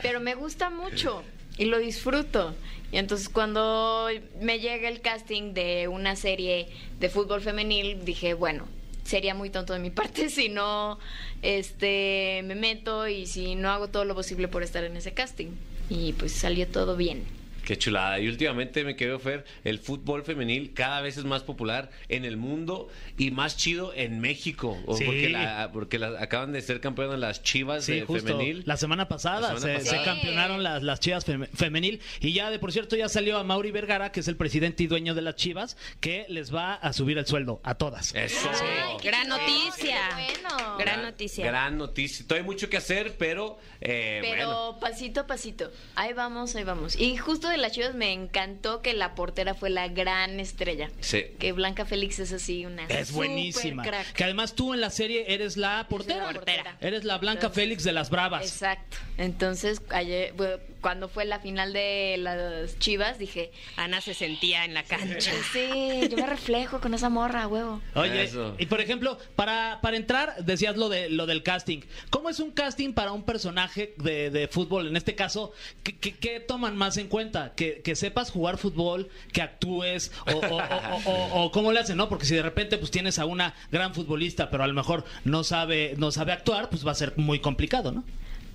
pero 0.02 0.20
me 0.20 0.36
gusta 0.36 0.70
mucho 0.70 1.24
y 1.58 1.66
lo 1.66 1.80
disfruto. 1.80 2.54
Y 2.92 2.98
entonces 2.98 3.28
cuando 3.30 4.08
me 4.40 4.60
llega 4.60 4.88
el 4.88 5.02
casting 5.02 5.54
de 5.54 5.88
una 5.88 6.16
serie 6.16 6.68
de 7.00 7.10
fútbol 7.10 7.42
femenil, 7.42 8.06
dije, 8.06 8.36
bueno, 8.36 8.68
sería 9.04 9.34
muy 9.34 9.50
tonto 9.50 9.74
de 9.74 9.80
mi 9.80 9.90
parte 9.90 10.30
si 10.30 10.48
no 10.50 11.00
este 11.42 12.42
me 12.46 12.56
meto 12.56 13.08
y 13.08 13.26
si 13.26 13.56
no 13.56 13.70
hago 13.72 13.90
todo 13.90 14.06
lo 14.06 14.14
posible 14.16 14.48
por 14.48 14.62
estar 14.64 14.84
en 14.84 14.96
ese 14.96 15.14
casting. 15.14 15.52
Y 15.90 16.14
pues 16.14 16.32
salió 16.34 16.68
todo 16.68 16.96
bien. 16.96 17.26
Qué 17.64 17.78
chulada. 17.78 18.20
Y 18.20 18.28
últimamente 18.28 18.84
me 18.84 18.96
quedó 18.96 19.20
Fer, 19.20 19.46
el 19.64 19.80
fútbol 19.80 20.24
femenil 20.24 20.74
cada 20.74 21.02
vez 21.02 21.18
es 21.18 21.24
más 21.24 21.44
popular 21.44 21.90
en 22.10 22.26
el 22.26 22.36
mundo 22.38 22.90
y 23.18 23.32
más 23.32 23.56
chido 23.58 23.94
en 23.96 24.20
México. 24.20 24.78
O 24.86 24.98
Sí. 24.98 25.06
Porque, 25.06 25.30
la- 25.30 25.70
porque 25.72 26.00
la- 26.00 26.22
acaban 26.22 26.52
de 26.52 26.62
ser 26.62 26.82
campeonas 26.82 27.18
las 27.20 27.42
chivas 27.42 27.86
Sí, 27.86 27.94
de 27.96 28.06
justo. 28.06 28.28
femenil. 28.28 28.64
La 28.66 28.78
semana 28.78 29.08
pasada 29.08 29.40
La 29.54 29.60
semana 29.60 29.80
se, 29.80 29.86
pasada. 29.86 29.98
se 30.00 30.06
campeonaron 30.06 30.64
las, 30.64 30.84
las 30.84 31.00
Chivas 31.00 31.26
fem- 31.26 31.48
femenil 31.54 32.02
y 32.20 32.34
ya 32.34 32.50
de 32.50 32.60
por 32.60 32.72
cierto 32.72 32.96
ya 32.96 33.08
salió 33.10 33.38
a 33.38 33.44
Mauri 33.44 33.72
Vergara, 33.72 34.12
que 34.12 34.20
es 34.20 34.28
el 34.28 34.36
presidente 34.36 34.84
y 34.84 34.88
dueño 34.88 35.16
de 35.16 35.22
las 35.22 35.36
Chivas, 35.36 35.78
que 36.00 36.26
les 36.30 36.54
va 36.54 36.74
a 36.76 36.92
subir 36.94 37.18
el 37.18 37.26
sueldo 37.26 37.62
a 37.64 37.76
todas. 37.76 38.14
Eso. 38.14 38.50
Ay, 38.62 38.98
qué 39.02 39.08
Gran 39.08 39.28
noticia. 39.30 39.98
qué 40.18 40.34
bueno. 40.50 40.78
Gran 40.78 41.02
noticia. 41.04 41.46
Gran 41.46 41.78
noticia. 41.78 42.26
Todavía 42.28 42.44
hay 42.44 42.50
mucho 42.54 42.70
que 42.70 42.78
hacer, 42.78 43.16
pero, 43.18 43.58
eh, 43.82 44.20
Pero 44.22 44.46
bueno. 44.48 44.80
pasito 44.80 45.22
a 45.22 45.28
pasito. 45.28 45.72
Ahí 45.96 46.14
vamos, 46.14 46.56
ahí 46.56 46.64
vamos. 46.64 46.96
Y 47.00 47.16
justo 47.18 47.50
de 47.54 47.58
las 47.58 47.72
Chivas 47.72 47.96
me 47.96 48.12
encantó 48.12 48.82
que 48.82 48.94
la 48.94 49.16
portera 49.16 49.54
fue 49.54 49.70
la 49.70 49.88
gran 49.88 50.40
estrella. 50.40 50.90
Sí. 51.00 51.24
Que 51.40 51.52
Blanca 51.54 51.86
Félix 51.86 52.20
es 52.20 52.34
así 52.34 52.66
una 52.66 52.86
Es 52.88 53.12
buenísima. 53.12 53.84
crack. 53.84 54.14
Que 54.14 54.24
además 54.26 54.54
tú 54.54 54.74
en 54.74 54.82
la 54.82 54.90
serie 54.90 55.34
eres 55.34 55.56
la 55.58 55.88
portera. 55.90 56.28
la 56.28 56.34
portera. 56.34 56.78
Eres 56.82 57.04
la 57.04 57.18
Blanca 57.18 57.48
Entonces- 57.48 57.64
Félix 57.64 57.84
de 57.84 57.92
las 57.94 58.10
Bravas. 58.10 58.44
Exacto. 58.44 58.98
Entonces, 59.18 59.82
ayer, 59.90 60.34
cuando 60.84 61.10
fue 61.10 61.26
la 61.26 61.40
final 61.40 61.74
de 61.74 62.18
las 62.20 62.78
Chivas, 62.78 63.18
dije, 63.18 63.52
Ana 63.78 64.00
se 64.02 64.14
sentía 64.14 64.66
en 64.66 64.76
la 64.76 64.84
cancha. 64.84 65.32
sí, 65.54 65.68
yo 66.12 66.18
me 66.18 66.28
reflejo 66.28 66.80
con 66.80 66.94
esa 66.94 67.10
morra, 67.10 67.48
huevo. 67.48 67.82
Oye, 67.96 68.22
Eso. 68.24 68.54
y 68.60 68.68
por 68.68 68.80
ejemplo, 68.82 69.18
para, 69.36 69.80
para 69.82 69.98
entrar, 69.98 70.36
decías 70.46 70.78
lo 70.78 70.90
de 70.90 71.10
lo 71.10 71.26
del 71.26 71.42
casting. 71.42 71.80
¿Cómo 72.12 72.30
es 72.30 72.40
un 72.40 72.52
casting 72.52 72.94
para 72.94 73.12
un 73.14 73.24
personaje 73.24 73.96
de, 73.98 74.30
de 74.30 74.48
fútbol? 74.48 74.88
En 74.88 74.96
este 74.98 75.16
caso, 75.16 75.54
¿qué, 75.82 75.98
qué- 75.98 76.14
qué 76.14 76.40
toman 76.40 76.78
más 76.78 76.98
en 76.98 77.08
cuenta? 77.08 77.54
¿Que, 77.56 77.82
que 77.82 77.96
sepas 77.96 78.30
jugar 78.30 78.58
fútbol, 78.60 79.10
que 79.32 79.42
actúes, 79.42 80.12
o, 80.28 80.32
o- 80.38 80.58
o- 80.58 81.02
o- 81.06 81.44
o 81.46 81.52
cómo 81.52 81.72
le 81.72 81.80
hacen, 81.80 81.98
¿no? 81.98 82.10
Porque 82.10 82.26
si 82.26 82.36
de 82.36 82.44
repente 82.44 82.78
pues 82.78 82.92
tienes 82.92 83.18
a 83.18 83.26
una 83.26 83.56
gran 83.72 83.96
futbolista, 83.96 84.50
pero 84.50 84.64
a 84.64 84.68
lo 84.68 84.74
mejor 84.74 85.06
no 85.24 85.44
sabe, 85.46 85.96
no 85.98 86.12
sabe 86.12 86.34
actuar, 86.34 86.70
pues 86.70 86.86
va 86.86 86.92
a 86.92 86.96
ser 86.96 87.14
muy 87.18 87.40
complicado, 87.40 87.92
¿no? 87.94 88.04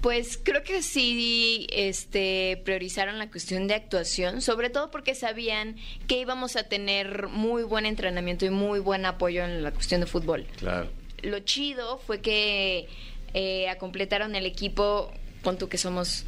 Pues 0.00 0.38
creo 0.40 0.62
que 0.62 0.82
sí 0.82 1.66
este, 1.72 2.60
priorizaron 2.64 3.18
la 3.18 3.30
cuestión 3.30 3.66
de 3.66 3.74
actuación, 3.74 4.40
sobre 4.42 4.70
todo 4.70 4.90
porque 4.90 5.14
sabían 5.14 5.76
que 6.06 6.18
íbamos 6.18 6.54
a 6.56 6.64
tener 6.64 7.28
muy 7.28 7.64
buen 7.64 7.84
entrenamiento 7.84 8.46
y 8.46 8.50
muy 8.50 8.78
buen 8.78 9.06
apoyo 9.06 9.44
en 9.44 9.62
la 9.62 9.72
cuestión 9.72 10.00
de 10.00 10.06
fútbol. 10.06 10.46
Claro. 10.56 10.88
Lo 11.22 11.40
chido 11.40 11.98
fue 11.98 12.20
que 12.20 12.88
eh, 13.34 13.66
completaron 13.78 14.36
el 14.36 14.46
equipo, 14.46 15.12
tú 15.58 15.68
que 15.68 15.78
somos 15.78 16.24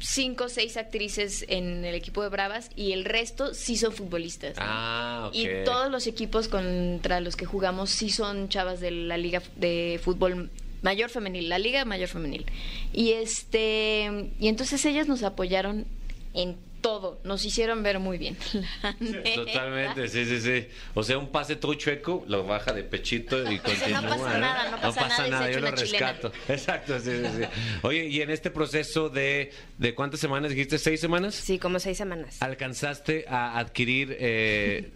cinco 0.00 0.44
o 0.44 0.48
seis 0.48 0.76
actrices 0.76 1.44
en 1.48 1.84
el 1.84 1.94
equipo 1.94 2.22
de 2.22 2.28
Bravas 2.28 2.70
y 2.76 2.92
el 2.92 3.04
resto 3.04 3.54
sí 3.54 3.76
son 3.76 3.92
futbolistas. 3.92 4.56
¿no? 4.56 4.62
Ah, 4.66 5.26
ok. 5.28 5.34
Y 5.34 5.48
todos 5.64 5.90
los 5.90 6.06
equipos 6.06 6.48
contra 6.48 7.20
los 7.20 7.36
que 7.36 7.46
jugamos 7.46 7.90
sí 7.90 8.10
son 8.10 8.48
chavas 8.48 8.80
de 8.80 8.90
la 8.90 9.16
liga 9.16 9.42
de 9.56 10.00
fútbol 10.02 10.50
mayor 10.82 11.10
femenil, 11.10 11.48
la 11.48 11.58
liga 11.58 11.84
mayor 11.84 12.08
femenil. 12.08 12.46
Y 12.92 13.12
este 13.12 14.30
y 14.38 14.48
entonces 14.48 14.84
ellas 14.84 15.08
nos 15.08 15.22
apoyaron 15.22 15.86
en 16.34 16.56
todo, 16.82 17.18
nos 17.24 17.44
hicieron 17.44 17.82
ver 17.82 17.98
muy 17.98 18.16
bien. 18.18 18.36
Totalmente, 19.34 20.06
sí, 20.08 20.24
sí, 20.24 20.40
sí. 20.40 20.68
O 20.94 21.02
sea, 21.02 21.18
un 21.18 21.32
pase 21.32 21.56
todo 21.56 21.74
chueco, 21.74 22.24
lo 22.28 22.44
baja 22.44 22.72
de 22.72 22.84
pechito 22.84 23.50
y 23.50 23.58
continúa. 23.60 24.02
no 24.02 24.08
pasa 24.08 24.38
nada, 24.38 24.70
no 24.70 24.80
pasa 24.80 25.08
nada, 25.28 25.50
y 25.50 25.54
se 25.54 25.60
yo 25.60 25.60
lo 25.68 25.74
chilena. 25.74 26.12
rescato. 26.12 26.32
Exacto, 26.48 27.00
sí, 27.00 27.10
sí, 27.10 27.26
sí. 27.38 27.48
Oye, 27.82 28.06
y 28.08 28.20
en 28.20 28.30
este 28.30 28.50
proceso 28.50 29.08
de, 29.08 29.50
de 29.78 29.94
cuántas 29.96 30.20
semanas 30.20 30.50
dijiste, 30.50 30.78
seis 30.78 31.00
semanas, 31.00 31.34
Sí, 31.34 31.58
como 31.58 31.80
seis 31.80 31.96
semanas. 31.98 32.40
¿alcanzaste 32.40 33.24
a 33.28 33.58
adquirir 33.58 34.16
eh, 34.20 34.90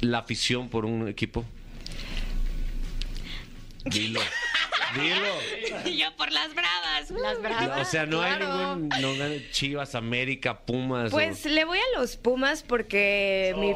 la 0.00 0.18
afición 0.18 0.68
por 0.68 0.84
un 0.84 1.08
equipo? 1.08 1.46
Dilo, 3.86 4.20
dilo. 4.94 5.94
Yo 5.98 6.16
por 6.16 6.30
las 6.32 6.54
bravas. 6.54 7.10
Las 7.10 7.40
bravas. 7.40 7.88
O 7.88 7.90
sea, 7.90 8.06
no 8.06 8.18
claro. 8.18 8.46
hay 8.52 8.76
ningún 8.76 9.18
no, 9.18 9.38
Chivas, 9.50 9.94
América, 9.94 10.60
Pumas. 10.60 11.08
o- 11.12 11.16
Pues 11.16 11.44
le 11.44 11.64
voy 11.64 11.78
a 11.78 11.98
los 11.98 12.16
Pumas 12.16 12.62
porque 12.62 13.54
mi... 13.58 13.72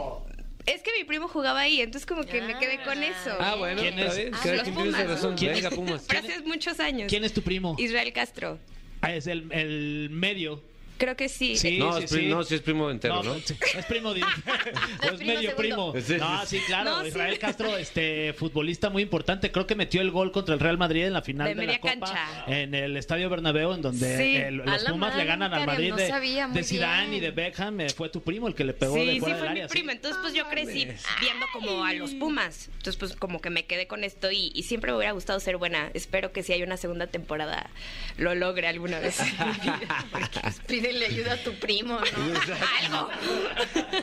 Es 0.67 0.83
que 0.83 0.91
mi 0.99 1.05
primo 1.05 1.29
jugaba 1.29 1.61
ahí, 1.61 1.81
entonces 1.81 2.07
como 2.07 2.25
que 2.25 2.43
me 2.43 2.59
quedé 2.59 2.83
con 2.83 3.01
eso. 3.01 3.37
Ah, 3.39 3.55
bueno, 3.55 3.81
¿Quién 3.81 3.99
es? 4.01 4.19
Ah, 4.33 4.47
los 4.53 4.63
tiene 4.65 4.73
Pumas. 4.73 5.07
razón. 5.09 5.37
¿Quién 5.37 5.53
Venga? 5.55 5.71
Pumas. 5.71 6.05
Pero 6.09 6.21
hace 6.21 6.41
muchos 6.43 6.81
años. 6.81 7.09
¿Quién 7.09 7.23
es 7.23 7.33
tu 7.33 7.41
primo? 7.43 7.77
Israel 7.79 8.13
Castro. 8.13 8.59
Ah, 9.01 9.15
es 9.15 9.29
el, 9.29 9.53
el 9.53 10.09
medio. 10.11 10.61
Creo 10.99 11.17
que 11.17 11.29
sí. 11.29 11.57
Sí, 11.57 11.79
No, 11.79 11.97
sí, 11.99 12.05
es, 12.05 12.11
sí. 12.11 12.27
no, 12.27 12.43
sí 12.43 12.55
es 12.55 12.63
primo 12.63 12.91
entero, 12.91 13.23
¿no? 13.23 13.35
sí, 13.39 13.55
es 13.77 13.85
primo 13.87 14.15
de... 14.15 14.23
o 15.03 15.13
es 15.15 15.21
medio 15.21 15.51
segundo. 15.51 15.57
primo. 15.57 15.93
Sí, 15.97 16.01
sí, 16.03 16.17
No, 16.19 16.41
sí. 16.47 16.59
sí, 16.59 16.63
claro. 16.67 16.91
No, 16.91 17.03
sí. 17.03 17.09
Israel 17.09 17.39
Castro, 17.39 17.77
este 17.77 18.33
futbolista 18.33 18.89
muy 18.91 19.03
importante. 19.03 19.53
Creo 19.53 19.67
que 19.67 19.75
metió 19.75 20.01
el 20.01 20.11
gol 20.11 20.33
contra 20.33 20.55
el 20.55 20.61
Real 20.61 20.79
Madrid 20.79 21.05
en 21.05 21.13
la 21.13 21.23
final 21.23 21.49
De 21.49 21.55
de, 21.55 21.67
la 21.67 21.79
Copa 21.81 21.93
cancha. 22.01 22.45
en 22.47 22.75
el 22.75 22.97
Estadio 22.97 23.29
Bernabéu, 23.29 23.73
en 23.75 23.83
donde 23.83 24.17
Sí. 24.17 24.37
el- 24.37 24.57
los 24.57 24.85
Pumas 24.85 25.15
le 25.17 25.25
ganan 25.25 25.53
al 25.53 25.67
Madrid 25.67 25.91
no 25.91 25.97
de, 25.97 26.05
de 26.05 26.63
Zidane 26.65 27.03
bien. 27.11 27.15
y 27.15 27.21
de 27.21 27.31
Beckham. 27.31 27.81
Eh, 27.81 27.91
Fue 27.91 28.09
tu 28.09 28.23
primo 28.23 28.49
el 28.49 28.55
que 28.55 28.65
le 28.65 28.73
pegó 28.73 28.95
Sí, 28.95 29.05
de 29.07 29.13
sí 29.15 29.21
fuera 29.21 29.37
fue 29.37 29.49
del 29.49 29.63
mi 29.63 29.69
primo. 29.69 29.91
sí. 29.91 29.97
Entonces, 29.97 30.19
pues 30.23 30.35
yo 30.35 30.49
crecí 30.49 30.87
viendo 31.21 31.47
como 31.53 31.85
a 31.85 31.93
los 31.93 32.15
Pumas. 32.15 32.69
Entonces, 32.69 32.97
pues 32.97 33.17
como 33.17 33.41
que 33.41 33.51
me 33.51 33.65
quedé 33.67 33.87
con 33.87 34.05
esto 34.05 34.31
y, 34.31 34.51
y 34.55 34.63
siempre 34.63 34.91
me 34.93 34.97
hubiera 34.99 35.13
gustado 35.13 35.41
ser 35.41 35.57
buena. 35.57 35.91
Espero 35.95 36.33
que 36.33 36.43
si 36.43 36.53
hay 36.53 36.63
una 36.63 36.77
segunda 36.77 37.07
temporada 37.07 37.71
lo 38.19 38.35
logre 38.35 38.67
alguna 38.69 38.99
vez. 39.01 39.19
pídele 40.91 41.07
ayuda 41.07 41.33
a 41.35 41.37
tu 41.39 41.55
primo, 41.55 41.99
¿no? 41.99 42.05
Algo. 42.95 43.11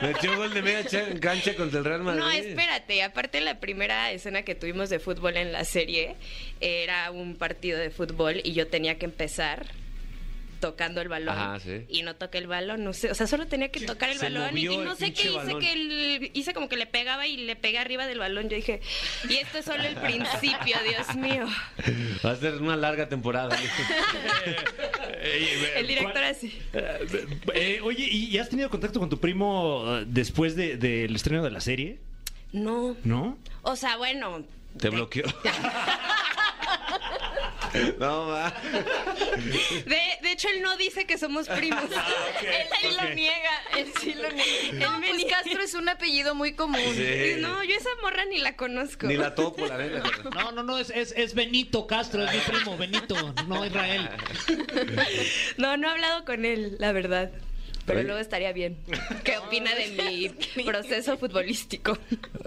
Metió 0.02 0.36
gol 0.38 0.54
de 0.54 0.62
media 0.62 0.86
cha- 0.86 1.20
cancha 1.20 1.56
contra 1.56 1.80
el 1.80 1.86
Real 1.86 2.02
Madrid. 2.04 2.22
No, 2.22 2.32
espérate. 2.32 3.04
Aparte, 3.04 3.42
la 3.42 3.60
primera 3.60 4.12
escena 4.12 4.44
que 4.44 4.56
tuvimos 4.56 4.90
de 4.90 5.00
fútbol 5.00 5.38
en 5.38 5.52
la 5.52 5.64
serie 5.66 6.16
era 6.60 7.12
un 7.12 7.36
partido 7.36 7.78
de 7.80 7.90
fútbol 7.90 8.42
y 8.44 8.54
yo 8.54 8.68
tenía 8.68 8.98
que 8.98 9.06
empezar 9.06 9.66
tocando 10.64 11.02
el 11.02 11.10
balón 11.10 11.38
Ajá, 11.38 11.60
sí. 11.60 11.84
y 11.90 12.04
no 12.04 12.16
toqué 12.16 12.38
el 12.38 12.48
balón, 12.48 12.86
no 12.86 12.94
sé, 12.94 13.12
o 13.12 13.16
sea, 13.16 13.28
solo 13.28 13.48
tenía 13.48 13.70
que 13.70 13.82
tocar 13.82 14.10
el 14.10 14.18
Se 14.18 14.30
balón 14.30 14.58
y, 14.58 14.66
y 14.68 14.78
no 14.78 14.96
sé 14.96 15.12
qué 15.12 15.24
hice 15.24 15.32
balón. 15.32 15.60
que 15.60 15.74
el- 15.74 16.32
hice 16.34 16.54
como 16.54 16.70
que 16.70 16.78
le 16.78 16.86
pegaba 16.86 17.28
y 17.28 17.36
le 17.36 17.58
pegué 17.58 17.80
arriba 17.80 18.08
del 18.08 18.20
balón. 18.20 18.48
Yo 18.48 18.56
dije, 18.56 18.80
y 19.28 19.36
esto 19.36 19.58
es 19.58 19.66
solo 19.66 19.84
el 19.84 19.96
principio, 19.96 20.78
Dios 20.88 21.16
mío. 21.18 21.46
Va 22.26 22.32
a 22.32 22.36
ser 22.38 22.54
una 22.62 22.78
larga 22.78 23.10
temporada. 23.10 23.58
El 25.76 25.88
director 25.88 26.24
así. 26.24 26.58
Eh, 26.74 27.08
eh, 27.54 27.80
oye, 27.84 28.08
¿y 28.10 28.38
has 28.38 28.50
tenido 28.50 28.70
contacto 28.70 29.00
con 29.00 29.10
tu 29.10 29.20
primo 29.20 29.84
eh, 29.88 30.04
después 30.08 30.56
de- 30.56 30.78
del 30.78 31.16
estreno 31.16 31.44
de 31.44 31.52
la 31.52 31.62
serie? 31.62 32.00
No, 32.52 32.96
¿No? 33.04 33.38
o 33.64 33.76
sea, 33.76 33.98
bueno, 33.98 34.44
Te 34.80 34.90
bloqueó. 34.90 35.26
no, 38.00 38.28
va. 38.28 38.54
de, 39.86 40.02
de 40.22 40.32
hecho 40.32 40.48
él 40.50 40.62
no 40.62 40.78
dice 40.78 41.06
que 41.06 41.18
somos 41.18 41.48
primos. 41.48 41.84
él 41.84 42.68
sí 42.82 42.88
ok. 42.88 43.02
lo 43.02 43.16
niega, 43.16 43.62
él 43.78 43.92
sí 44.00 44.14
lo 44.14 44.30
niega. 44.32 44.88
No, 44.88 44.96
él 44.96 45.04
pues 45.08 45.18
niega. 45.18 45.38
Castro 45.38 45.62
es 45.62 45.74
un 45.74 45.90
apellido 45.90 46.36
muy 46.36 46.54
común. 46.54 46.80
Sí. 46.96 47.36
No, 47.40 47.64
yo 47.64 47.76
esa 47.76 47.90
morra 48.02 48.26
ni 48.26 48.40
la 48.40 48.56
conozco. 48.56 49.08
Ni 49.08 49.18
la 49.18 49.36
topo, 49.36 49.66
la 49.66 49.78
neta. 49.78 50.04
No, 50.34 50.52
no, 50.52 50.64
no, 50.64 50.78
es, 50.78 50.90
es, 50.90 51.14
es 51.16 51.34
Benito 51.34 51.86
Castro, 51.88 52.24
es 52.24 52.34
mi 52.34 52.40
primo, 52.40 52.78
Benito, 52.78 53.34
no 53.48 53.66
Israel. 53.66 54.10
No, 55.58 55.78
no 55.78 55.88
he 55.88 55.92
hablado 55.92 56.26
con 56.26 56.46
él, 56.46 56.76
la 56.80 56.92
verdad. 56.92 57.32
Pero 57.86 58.00
Oye. 58.00 58.08
luego 58.08 58.22
estaría 58.22 58.54
bien. 58.54 58.78
¿Qué 59.24 59.38
opina 59.38 59.72
de 59.76 60.34
mi 60.56 60.64
proceso 60.64 61.18
futbolístico? 61.18 61.98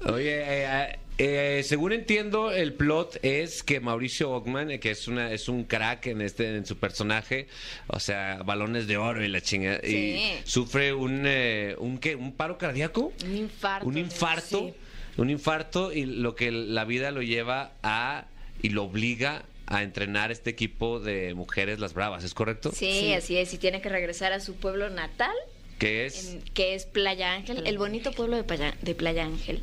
Oye, 0.07 0.43
eh, 0.43 0.99
eh, 1.19 1.63
según 1.65 1.93
entiendo, 1.93 2.53
el 2.53 2.75
plot 2.75 3.19
es 3.23 3.63
que 3.63 3.81
Mauricio 3.81 4.31
Ockman, 4.33 4.71
eh, 4.71 4.81
que 4.81 4.91
es 4.91 5.09
una 5.09 5.33
es 5.33 5.49
un 5.49 5.65
crack 5.65 6.07
en 6.09 6.21
este 6.21 6.57
en 6.57 6.67
su 6.67 6.77
personaje, 6.77 7.47
o 7.87 7.99
sea, 8.01 8.43
balones 8.45 8.87
de 8.87 8.97
oro 8.99 9.25
y 9.25 9.29
la 9.29 9.41
chinga, 9.41 9.77
y 9.87 10.21
sufre 10.45 10.93
un 10.93 11.23
eh, 11.27 11.75
un 11.79 11.99
qué, 11.99 12.17
un 12.17 12.33
paro 12.33 12.59
cardíaco, 12.59 13.13
Un 13.25 13.37
infarto. 13.37 13.89
un 13.89 13.97
infarto, 13.99 14.59
Sí. 14.69 14.75
un 15.21 15.31
infarto 15.31 15.93
y 15.93 16.05
lo 16.05 16.35
que 16.35 16.51
la 16.53 16.85
vida 16.85 17.11
lo 17.11 17.23
lleva 17.23 17.73
a 17.83 18.27
y 18.61 18.69
lo 18.71 18.85
obliga 18.85 19.45
a 19.69 19.83
entrenar 19.83 20.31
este 20.31 20.51
equipo 20.51 21.01
de 21.01 21.35
mujeres 21.35 21.79
las 21.81 21.93
bravas, 21.95 22.25
¿es 22.25 22.35
correcto? 22.35 22.71
Sí, 22.73 23.13
así 23.15 23.37
es. 23.37 23.53
Y 23.55 23.59
tiene 23.59 23.81
que 23.81 23.89
regresar 23.89 24.33
a 24.33 24.39
su 24.41 24.55
pueblo 24.55 24.91
natal, 24.91 25.35
Que 25.79 26.07
es 26.07 26.29
en- 26.35 26.43
que 26.55 26.75
es 26.75 26.87
Playa 26.87 27.33
Ángel, 27.33 27.63
el 27.67 27.77
bonito 27.77 28.13
pueblo 28.13 28.37
de 28.37 28.45
Playa, 28.45 28.77
de 28.83 28.95
Playa 28.95 29.25
Ángel. 29.25 29.63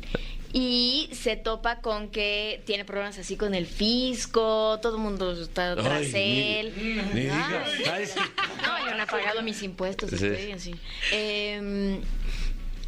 Y 0.56 1.08
se 1.12 1.34
topa 1.34 1.80
con 1.80 2.08
que 2.10 2.62
tiene 2.64 2.84
problemas 2.84 3.18
así 3.18 3.36
con 3.36 3.54
el 3.56 3.66
fisco, 3.66 4.78
todo 4.80 4.94
el 4.96 5.02
mundo 5.02 5.32
está 5.32 5.74
tras 5.74 6.14
Ay, 6.14 6.56
él. 6.60 6.72
ni 7.12 7.20
digas. 7.22 7.68
Ay, 7.92 8.06
sí. 8.06 8.20
No, 8.62 8.86
yo 8.88 8.96
no 8.96 9.02
he 9.02 9.06
pagado 9.06 9.42
mis 9.42 9.60
impuestos, 9.64 10.10
Sí. 10.10 10.26
estoy 10.26 10.52
así. 10.52 10.74
Eh, 11.10 12.00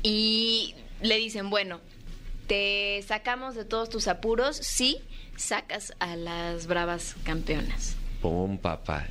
y 0.05 0.77
le 1.03 1.17
dicen, 1.17 1.51
bueno, 1.51 1.81
te 2.47 3.03
sacamos 3.07 3.57
de 3.57 3.65
todos 3.65 3.89
tus 3.91 4.07
apuros 4.07 4.57
si 4.57 4.99
sacas 5.37 5.93
a 5.99 6.15
las 6.15 6.69
bravas 6.69 7.17
campeonas. 7.25 7.97
Pum, 8.23 8.59
papá. 8.59 9.09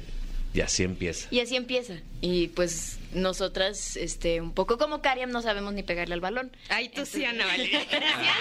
Y 0.55 0.61
así 0.61 0.83
empieza. 0.83 1.27
Y 1.31 1.41
así 1.41 1.57
empieza. 1.57 1.95
Y 2.21 2.47
pues 2.47 2.97
nosotras, 3.13 3.97
este, 3.97 4.39
un 4.39 4.53
poco 4.53 4.77
como 4.77 5.01
Kariam, 5.01 5.29
no 5.29 5.41
sabemos 5.41 5.73
ni 5.73 5.83
pegarle 5.83 6.13
al 6.13 6.21
balón. 6.21 6.55
Ay, 6.69 6.87
tú 6.87 7.05
sí, 7.05 7.25
Ana 7.25 7.45
Valeria. 7.45 7.85
Gracias. 7.91 8.37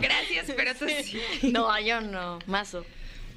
Gracias, 0.00 0.52
pero 0.56 0.74
tú 0.76 0.86
sí. 1.02 1.20
No, 1.50 1.76
yo 1.80 2.00
no, 2.00 2.38
mazo. 2.46 2.86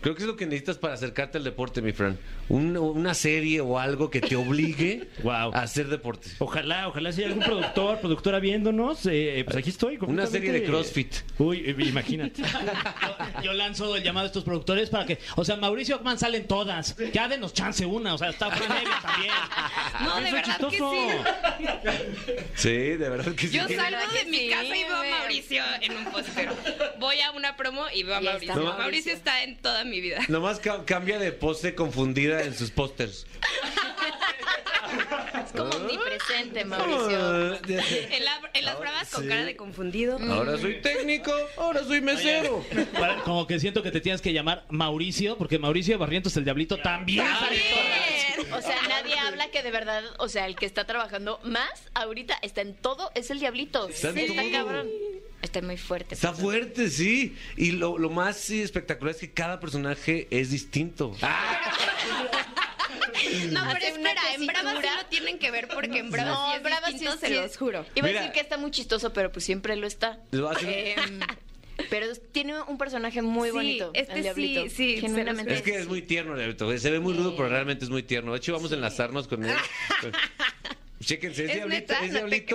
Creo 0.02 0.16
que 0.16 0.22
es 0.24 0.28
lo 0.28 0.36
que 0.36 0.45
necesitas 0.45 0.78
para 0.78 0.95
acercarte 0.95 1.38
al 1.38 1.43
deporte, 1.43 1.82
mi 1.82 1.91
Fran. 1.91 2.18
Un- 2.49 2.76
una 2.78 3.14
serie 3.14 3.62
o 3.62 3.78
algo 3.80 4.10
que 4.10 4.20
te 4.20 4.36
obligue 4.36 5.08
a 5.30 5.45
hacer 5.62 5.88
deporte. 5.88 6.30
Ojalá, 6.39 6.88
ojalá 6.88 7.12
si 7.12 7.22
hay 7.22 7.28
algún 7.30 7.43
productor, 7.43 7.99
productora 7.99 8.39
viéndonos, 8.39 9.06
eh, 9.06 9.41
pues 9.45 9.58
aquí 9.58 9.70
estoy. 9.70 9.97
Una 10.02 10.26
serie 10.28 10.52
de 10.52 10.64
completamente- 10.64 10.66
CrossFit. 10.66 11.39
Uy, 11.39 11.60
eh, 11.66 11.76
imagínate. 11.80 12.41
Yo, 13.41 13.41
yo 13.43 13.54
lanzo 13.54 13.95
el 13.95 14.04
llamado 14.04 14.26
a 14.26 14.28
estos 14.28 14.43
productores 14.43 14.89
para 14.89 15.06
que, 15.06 15.20
o 15.36 15.43
sea, 15.45 15.56
Mauricio 15.56 15.95
Ockman 15.97 16.18
salen 16.20 16.47
todas. 16.47 16.95
Ya 17.14 17.28
denos 17.28 17.54
chance 17.54 17.86
una, 17.86 18.14
o 18.14 18.18
sea, 18.18 18.30
está 18.30 18.49
Fran 18.52 18.78
Evia 18.78 18.99
también. 19.02 19.34
No, 20.04 20.16
de 20.16 20.28
Eso 20.28 20.28
es 20.28 20.34
verdad 20.34 20.58
que 20.58 20.62
chistoso. 20.70 20.91
sí. 20.93 21.72
Sí, 22.56 22.70
de 22.70 23.10
verdad 23.10 23.34
que 23.36 23.47
sí. 23.47 23.54
Yo 23.56 23.62
salgo 23.68 23.82
verdad 23.84 24.10
de 24.12 24.20
que 24.20 24.26
mi 24.32 24.38
sí, 24.38 24.49
casa 24.49 24.66
y 24.66 24.70
veo 24.84 24.95
a 24.95 24.97
güey. 24.97 25.12
Mauricio 25.12 25.64
en 25.82 25.97
un 25.97 26.06
póster. 26.06 26.49
Voy 26.99 27.20
a 27.22 27.32
una 27.32 27.56
promo 27.56 27.86
y 27.93 28.04
veo 28.04 28.16
a 28.16 28.22
Y 28.22 28.28
está 28.28 28.32
Mauricio. 28.32 28.54
Mauricio. 28.56 28.78
Mauricio 28.80 29.14
está 29.14 29.43
en 29.43 29.58
toda 29.58 29.84
mi 29.92 30.02
vida. 30.02 30.20
Nomás 30.30 30.60
ca- 30.60 30.84
cambia 30.86 31.20
de 31.20 31.32
pose 31.32 31.76
confundida 31.76 32.42
en 32.44 32.56
sus 32.56 32.72
pósters. 32.72 33.28
Es 35.46 35.52
como 35.54 35.70
omnipresente, 35.70 36.66
Mauricio. 36.66 37.56
En, 37.56 38.26
la- 38.26 38.42
en 38.54 38.66
las 38.66 38.80
bravas 38.80 39.10
con 39.10 39.28
cara 39.28 39.44
de 39.46 39.56
confundido. 39.56 40.18
Ahora 40.30 40.58
soy 40.58 40.82
técnico, 40.82 41.32
ahora 41.58 41.84
soy 41.84 42.02
mesero. 42.02 42.64
Para- 42.94 43.22
Como 43.24 43.48
que 43.48 43.60
siento 43.60 43.82
que 43.84 43.92
te 43.92 44.02
tienes 44.02 44.22
que 44.22 44.34
llamar 44.34 44.66
Mauricio, 44.70 45.38
porque 45.38 45.60
Mauricio 45.60 45.98
Barrientos, 45.98 46.36
el 46.38 46.44
diablito, 46.44 46.78
también. 46.78 47.26
O 48.54 48.62
sea, 48.62 48.76
nadie 48.89 49.18
habla 49.18 49.50
que 49.50 49.64
de 49.64 49.72
verdad, 49.72 50.04
o 50.20 50.28
sea, 50.28 50.46
el 50.48 50.56
que 50.56 50.66
está 50.66 50.86
trabajando 50.86 51.39
más 51.44 51.70
ahorita 51.94 52.38
está 52.42 52.62
en 52.62 52.74
todo, 52.76 53.12
es 53.16 53.32
el 53.32 53.39
diablito. 53.39 53.88
Está 53.88 54.14
Sí, 54.14 54.22
está 54.22 54.44
cabrón. 54.52 54.89
Está 55.42 55.62
muy 55.62 55.78
fuerte. 55.78 56.16
Está 56.16 56.34
fuerte, 56.34 56.89
sí. 56.89 57.36
Y 57.58 57.72
lo, 57.72 57.98
lo 57.98 58.10
más 58.10 58.38
sí, 58.38 58.62
espectacular 58.62 59.16
es 59.16 59.22
que 59.22 59.32
cada 59.32 59.60
personaje 59.60 60.28
es 60.32 60.52
distinto. 60.52 61.16
No, 63.52 63.62
Hace 63.62 63.74
pero 63.80 63.86
espera, 63.96 64.22
en 64.34 64.48
bravas 64.48 64.78
sí 64.82 64.88
lo 64.98 65.06
tienen 65.08 65.39
que 65.39 65.52
ver 65.52 65.68
porque 65.68 66.00
en 66.00 66.10
bravas 66.12 66.34
No, 66.34 66.46
sí 66.48 66.52
en 66.52 66.58
es 66.58 66.64
Bravas 66.64 66.89
distinto, 66.92 67.14
sí 67.14 67.28
se 67.28 67.42
los 67.42 67.58
juro. 67.58 67.86
Iba 67.96 68.08
Mira. 68.08 68.20
a 68.20 68.24
decir 68.24 68.34
que 68.34 68.39
está 68.42 68.58
muy 68.58 68.72
chistoso, 68.72 69.14
pero 69.14 69.32
pues 69.32 69.46
siempre 69.46 69.76
lo 69.76 69.86
está. 69.88 70.20
A 70.34 70.52
hacer- 70.52 70.98
Em, 71.00 71.20
pero 71.89 72.08
tiene 72.32 72.62
un 72.64 72.78
personaje 72.78 73.22
muy 73.22 73.50
Sí, 73.50 73.54
bonito, 73.54 73.92
este 73.94 74.14
el 74.14 74.24
diablito. 74.24 74.64
sí, 74.64 74.70
sí, 74.70 74.98
genuinamente. 75.02 75.54
Es 75.54 75.62
que 75.62 75.76
es 75.78 75.88
muy 75.88 76.02
tierno, 76.02 76.36
Diablito. 76.36 76.76
Se 76.78 76.89
ve 76.92 77.00
muy 77.00 77.14
rudo, 77.14 77.36
pero 77.36 77.50
realmente 77.50 77.86
es 77.86 77.92
muy 77.92 78.04
tierno. 78.04 78.32
De 78.32 78.38
hecho, 78.38 78.54
vamos 78.54 78.72
a 78.72 78.76
enlazarnos 78.76 79.28
con 79.28 79.44
él. 79.46 79.56
Chéquense, 81.02 81.43
es, 81.45 81.49
¿Es 81.49 81.56
Diablito, 81.56 81.93
neta? 81.93 82.06
es 82.06 82.12
No 82.14 82.20
te 82.30 82.45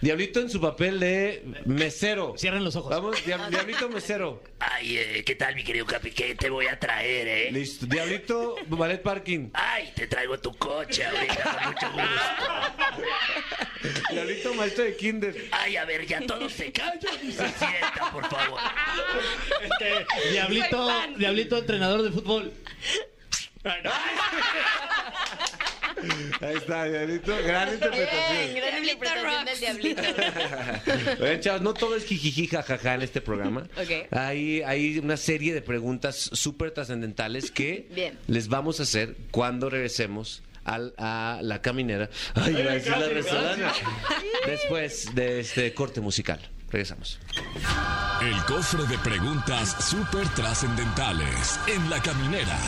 Diablito, 0.00 0.40
en 0.40 0.50
su 0.50 0.60
papel 0.60 0.98
de 1.00 1.42
mesero. 1.66 2.34
Cierren 2.36 2.64
los 2.64 2.74
ojos. 2.76 2.90
Vamos, 2.90 3.16
Diab- 3.24 3.48
Diablito 3.50 3.88
mesero. 3.88 4.42
Ay, 4.58 4.96
eh, 4.98 5.22
¿qué 5.24 5.34
tal, 5.34 5.54
mi 5.54 5.62
querido 5.64 5.84
Capi? 5.86 6.10
¿Qué 6.10 6.34
te 6.34 6.48
voy 6.50 6.66
a 6.66 6.78
traer, 6.78 7.28
eh? 7.28 7.50
Listo. 7.52 7.86
Diablito, 7.86 8.56
ballet 8.68 9.02
parking. 9.02 9.50
Ay, 9.52 9.92
te 9.94 10.06
traigo 10.06 10.38
tu 10.38 10.52
coche 10.56 11.04
ahorita, 11.04 11.42
con 11.44 11.72
mucho 11.72 11.90
gusto. 11.92 13.02
Diablito 14.12 14.54
maestro 14.54 14.84
de 14.84 14.96
kinder. 14.96 15.48
Ay, 15.50 15.76
a 15.76 15.84
ver, 15.84 16.06
ya 16.06 16.20
todos 16.26 16.52
se 16.52 16.70
callan 16.72 16.98
y 17.22 17.32
se 17.32 17.48
sientan, 17.48 18.12
por 18.12 18.28
favor. 18.28 18.60
Este, 19.62 20.06
diablito, 20.32 20.88
diablito 21.16 21.58
entrenador 21.58 22.02
de 22.02 22.10
fútbol. 22.10 22.52
Ahí 26.40 26.56
está, 26.56 26.84
Diablito. 26.84 27.32
Gran 27.44 27.64
Bien, 27.68 27.74
interpretación. 27.74 28.54
gran 28.54 28.82
Diablito 28.82 28.92
interpretación 28.92 29.44
del 29.44 29.58
diablito. 29.60 30.02
Oigan, 31.22 31.40
chavos, 31.40 31.62
no 31.62 31.74
todo 31.74 31.96
es 31.96 32.04
jijiji 32.04 32.46
jajaja 32.48 32.94
en 32.94 33.02
este 33.02 33.20
programa. 33.20 33.62
Ok. 33.76 34.08
Hay, 34.16 34.62
hay 34.62 34.98
una 34.98 35.16
serie 35.16 35.54
de 35.54 35.62
preguntas 35.62 36.30
súper 36.32 36.70
trascendentales 36.72 37.50
que 37.50 37.88
Bien. 37.94 38.18
les 38.26 38.48
vamos 38.48 38.80
a 38.80 38.84
hacer 38.84 39.16
cuando 39.30 39.70
regresemos 39.70 40.42
al- 40.64 40.94
a 40.98 41.40
la 41.42 41.60
caminera. 41.62 42.08
Ay, 42.34 42.56
iba 42.58 42.70
a 42.70 42.74
decir 42.74 42.96
la 42.96 43.08
restaurante. 43.08 43.64
Después 44.46 45.14
de 45.14 45.40
este 45.40 45.72
corte 45.74 46.00
musical. 46.00 46.40
Regresamos. 46.70 47.18
El 48.22 48.36
cofre 48.44 48.84
de 48.86 48.96
preguntas 48.98 49.76
súper 49.90 50.26
trascendentales 50.30 51.60
en 51.66 51.90
la 51.90 52.00
caminera. 52.00 52.58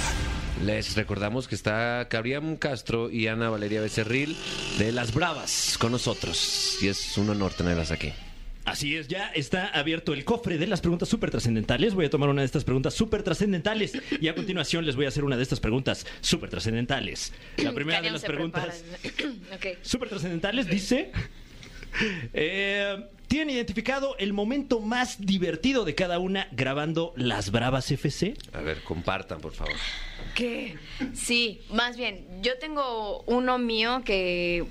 Les 0.63 0.95
recordamos 0.95 1.49
que 1.49 1.55
está 1.55 2.07
Cabriam 2.09 2.57
Castro 2.57 3.11
y 3.11 3.27
Ana 3.27 3.51
Valeria 3.51 3.81
Becerril 3.81 4.37
de 4.79 4.93
Las 4.93 5.13
Bravas 5.13 5.77
con 5.79 5.93
nosotros. 5.93 6.79
Y 6.81 6.89
es 6.89 7.19
un 7.19 7.29
honor 7.31 7.53
tenerlas 7.53 7.91
aquí. 7.91 8.13
Así 8.65 8.97
es, 8.97 9.09
ya 9.09 9.27
está 9.35 9.67
abierto 9.69 10.15
el 10.15 10.25
cofre 10.25 10.57
de 10.57 10.67
las 10.67 10.81
preguntas 10.81 11.09
súper 11.09 11.31
trascendentales. 11.31 11.93
Voy 11.95 12.07
a 12.07 12.11
tomar 12.11 12.31
una 12.31 12.41
de 12.41 12.47
estas 12.47 12.65
preguntas 12.65 12.95
súper 12.95 13.23
trascendentales 13.23 13.93
y 14.19 14.29
a 14.29 14.35
continuación 14.35 14.87
les 14.87 14.97
voy 14.97 15.05
a 15.05 15.09
hacer 15.09 15.25
una 15.25 15.37
de 15.37 15.43
estas 15.43 15.61
preguntas 15.61 16.07
súper 16.23 16.49
trascendentales. 16.49 17.33
La 17.59 17.73
primera 17.73 18.01
de 18.01 18.11
las 18.11 18.23
preguntas 18.23 18.83
prepara. 19.03 19.35
ok. 19.57 19.79
súper 19.83 20.09
trascendentales 20.09 20.67
dice... 20.67 21.13
eh, 22.33 23.05
¿Tienen 23.35 23.57
identificado 23.57 24.17
el 24.19 24.33
momento 24.33 24.79
más 24.79 25.17
divertido 25.19 25.85
de 25.85 25.97
cada 25.97 26.21
una 26.21 26.47
grabando 26.53 27.13
Las 27.17 27.51
Bravas 27.51 27.91
FC? 27.91 28.37
A 28.53 28.61
ver, 28.61 28.81
compartan, 28.85 29.41
por 29.41 29.53
favor. 29.53 29.75
¿Qué? 30.37 30.79
Sí, 31.15 31.61
más 31.69 31.97
bien, 31.97 32.25
yo 32.43 32.57
tengo 32.59 33.23
uno 33.23 33.59
mío 33.59 34.03
que 34.05 34.65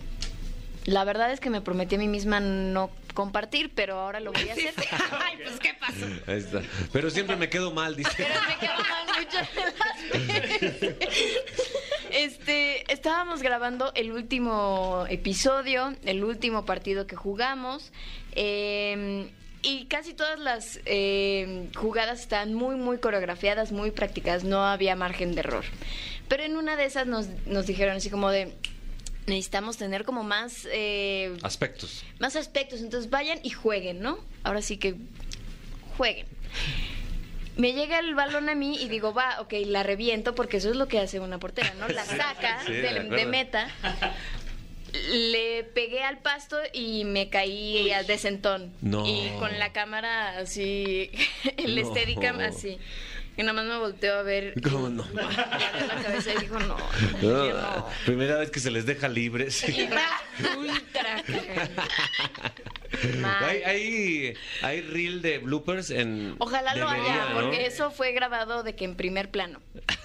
la 0.86 1.04
verdad 1.04 1.34
es 1.34 1.42
que 1.42 1.50
me 1.50 1.60
prometí 1.60 1.96
a 1.96 1.98
mí 1.98 2.08
misma 2.08 2.40
no 2.40 2.90
compartir, 3.14 3.70
pero 3.76 4.00
ahora 4.00 4.22
lo 4.22 4.32
voy 4.32 4.48
a 4.48 4.54
hacer. 4.54 4.74
Ay, 5.12 5.40
pues, 5.44 5.60
¿qué 5.60 5.74
pasó? 5.78 6.06
Ahí 6.26 6.38
está. 6.38 6.62
Pero 6.94 7.10
siempre 7.10 7.36
me 7.36 7.50
quedo 7.50 7.74
mal, 7.74 7.98
dice. 7.98 8.12
Pero 8.16 8.34
me 8.48 8.58
quedo 8.60 8.78
mal 8.78 9.06
muchas 9.20 9.50
veces. 10.62 10.96
Este, 12.14 12.92
estábamos 12.94 13.42
grabando 13.42 13.92
el 13.96 14.12
último 14.12 15.06
episodio, 15.10 15.96
el 16.06 16.24
último 16.24 16.64
partido 16.66 17.08
que 17.08 17.16
jugamos. 17.16 17.92
eh, 18.34 19.30
y 19.66 19.86
casi 19.86 20.14
todas 20.14 20.40
las 20.40 20.82
eh, 20.86 21.70
jugadas 21.78 22.20
están 22.20 22.54
muy, 22.54 22.76
muy 22.76 22.98
coreografiadas, 22.98 23.72
muy 23.72 23.92
practicadas, 23.92 24.44
no 24.44 24.66
había 24.66 24.94
margen 24.98 25.36
de 25.36 25.40
error. 25.40 25.64
Pero 26.28 26.44
en 26.44 26.58
una 26.58 26.76
de 26.76 26.84
esas 26.84 27.08
nos, 27.08 27.28
nos 27.46 27.66
dijeron 27.66 27.96
así 27.96 28.10
como 28.10 28.30
de, 28.30 28.54
necesitamos 29.26 29.78
tener 29.78 30.04
como 30.04 30.24
más... 30.26 30.68
eh, 30.70 31.38
Aspectos. 31.44 32.04
más 32.20 32.36
aspectos. 32.36 32.82
Entonces 32.82 33.10
vayan 33.10 33.40
y 33.42 33.52
jueguen, 33.52 34.02
¿no? 34.02 34.18
Ahora 34.44 34.62
sí 34.62 34.76
que 34.76 34.96
jueguen. 35.98 36.28
Me 37.56 37.74
llega 37.74 38.00
el 38.00 38.16
balón 38.16 38.50
a 38.50 38.56
mí 38.56 38.78
y 38.82 38.88
digo, 38.88 39.14
va, 39.14 39.40
ok, 39.42 39.54
la 39.68 39.84
reviento 39.84 40.34
porque 40.36 40.58
eso 40.58 40.70
es 40.72 40.76
lo 40.76 40.88
que 40.88 41.00
hace 41.00 41.20
una 41.20 41.38
portera, 41.40 41.74
¿no? 41.80 41.88
La 41.88 42.04
saca 42.04 42.62
Sí, 42.66 42.72
de 42.74 42.82
de, 42.82 42.94
de 42.94 43.00
acuerdo. 43.02 43.28
meta. 43.30 43.68
Le 45.12 45.64
pegué 45.64 46.04
al 46.04 46.20
pasto 46.20 46.58
y 46.72 47.04
me 47.06 47.30
caí 47.30 47.92
de 48.08 48.18
sentón. 48.20 48.72
No. 48.82 49.04
Y 49.08 49.32
con 49.40 49.58
la 49.58 49.72
cámara 49.74 50.38
así, 50.38 51.10
el 51.58 51.76
No. 51.82 51.90
Steadicam 51.90 52.40
así. 52.42 52.78
Y 53.36 53.42
nada 53.42 53.54
más 53.54 53.66
me 53.66 53.78
volteó 53.78 54.16
a 54.16 54.22
ver. 54.22 54.54
¿Cómo 54.62 54.90
no? 54.90 55.06
La 55.14 56.02
cabeza 56.04 56.34
y 56.34 56.40
dijo, 56.40 56.60
no, 56.60 56.78
No, 57.22 57.48
yo 57.48 57.62
no. 57.62 57.90
Primera 58.06 58.38
vez 58.38 58.52
que 58.52 58.60
se 58.60 58.70
les 58.70 58.86
deja 58.86 59.08
libres. 59.08 59.66
Ultra. 60.58 61.24
Hay, 63.42 63.64
hay, 63.64 64.34
hay 64.62 64.82
reel 64.82 65.24
de 65.24 65.40
bloopers 65.40 65.90
en. 65.90 66.36
Ojalá 66.38 66.76
lo 66.76 66.88
haya, 66.88 67.30
¿no? 67.30 67.42
porque 67.42 67.66
eso 67.66 67.90
fue 67.90 68.12
grabado 68.12 68.62
de 68.62 68.76
que 68.76 68.86
en 68.86 68.96
primer 68.96 69.32
plano. 69.32 69.60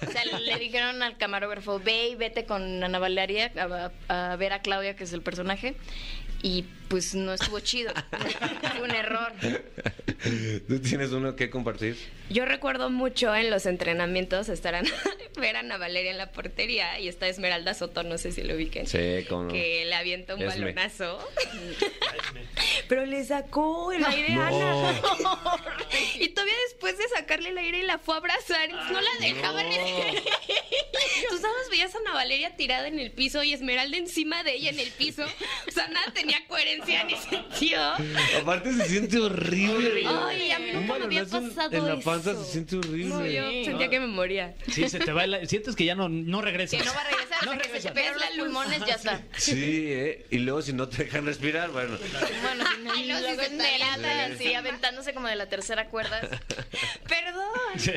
O 0.05 0.11
sea, 0.11 0.25
le 0.25 0.57
dijeron 0.57 1.01
al 1.03 1.15
camarógrafo, 1.17 1.79
ve 1.79 2.09
y 2.09 2.15
vete 2.15 2.45
con 2.45 2.83
Ana 2.83 2.97
Valeria 2.97 3.51
a, 4.09 4.31
a 4.31 4.35
ver 4.37 4.53
a 4.53 4.61
Claudia, 4.63 4.95
que 4.95 5.03
es 5.03 5.13
el 5.13 5.21
personaje. 5.21 5.75
Y 6.41 6.65
pues 6.89 7.15
no 7.15 7.33
estuvo 7.33 7.59
chido. 7.61 7.93
Fue 8.73 8.81
un 8.81 8.91
error. 8.91 9.31
¿Tú 10.67 10.79
tienes 10.81 11.11
uno 11.11 11.35
que 11.35 11.49
compartir? 11.49 11.97
Yo 12.29 12.45
recuerdo 12.45 12.89
mucho 12.89 13.33
en 13.33 13.49
los 13.49 13.65
entrenamientos 13.65 14.49
estar 14.49 14.75
a 14.75 14.81
ver 15.39 15.55
a 15.55 15.59
Ana 15.59 15.77
Valeria 15.77 16.11
en 16.11 16.17
la 16.17 16.31
portería 16.31 16.99
y 16.99 17.07
está 17.07 17.27
Esmeralda 17.27 17.73
Soto, 17.73 18.03
no 18.03 18.17
sé 18.17 18.31
si 18.31 18.43
lo 18.43 18.55
ubiquen. 18.55 18.85
Sí, 18.87 19.25
cómo 19.29 19.43
no. 19.43 19.53
Que 19.53 19.85
le 19.85 19.95
avienta 19.95 20.35
un 20.35 20.41
Esme. 20.41 20.65
balonazo. 20.73 21.19
Pero 22.87 23.05
le 23.05 23.23
sacó 23.23 23.91
el 23.91 24.03
aire 24.03 24.33
a 24.33 24.49
No. 24.51 24.89
Ana. 24.89 25.01
Y 26.19 26.29
todavía 26.29 26.55
después 26.69 26.97
de 26.97 27.07
sacarle 27.15 27.49
el 27.49 27.57
aire 27.57 27.83
la 27.83 27.97
fue 27.99 28.15
a 28.15 28.17
abrazar. 28.17 28.69
no 28.69 28.99
la 29.01 29.09
dejaban. 29.19 29.67
Tú 31.29 31.37
sabes, 31.37 31.69
veías 31.71 31.93
a 31.95 31.99
Ana 31.99 32.13
Valeria 32.13 32.55
tirada 32.55 32.87
en 32.87 32.99
el 32.99 33.11
piso 33.11 33.43
y 33.43 33.53
Esmeralda 33.53 33.97
encima 33.97 34.43
de 34.43 34.53
ella 34.55 34.69
en 34.71 34.79
el 34.79 34.89
piso. 34.91 35.23
O 35.67 35.71
sea, 35.71 35.87
nada 35.87 36.11
tenía 36.13 36.45
coherencia 36.47 36.78
ni 36.85 37.15
sentido. 37.15 37.81
Aparte 38.41 38.73
se 38.73 38.85
siente 38.87 39.17
horrible. 39.19 40.03
Ay, 40.07 40.51
a 40.51 40.59
mí 40.59 40.69
Un 40.71 40.81
nunca 40.81 40.99
me 40.99 41.05
había 41.05 41.23
balonazo 41.23 41.37
en- 41.37 41.49
pasado 41.49 41.77
En 41.77 41.87
la 41.87 41.99
panza 42.03 42.31
eso. 42.31 42.43
se 42.45 42.51
siente 42.51 42.77
horrible. 42.77 43.05
No, 43.05 43.25
yo 43.25 43.43
sentía 43.65 43.89
que 43.89 43.99
me 43.99 44.07
moría. 44.07 44.55
Sí, 44.71 44.87
se 44.89 44.99
te 44.99 45.11
va 45.11 45.23
el- 45.23 45.47
Sientes 45.47 45.75
que 45.75 45.85
ya 45.85 45.95
no, 45.95 46.09
no 46.09 46.41
regresas. 46.41 46.79
Que 46.79 46.85
no 46.85 46.93
va 46.93 47.01
a 47.01 47.09
regresar 47.09 47.45
No 47.45 47.51
hasta 47.51 47.63
que 47.63 47.67
se 47.81 47.89
regresa. 47.89 47.89
te 47.89 47.95
pegan 48.01 48.15
los 48.37 48.45
pulmones, 48.45 48.79
ya 48.85 48.95
está. 48.95 49.21
Sí, 49.37 49.85
¿eh? 49.87 50.25
Y 50.31 50.39
luego 50.39 50.61
si 50.61 50.73
no 50.73 50.87
te 50.89 51.03
dejan 51.05 51.25
respirar, 51.25 51.69
bueno. 51.71 51.97
Bueno, 52.43 52.65
y 52.97 53.05
luego 53.05 53.21
luego 53.27 53.41
se 53.43 53.57
salen. 53.57 54.33
así 54.33 54.53
aventándose 54.53 55.13
como 55.13 55.27
de 55.27 55.35
la 55.35 55.47
tercera 55.49 55.87
cuerda. 55.89 56.21
Perdón. 57.07 57.49
Sí. 57.77 57.91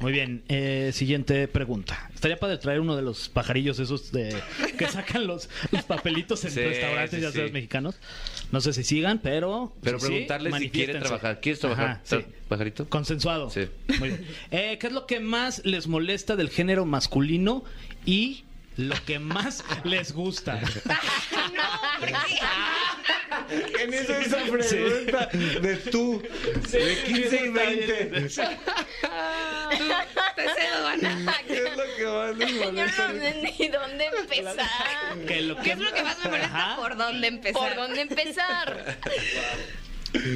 Muy 0.00 0.12
bien, 0.12 0.42
eh, 0.48 0.92
siguiente 0.94 1.46
pregunta. 1.46 2.10
Estaría 2.14 2.38
padre 2.38 2.56
traer 2.56 2.80
uno 2.80 2.96
de 2.96 3.02
los 3.02 3.28
pajarillos 3.28 3.78
esos 3.78 4.10
de 4.12 4.34
que 4.78 4.86
sacan 4.88 5.26
los, 5.26 5.50
los 5.72 5.82
papelitos 5.84 6.42
en 6.46 6.52
Sí, 6.52 6.60
restaurantes, 6.60 7.18
sí, 7.18 7.20
ya 7.20 7.30
sabes, 7.32 7.48
sí. 7.48 7.52
mexicanos. 7.52 7.96
No 8.50 8.62
sé 8.62 8.72
si 8.72 8.82
sigan, 8.82 9.18
pero. 9.18 9.74
Pero 9.82 10.00
si 10.00 10.06
sí, 10.06 10.12
preguntarle 10.12 10.50
si 10.52 10.70
quiere 10.70 10.94
manifiéstense. 10.94 11.06
trabajar. 11.08 11.40
¿Quieres 11.40 11.60
trabajar, 11.60 11.86
Ajá, 11.86 12.00
sí. 12.04 12.16
pajarito? 12.48 12.88
Consensuado. 12.88 13.50
Sí. 13.50 13.68
Muy 13.98 14.08
bien. 14.08 14.26
Eh, 14.50 14.78
¿Qué 14.80 14.86
es 14.86 14.92
lo 14.94 15.06
que 15.06 15.20
más 15.20 15.60
les 15.66 15.86
molesta 15.86 16.34
del 16.34 16.48
género 16.48 16.86
masculino 16.86 17.62
y 18.06 18.44
lo 18.78 18.94
que 19.04 19.18
más 19.18 19.62
les 19.84 20.12
gusta? 20.12 20.60
¿Quién 23.74 23.94
hizo 23.94 24.12
esa 24.14 24.38
pregunta? 24.44 25.26
De 25.60 25.76
tú, 25.90 26.22
de 26.70 27.02
15 27.06 27.44
y 27.44 27.48
20. 27.48 28.04
Te 28.10 28.28
cedo, 30.48 30.86
Ana. 30.86 31.34
¿Qué 31.46 31.54
es 31.58 31.76
lo 31.76 31.84
que 31.96 32.06
más 32.06 32.36
les 32.36 32.50
Yo 32.50 32.64
molesta? 32.72 33.08
no 33.08 33.20
sé 33.20 33.54
ni 33.58 33.68
dónde 33.68 34.04
empezar. 34.06 35.16
Lo 35.16 35.26
¿Qué 35.26 35.38
es 35.72 35.78
lo 35.78 35.92
que 35.92 36.02
más 36.02 36.18
me 36.24 36.30
molesta? 36.30 36.46
Ajá. 36.56 36.76
¿Por 36.76 36.96
dónde 36.96 37.26
empezar? 37.26 37.60
¿Por 37.60 37.76
dónde 37.76 38.00
empezar? 38.02 38.98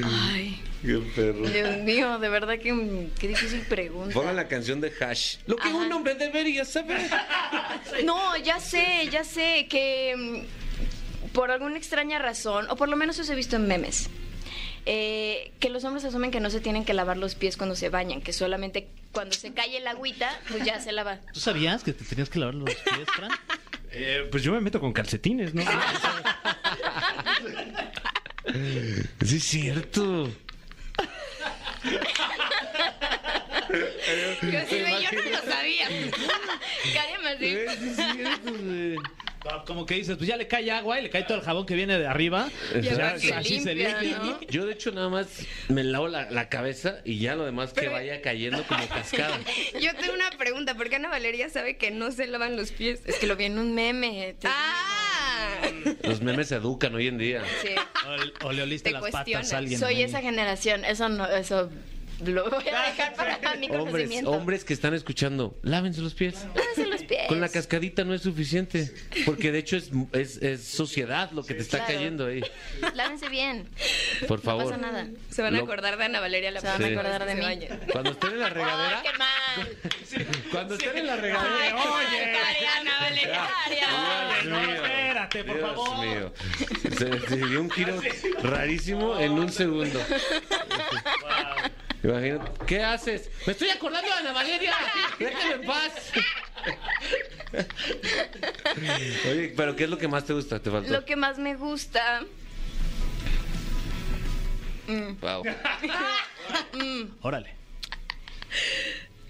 Ay, 0.03 0.61
Qué 0.85 0.99
perro. 1.15 1.47
Dios 1.47 1.77
mío, 1.79 2.19
de 2.19 2.29
verdad 2.29 2.59
que 2.59 3.09
qué 3.19 3.27
difícil 3.27 3.61
pregunta. 3.61 4.13
Pongan 4.13 4.35
la 4.35 4.47
canción 4.47 4.79
de 4.81 4.93
Hash. 4.99 5.37
Lo 5.47 5.55
que 5.55 5.67
Ajá. 5.67 5.77
un 5.77 5.91
hombre 5.91 6.13
debería 6.15 6.63
saber. 6.63 7.01
No, 8.03 8.37
ya 8.37 8.59
sé, 8.59 9.09
ya 9.11 9.23
sé 9.23 9.67
que 9.67 10.45
por 11.35 11.51
alguna 11.51 11.77
extraña 11.77 12.17
razón, 12.17 12.65
o 12.69 12.75
por 12.77 12.89
lo 12.89 12.95
menos 12.95 13.19
eso 13.19 13.31
he 13.31 13.35
visto 13.35 13.57
en 13.57 13.67
memes, 13.67 14.09
eh, 14.85 15.51
que 15.59 15.69
los 15.69 15.83
hombres 15.83 16.05
asumen 16.05 16.31
que 16.31 16.39
no 16.39 16.49
se 16.49 16.61
tienen 16.61 16.85
que 16.85 16.93
lavar 16.93 17.17
los 17.17 17.35
pies 17.35 17.57
cuando 17.57 17.75
se 17.75 17.89
bañan, 17.89 18.21
que 18.21 18.33
solamente 18.33 18.87
cuando 19.11 19.35
se 19.35 19.53
cae 19.53 19.77
el 19.77 19.85
agüita, 19.85 20.39
pues 20.47 20.63
ya 20.63 20.79
se 20.79 20.93
lava. 20.93 21.19
¿Tú 21.33 21.39
sabías 21.39 21.83
que 21.83 21.93
te 21.93 22.05
tenías 22.05 22.29
que 22.29 22.39
lavar 22.39 22.55
los 22.55 22.73
pies, 22.73 23.07
Fran? 23.15 23.29
Eh, 23.97 24.27
pues 24.29 24.43
yo 24.43 24.51
me 24.51 24.59
meto 24.59 24.81
con 24.81 24.91
calcetines, 24.91 25.53
¿no? 25.53 25.63
Sí, 29.25 29.37
es 29.37 29.43
cierto. 29.43 30.29
Yo 34.41 34.59
sí, 34.69 34.83
yo 35.01 35.11
no 35.11 35.29
lo 35.31 35.51
sabía. 35.51 35.87
Cállame 36.93 37.29
así. 37.29 37.55
Sí, 37.55 37.87
es 37.87 37.95
cierto, 37.95 38.51
Como 39.65 39.85
que 39.85 39.95
dices, 39.95 40.17
pues 40.17 40.27
ya 40.27 40.37
le 40.37 40.47
cae 40.47 40.69
agua 40.71 40.99
y 40.99 41.03
le 41.03 41.09
cae 41.09 41.23
todo 41.23 41.37
el 41.37 41.43
jabón 41.43 41.65
que 41.65 41.75
viene 41.75 41.97
de 41.99 42.07
arriba. 42.07 42.49
Y 42.81 42.87
así 43.31 43.59
se 43.61 43.75
limpia, 43.75 44.01
limpia. 44.01 44.17
¿no? 44.19 44.39
Yo 44.49 44.65
de 44.65 44.73
hecho 44.73 44.91
nada 44.91 45.09
más 45.09 45.27
me 45.69 45.83
lavo 45.83 46.07
la, 46.07 46.29
la 46.31 46.49
cabeza 46.49 46.97
y 47.03 47.19
ya 47.19 47.35
lo 47.35 47.45
demás 47.45 47.73
que 47.73 47.87
vaya 47.89 48.21
cayendo 48.21 48.63
como 48.67 48.87
cascada. 48.89 49.37
Yo 49.79 49.93
tengo 49.95 50.13
una 50.13 50.29
pregunta. 50.31 50.75
¿Por 50.75 50.89
qué 50.89 50.95
Ana 50.97 51.09
Valeria 51.09 51.49
sabe 51.49 51.77
que 51.77 51.91
no 51.91 52.11
se 52.11 52.27
lavan 52.27 52.55
los 52.57 52.71
pies? 52.71 53.01
Es 53.05 53.15
que 53.17 53.27
lo 53.27 53.35
vi 53.35 53.45
en 53.45 53.59
un 53.59 53.73
meme. 53.75 54.35
¡Ah! 54.43 55.61
Los 56.03 56.21
memes 56.21 56.47
se 56.49 56.55
educan 56.55 56.93
hoy 56.95 57.07
en 57.07 57.17
día. 57.17 57.43
Sí. 57.61 57.69
O, 58.43 58.47
o 58.47 58.51
le 58.51 58.63
oliste 58.63 58.89
Te 58.89 58.93
las 58.99 59.11
patas 59.11 59.53
a 59.53 59.57
alguien. 59.57 59.79
Soy 59.79 59.95
ahí. 59.95 60.03
esa 60.03 60.21
generación. 60.21 60.85
Eso 60.85 61.09
no, 61.09 61.25
eso 61.27 61.69
lo 62.23 62.49
voy 62.49 62.67
a 62.69 62.83
dejar 62.89 63.13
para 63.15 63.37
mi 63.55 63.67
Hombres, 63.67 63.79
conocimiento. 63.91 64.31
hombres 64.31 64.63
que 64.63 64.73
están 64.73 64.93
escuchando, 64.93 65.57
lávense 65.63 66.01
los 66.01 66.13
pies. 66.13 66.45
Lávense 66.55 66.84
los 66.84 66.84
pies. 67.05 67.27
Con 67.27 67.39
la 67.41 67.49
cascadita 67.49 68.03
no 68.03 68.13
es 68.13 68.21
suficiente, 68.21 68.93
porque 69.25 69.51
de 69.51 69.59
hecho 69.59 69.77
es, 69.77 69.89
es, 70.13 70.37
es 70.37 70.63
sociedad 70.63 71.31
lo 71.31 71.43
que 71.43 71.53
te 71.53 71.61
está 71.61 71.77
claro. 71.79 71.93
cayendo 71.93 72.25
ahí. 72.27 72.41
Lávense 72.93 73.29
bien. 73.29 73.69
Por 74.27 74.39
No 74.39 74.43
favor. 74.43 74.65
pasa 74.65 74.77
nada. 74.77 75.07
Se 75.29 75.41
van 75.41 75.55
a 75.55 75.59
acordar 75.59 75.97
de 75.97 76.05
Ana 76.05 76.19
Valeria 76.19 76.51
la 76.51 76.61
Se 76.61 76.67
van 76.67 76.83
a 76.83 76.87
acordar 76.87 77.25
de 77.25 77.35
mí. 77.35 77.67
Cuando 77.91 78.11
estén 78.11 78.31
en 78.31 78.39
la 78.39 78.45
¡Ay, 78.47 78.53
regadera, 78.53 79.03
qué 79.03 79.17
mal! 79.17 79.77
cuando 80.51 80.73
estén 80.75 80.97
en 80.97 81.07
la 81.07 81.15
regadera, 81.15 81.75
oye. 81.75 82.35
Ay, 82.35 82.65
Ana 82.79 82.99
Valeria. 82.99 83.47
Oye, 83.67 84.49
no, 84.49 84.73
espérate, 84.73 85.43
por 85.43 85.57
Dios 85.57 85.69
favor. 85.69 86.05
mío. 86.05 86.33
Se, 86.97 87.19
se 87.27 87.37
dio 87.37 87.61
un 87.61 87.69
giro 87.71 87.99
rarísimo 88.43 89.19
en 89.19 89.31
un 89.33 89.51
segundo. 89.51 89.99
Imagínate. 92.03 92.51
¿Qué 92.65 92.83
haces? 92.83 93.29
Me 93.45 93.53
estoy 93.53 93.69
acordando 93.69 94.07
de 94.09 94.13
Ana 94.15 94.31
Valeria. 94.31 94.73
Déjame 95.19 95.53
en 95.55 95.65
paz. 95.65 95.91
Oye, 99.29 99.53
pero 99.55 99.75
¿qué 99.75 99.85
es 99.85 99.89
lo 99.89 99.97
que 99.97 100.07
más 100.07 100.25
te 100.25 100.33
gusta? 100.33 100.59
Te 100.59 100.69
faltó. 100.71 100.91
Lo 100.91 101.05
que 101.05 101.15
más 101.15 101.37
me 101.37 101.55
gusta. 101.55 102.21
Wow. 105.21 105.43
Órale. 107.21 107.55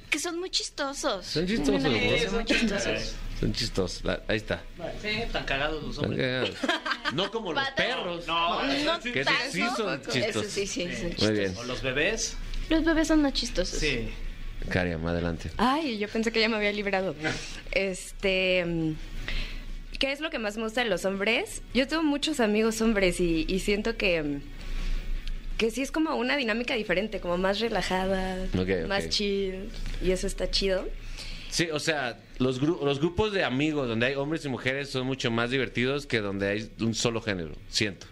Que 0.09 0.19
son 0.19 0.39
muy 0.39 0.49
chistosos. 0.49 1.25
Son 1.25 1.47
chistosos, 1.47 1.81
Son 1.81 1.91
¿no? 2.39 2.43
chistosos. 2.45 3.15
Son 3.39 3.53
chistosos. 3.53 4.03
La- 4.05 4.21
ahí 4.27 4.37
está. 4.37 4.61
Sí, 5.01 5.23
tan 5.31 5.43
cagados 5.45 5.83
los 5.83 5.95
Están 5.95 6.09
hombres. 6.11 6.55
cagados. 6.59 7.13
No 7.13 7.31
como 7.31 7.53
los 7.53 7.69
perros. 7.71 8.25
No, 8.27 8.63
No 8.63 8.99
Que 9.01 9.21
esos 9.21 9.33
sí 9.51 9.61
son 9.75 10.01
chistosos. 10.03 10.15
Eso 10.15 10.43
sí, 10.43 10.67
sí, 10.67 10.89
sí. 10.93 11.15
Muy 11.25 11.31
bien. 11.33 11.53
O 11.57 11.63
los 11.63 11.81
bebés. 11.81 12.37
Los 12.69 12.83
bebés 12.83 13.07
son 13.07 13.21
más 13.21 13.33
chistosos. 13.33 13.79
Sí. 13.79 14.09
Cariam, 14.69 15.05
adelante. 15.05 15.51
Ay, 15.57 15.97
yo 15.99 16.07
pensé 16.07 16.31
que 16.31 16.39
ya 16.39 16.49
me 16.49 16.55
había 16.57 16.71
librado. 16.71 17.15
Este. 17.71 18.65
mm, 18.65 18.91
¿Qué 19.99 20.11
es 20.11 20.19
lo 20.19 20.29
que 20.29 20.39
más 20.39 20.57
me 20.57 20.63
gusta 20.63 20.83
de 20.83 20.89
los 20.89 21.05
hombres? 21.05 21.61
Yo 21.73 21.87
tengo 21.87 22.03
muchos 22.03 22.39
amigos 22.39 22.81
hombres 22.81 23.19
y, 23.19 23.45
y 23.47 23.59
siento 23.59 23.95
que. 23.97 24.23
mm, 24.23 24.41
Que 25.57 25.71
sí 25.71 25.81
es 25.81 25.91
como 25.91 26.15
una 26.15 26.35
dinámica 26.37 26.73
diferente, 26.75 27.19
como 27.19 27.37
más 27.37 27.59
relajada, 27.59 28.47
más 28.87 29.09
chill. 29.09 29.69
Y 30.03 30.11
eso 30.11 30.27
está 30.27 30.49
chido. 30.49 30.87
Sí, 31.49 31.69
o 31.71 31.79
sea, 31.79 32.19
los, 32.39 32.61
gru- 32.61 32.83
los 32.83 32.99
grupos 32.99 33.31
de 33.31 33.45
amigos 33.45 33.87
donde 33.87 34.07
hay 34.07 34.15
hombres 34.15 34.43
y 34.43 34.49
mujeres 34.49 34.89
son 34.89 35.05
mucho 35.07 35.31
más 35.31 35.51
divertidos 35.51 36.05
que 36.05 36.19
donde 36.19 36.49
hay 36.49 36.69
un 36.81 36.93
solo 36.93 37.21
género, 37.21 37.53
siento. 37.69 38.07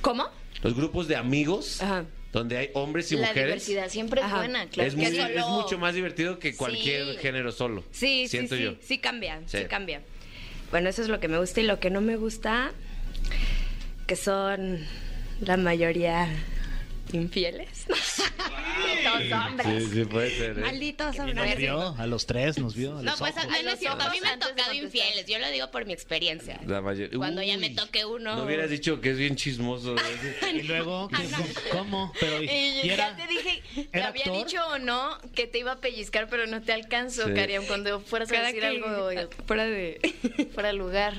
¿Cómo? 0.00 0.24
Los 0.62 0.74
grupos 0.74 1.06
de 1.08 1.16
amigos 1.16 1.82
Ajá. 1.82 2.06
Donde 2.32 2.58
hay 2.58 2.70
hombres 2.74 3.10
y 3.12 3.16
La 3.16 3.28
mujeres 3.28 3.46
diversidad 3.66 3.88
siempre 3.88 4.20
es 4.20 4.26
Ajá. 4.26 4.36
buena, 4.38 4.66
claro. 4.68 4.88
es, 4.88 4.94
que 4.94 5.00
muy- 5.00 5.16
solo- 5.16 5.28
es 5.38 5.46
mucho 5.46 5.78
más 5.78 5.94
divertido 5.94 6.38
que 6.38 6.54
cualquier 6.56 7.12
Sí. 7.12 7.18
género 7.18 7.52
solo. 7.52 7.82
Sí, 7.92 8.22
sí, 8.24 8.28
siento 8.28 8.56
sí. 8.56 8.62
yo. 8.62 8.74
Sí 8.82 8.98
cambia, 8.98 9.40
sí. 9.46 9.58
Sí. 9.58 9.64
cambia. 9.64 10.02
Bueno, 10.70 10.88
eso 10.88 11.00
es 11.02 11.08
lo 11.08 11.20
que 11.20 11.28
me 11.28 11.38
gusta 11.38 11.60
y 11.60 11.64
lo 11.64 11.78
que 11.80 11.90
no 11.90 12.00
me 12.00 12.16
gusta, 12.16 12.72
que 14.06 14.16
son 14.16 14.84
la 15.40 15.56
mayoría 15.56 16.28
infieles. 17.12 17.86
Malditos 19.04 19.46
hombres. 19.46 19.84
Sí, 19.84 19.90
sí, 19.94 20.04
puede 20.04 20.30
ser. 20.30 20.58
¿eh? 20.58 20.62
Malditos 20.62 21.14
Y 21.14 21.18
nos 21.18 21.28
hombres. 21.28 21.56
vio 21.56 21.94
a 21.98 22.06
los 22.06 22.26
tres, 22.26 22.58
nos 22.58 22.74
vio. 22.74 22.92
a 22.98 23.02
No, 23.02 23.10
los 23.10 23.18
pues 23.18 23.36
ojos. 23.36 23.44
a, 23.58 23.62
no 23.62 23.70
es 23.70 23.78
cierto, 23.78 24.02
a 24.04 24.10
mí 24.10 24.18
me 24.20 24.28
han 24.28 24.38
tocado 24.40 24.72
infieles. 24.72 25.26
Yo 25.26 25.38
lo 25.38 25.50
digo 25.50 25.70
por 25.70 25.84
mi 25.86 25.92
experiencia. 25.92 26.60
La 26.66 26.80
mayor- 26.80 27.10
Cuando 27.16 27.42
ya 27.42 27.56
me 27.58 27.70
toque 27.70 28.04
uno. 28.04 28.36
No 28.36 28.44
hubieras 28.44 28.70
dicho 28.70 29.00
que 29.00 29.10
es 29.10 29.18
bien 29.18 29.36
chismoso. 29.36 29.94
Y 30.54 30.62
luego, 30.62 31.08
¿qué- 31.08 31.28
¿cómo? 31.70 32.12
Pero, 32.20 32.42
y, 32.42 32.46
Y 32.46 32.80
y 32.84 32.90
era, 32.90 33.10
ya 33.10 33.16
te 33.16 33.26
dije, 33.26 33.62
¿te 33.74 33.88
¿era 33.98 34.08
había 34.08 34.24
actor? 34.24 34.44
dicho 34.46 34.66
o 34.68 34.78
no 34.78 35.18
que 35.34 35.46
te 35.46 35.58
iba 35.58 35.72
a 35.72 35.76
pellizcar, 35.80 36.28
pero 36.28 36.46
no 36.46 36.62
te 36.62 36.72
alcanzo, 36.72 37.26
Sí. 37.26 37.34
Kariam, 37.34 37.64
cuando 37.66 38.00
fueras 38.00 38.30
a 38.32 38.40
decir 38.40 38.60
que- 38.60 38.66
algo 38.66 38.86
fuera 39.46 39.64
de. 39.66 40.00
fuera 40.54 40.68
de 40.68 40.74
lugar. 40.74 41.14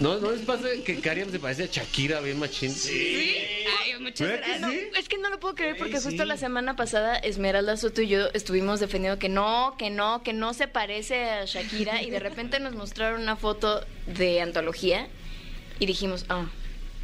¿No, 0.00 0.18
¿No 0.18 0.30
les 0.32 0.42
pasa 0.42 0.68
que 0.84 1.00
Kariam 1.00 1.30
se 1.30 1.38
parece 1.38 1.64
a 1.64 1.66
Shakira 1.66 2.20
bien 2.20 2.38
machín? 2.38 2.70
¿Sí? 2.70 3.36
Ay, 3.80 3.98
muchas 4.00 4.28
¿Verdad 4.28 4.42
que 4.44 4.58
gracias. 4.58 4.60
No, 4.92 4.98
es 4.98 5.08
que 5.08 5.18
no 5.18 5.30
lo 5.30 5.40
puedo 5.40 5.54
creer 5.54 5.76
porque 5.76 6.00
justo 6.00 6.24
la 6.24 6.36
semana 6.36 6.76
pasada 6.76 6.97
Esmeralda 7.16 7.76
Soto 7.76 8.02
y 8.02 8.08
yo 8.08 8.28
estuvimos 8.34 8.80
defendiendo 8.80 9.18
que 9.18 9.28
no, 9.28 9.74
que 9.78 9.90
no, 9.90 10.22
que 10.22 10.32
no 10.32 10.54
se 10.54 10.68
parece 10.68 11.24
a 11.24 11.44
Shakira 11.44 12.02
y 12.02 12.10
de 12.10 12.18
repente 12.20 12.60
nos 12.60 12.74
mostraron 12.74 13.20
una 13.22 13.36
foto 13.36 13.84
de 14.06 14.40
antología 14.40 15.08
y 15.78 15.86
dijimos, 15.86 16.24
ah, 16.28 16.46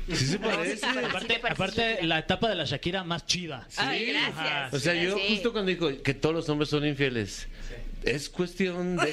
Sí 0.06 0.26
se 0.26 0.38
parece. 0.38 0.84
aparte, 0.86 1.40
aparte 1.48 2.02
la 2.02 2.18
etapa 2.18 2.48
de 2.50 2.56
la 2.56 2.64
Shakira 2.64 3.04
más 3.04 3.24
chida. 3.26 3.66
Ay, 3.78 4.04
gracias. 4.12 4.74
O 4.74 4.78
sea, 4.78 4.94
yo 4.94 5.16
Sí. 5.16 5.22
justo 5.30 5.52
cuando 5.52 5.70
dijo 5.70 6.02
que 6.02 6.12
todos 6.12 6.34
los 6.34 6.48
hombres 6.50 6.68
son 6.68 6.84
infieles, 6.86 7.48
es 8.02 8.28
cuestión 8.28 8.96
de... 8.98 9.08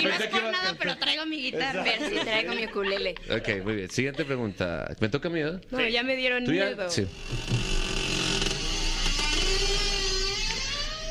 Y 0.00 0.04
no 0.04 0.10
es 0.10 0.26
por 0.28 0.42
nada, 0.44 0.74
pero 0.78 0.96
traigo 0.96 1.26
mi 1.26 1.42
guitarra. 1.42 1.82
ver 1.82 1.98
si 2.08 2.14
traigo 2.16 2.54
mi 2.54 2.64
ukulele. 2.64 3.14
Ok, 3.30 3.62
muy 3.62 3.74
bien. 3.76 3.90
Siguiente 3.90 4.24
pregunta. 4.24 4.88
¿Me 5.00 5.10
toca 5.10 5.28
a 5.28 5.30
mí, 5.30 5.42
¿verdad? 5.42 5.60
No, 5.70 5.86
ya 5.86 6.02
me 6.02 6.16
dieron 6.16 6.44
miedo. 6.44 6.88
Sí. 6.88 7.06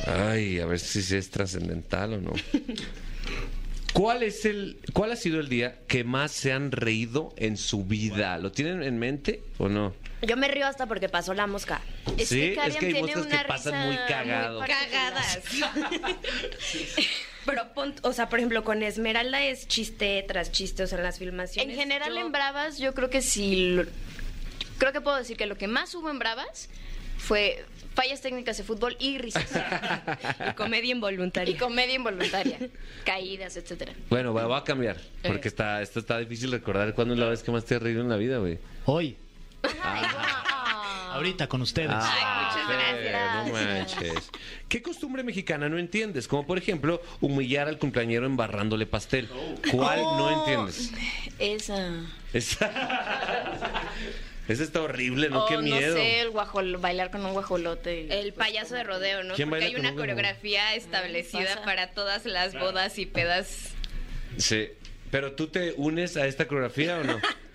Ay, 0.08 0.60
a 0.60 0.66
ver 0.66 0.80
si 0.80 1.02
sí 1.02 1.16
es 1.16 1.30
trascendental 1.30 2.14
o 2.14 2.22
no. 2.22 2.34
¿Cuál 3.94 4.24
es 4.24 4.46
el, 4.46 4.78
cuál 4.94 5.12
ha 5.12 5.16
sido 5.16 5.40
el 5.40 5.50
día 5.50 5.80
que 5.88 6.04
más 6.04 6.32
se 6.32 6.54
han 6.54 6.72
reído 6.72 7.34
en 7.38 7.58
su 7.58 7.84
vida? 7.86 8.38
¿Lo 8.38 8.52
tienen 8.52 8.84
en 8.84 9.00
mente 9.00 9.44
o 9.58 9.68
no? 9.68 9.94
Yo 10.22 10.38
me 10.38 10.48
río 10.48 10.68
hasta 10.68 10.86
porque 10.86 11.10
pasó 11.10 11.34
la 11.34 11.48
mosca. 11.48 11.82
Es 12.18 12.30
Sí, 12.30 12.54
que 12.54 12.54
es 12.68 12.76
que 12.78 12.86
hay 12.86 12.94
tiene 12.94 13.02
moscas 13.02 13.26
que 13.26 13.28
una 13.36 13.48
pasan 13.48 13.88
muy 13.88 13.96
cagado. 14.08 14.60
Cagadas. 14.62 15.40
Pero, 17.46 17.74
pon- 17.74 17.96
o 18.04 18.14
sea, 18.14 18.30
por 18.30 18.40
ejemplo, 18.40 18.64
con 18.64 18.84
Esmeralda 18.84 19.44
es 19.44 19.68
chiste 19.68 20.24
tras 20.28 20.52
chiste, 20.52 20.84
o 20.84 20.88
sea, 20.88 20.98
en 21.00 21.04
las 21.06 21.18
filmaciones. 21.18 21.72
En 21.74 21.80
general 21.80 22.14
yo- 22.14 22.20
en 22.20 22.32
Bravas 22.32 22.78
yo 22.78 22.94
creo 22.94 23.10
que 23.10 23.22
sí, 23.22 23.72
lo- 23.72 23.86
creo 24.78 24.92
que 24.94 25.02
puedo 25.02 25.18
decir 25.18 25.36
que 25.36 25.46
lo 25.48 25.58
que 25.58 25.68
más 25.68 25.96
hubo 25.96 26.10
en 26.12 26.20
Bravas 26.20 26.70
fue 27.18 27.66
fallas 28.00 28.22
técnicas 28.22 28.58
de 28.58 28.64
fútbol 28.64 28.96
y 29.00 29.18
risas. 29.18 29.50
Y 30.50 30.54
comedia 30.54 30.92
involuntaria. 30.92 31.54
y 31.54 31.58
comedia 31.58 31.96
involuntaria, 31.96 32.58
caídas, 33.06 33.58
etcétera. 33.58 33.94
Bueno, 34.10 34.34
va, 34.34 34.48
va 34.48 34.58
a 34.60 34.64
cambiar. 34.64 34.98
Porque 35.24 35.48
Eh. 35.48 35.54
está, 35.54 35.82
esto 35.82 36.00
está 36.00 36.18
difícil 36.20 36.52
recordar 36.52 36.94
cuándo 36.94 37.14
es 37.14 37.20
la 37.20 37.28
vez 37.28 37.44
que 37.44 37.52
más 37.52 37.66
te 37.66 37.76
has 37.76 37.82
reído 37.82 38.02
en 38.02 38.10
la 38.10 38.16
vida, 38.18 38.38
güey. 38.38 38.58
Hoy, 38.86 39.18
Ah. 39.84 41.12
ahorita 41.16 41.48
con 41.48 41.62
ustedes. 41.62 41.90
muchas 41.90 42.10
Fer, 42.68 43.04
No 43.04 43.52
gracias. 43.52 43.96
manches. 43.98 44.30
¿Qué 44.70 44.82
costumbre 44.82 45.24
mexicana 45.24 45.68
no 45.68 45.78
entiendes? 45.78 46.28
Como 46.28 46.46
por 46.46 46.58
ejemplo, 46.58 47.02
humillar 47.20 47.68
al 47.68 47.78
cumpleañero 47.80 48.26
embarrándole 48.26 48.86
pastel. 48.86 49.28
¿Cuál 49.72 50.00
no 50.02 50.26
Oh, 50.28 50.40
entiendes? 50.40 50.92
Esa. 51.40 51.92
Esa... 52.32 52.72
Esa 54.50 54.64
está 54.64 54.82
horrible, 54.82 55.30
¿no? 55.30 55.46
O, 55.46 55.48
Qué 55.48 55.58
miedo. 55.60 55.94
Oh, 55.94 55.98
No 55.98 56.04
sé, 56.04 56.20
el 56.22 56.30
guajol, 56.32 56.78
bailar 56.78 57.12
con 57.12 57.26
un 57.26 57.32
guajolote. 57.34 58.02
y- 58.02 58.12
El 58.12 58.34
payaso 58.34 58.76
de 58.76 58.84
rodeo, 58.84 59.24
¿no? 59.24 59.36
¿Quién 59.36 59.50
Porque 59.50 59.66
baila 59.66 59.68
hay 59.68 59.74
con 59.74 59.82
una 59.82 59.92
un 59.92 59.98
coreografía 59.98 60.74
establecida 60.76 61.46
Pasa. 61.46 61.64
para 61.64 61.92
todas 61.92 62.26
las 62.26 62.54
bodas 62.60 62.98
y 62.98 63.06
pedas. 63.06 63.70
Sí. 64.38 64.70
¿Pero 65.12 65.34
tú 65.34 65.48
te 65.48 65.74
unes 65.78 66.18
a 66.18 66.28
esta 66.28 66.48
coreografía 66.48 66.98
o 66.98 67.04
no? 67.04 67.20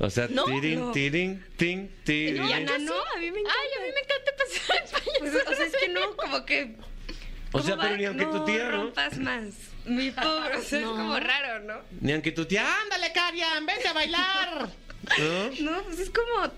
O 0.00 0.10
sea, 0.10 0.28
No, 0.30 0.44
tirin, 0.44 0.78
no. 0.78 0.92
tirin, 0.92 1.44
tin, 1.56 1.90
tirin. 2.04 2.44
Y 2.46 2.52
Ana, 2.52 2.78
no, 2.78 2.94
a 2.94 3.18
mí 3.18 3.32
me 3.32 3.40
encanta. 3.40 3.58
Ay, 3.60 3.68
a 3.76 3.84
mí 3.84 3.92
me 3.92 4.00
encanta 4.00 4.32
pasar 4.38 4.76
el 4.76 4.90
payaso. 4.92 5.18
Pues, 5.18 5.34
o 5.34 5.56
sea, 5.56 5.66
es 5.66 5.76
que 5.76 5.88
no, 5.88 6.16
como 6.16 6.46
que. 6.46 6.76
O 7.50 7.60
sea, 7.60 7.70
¿cómo 7.72 7.82
pero 7.82 7.92
va? 7.94 7.96
ni 7.98 8.04
aunque 8.04 8.26
tu 8.26 8.44
tía, 8.44 8.64
¿no? 8.66 8.70
rompas 8.70 9.18
más. 9.18 9.44
Mi 9.86 10.12
pobre, 10.12 10.56
o 10.56 10.62
sea, 10.62 10.78
No. 10.82 10.92
es 10.92 10.98
como 11.00 11.18
raro, 11.18 11.58
¿no? 11.64 11.80
Ni 12.00 12.12
aunque 12.12 12.30
tu 12.30 12.44
tía, 12.44 12.64
ándale, 12.82 13.10
Karian, 13.12 13.66
vente 13.66 13.88
a 13.88 13.92
bailar. 13.92 14.68
¿No? 15.18 15.72
No, 15.72 15.82
pues 15.84 15.98
es 16.00 16.10
como 16.10 16.52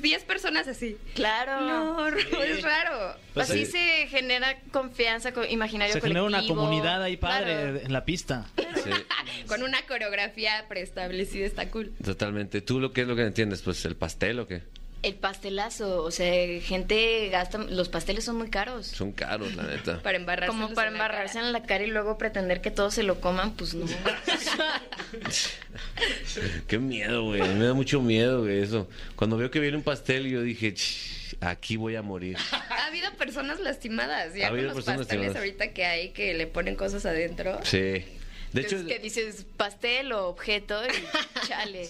10 0.00 0.24
personas 0.24 0.66
así. 0.68 0.96
Claro. 1.14 1.60
No, 1.60 2.08
es 2.08 2.62
raro. 2.62 3.16
Pues 3.34 3.50
Así 3.50 3.66
sí. 3.66 3.72
se 3.72 4.06
genera 4.08 4.58
confianza 4.72 5.32
co- 5.32 5.44
imaginario 5.44 5.92
Se 5.94 6.00
genera 6.00 6.24
una 6.24 6.46
comunidad 6.46 7.02
ahí 7.02 7.16
padre 7.16 7.54
Claro. 7.54 7.80
en 7.80 7.92
la 7.92 8.04
pista. 8.04 8.46
Sí, 8.56 8.90
Con 9.48 9.62
una 9.62 9.80
coreografía 9.86 10.64
preestablecida 10.68 11.46
está 11.46 11.70
cool. 11.70 11.92
totalmente. 12.04 12.60
¿Tú 12.62 12.80
lo 12.80 12.92
que 12.92 13.02
es 13.02 13.06
lo 13.08 13.16
que 13.16 13.22
entiendes? 13.22 13.62
Pues 13.62 13.84
el 13.84 13.96
pastel 13.96 14.40
o 14.40 14.46
qué? 14.46 14.62
El 15.04 15.14
pastelazo, 15.16 16.02
o 16.02 16.10
sea, 16.10 16.60
gente 16.62 17.28
gasta, 17.28 17.58
los 17.58 17.90
pasteles 17.90 18.24
son 18.24 18.36
muy 18.36 18.48
caros. 18.48 18.86
Son 18.86 19.12
caros, 19.12 19.54
la 19.54 19.64
neta. 19.64 19.98
Para 20.02 20.16
embarrarse. 20.16 20.46
Como 20.48 20.72
para 20.74 20.90
embarrarse 20.90 21.38
en 21.38 21.52
la 21.52 21.62
cara 21.62 21.84
y 21.84 21.88
luego 21.88 22.16
pretender 22.16 22.62
que 22.62 22.70
todos 22.70 22.94
se 22.94 23.02
lo 23.02 23.20
coman, 23.20 23.52
pues 23.52 23.74
no. 23.74 23.84
Qué 26.66 26.78
miedo, 26.78 27.24
güey. 27.24 27.40
Me 27.54 27.66
da 27.66 27.74
mucho 27.74 28.00
miedo, 28.00 28.42
güey, 28.42 28.62
eso. 28.62 28.88
Cuando 29.16 29.36
veo 29.36 29.50
que 29.50 29.60
viene 29.60 29.76
un 29.76 29.82
pastel, 29.82 30.26
yo 30.28 30.42
dije, 30.42 30.72
"Ch, 30.74 31.36
aquí 31.40 31.76
voy 31.76 31.96
a 31.96 32.02
morir. 32.02 32.36
Ha 32.70 32.86
habido 32.86 33.10
personas 33.12 33.60
lastimadas. 33.60 34.34
Ya 34.34 34.46
Ha 34.46 34.50
con 34.50 34.58
habido 34.58 34.68
los 34.68 34.76
personas 34.76 35.00
pasteles 35.00 35.26
lastimadas. 35.26 35.36
ahorita 35.36 35.72
que 35.74 35.84
hay 35.84 36.08
que 36.10 36.34
le 36.34 36.46
ponen 36.46 36.76
cosas 36.76 37.04
adentro. 37.06 37.60
Sí. 37.64 38.04
De 38.54 38.60
hecho, 38.62 38.76
es 38.76 38.84
que 38.84 38.98
dices 39.00 39.44
pastel 39.56 40.12
o 40.12 40.28
objeto 40.28 40.80
y 40.86 41.46
chale. 41.48 41.88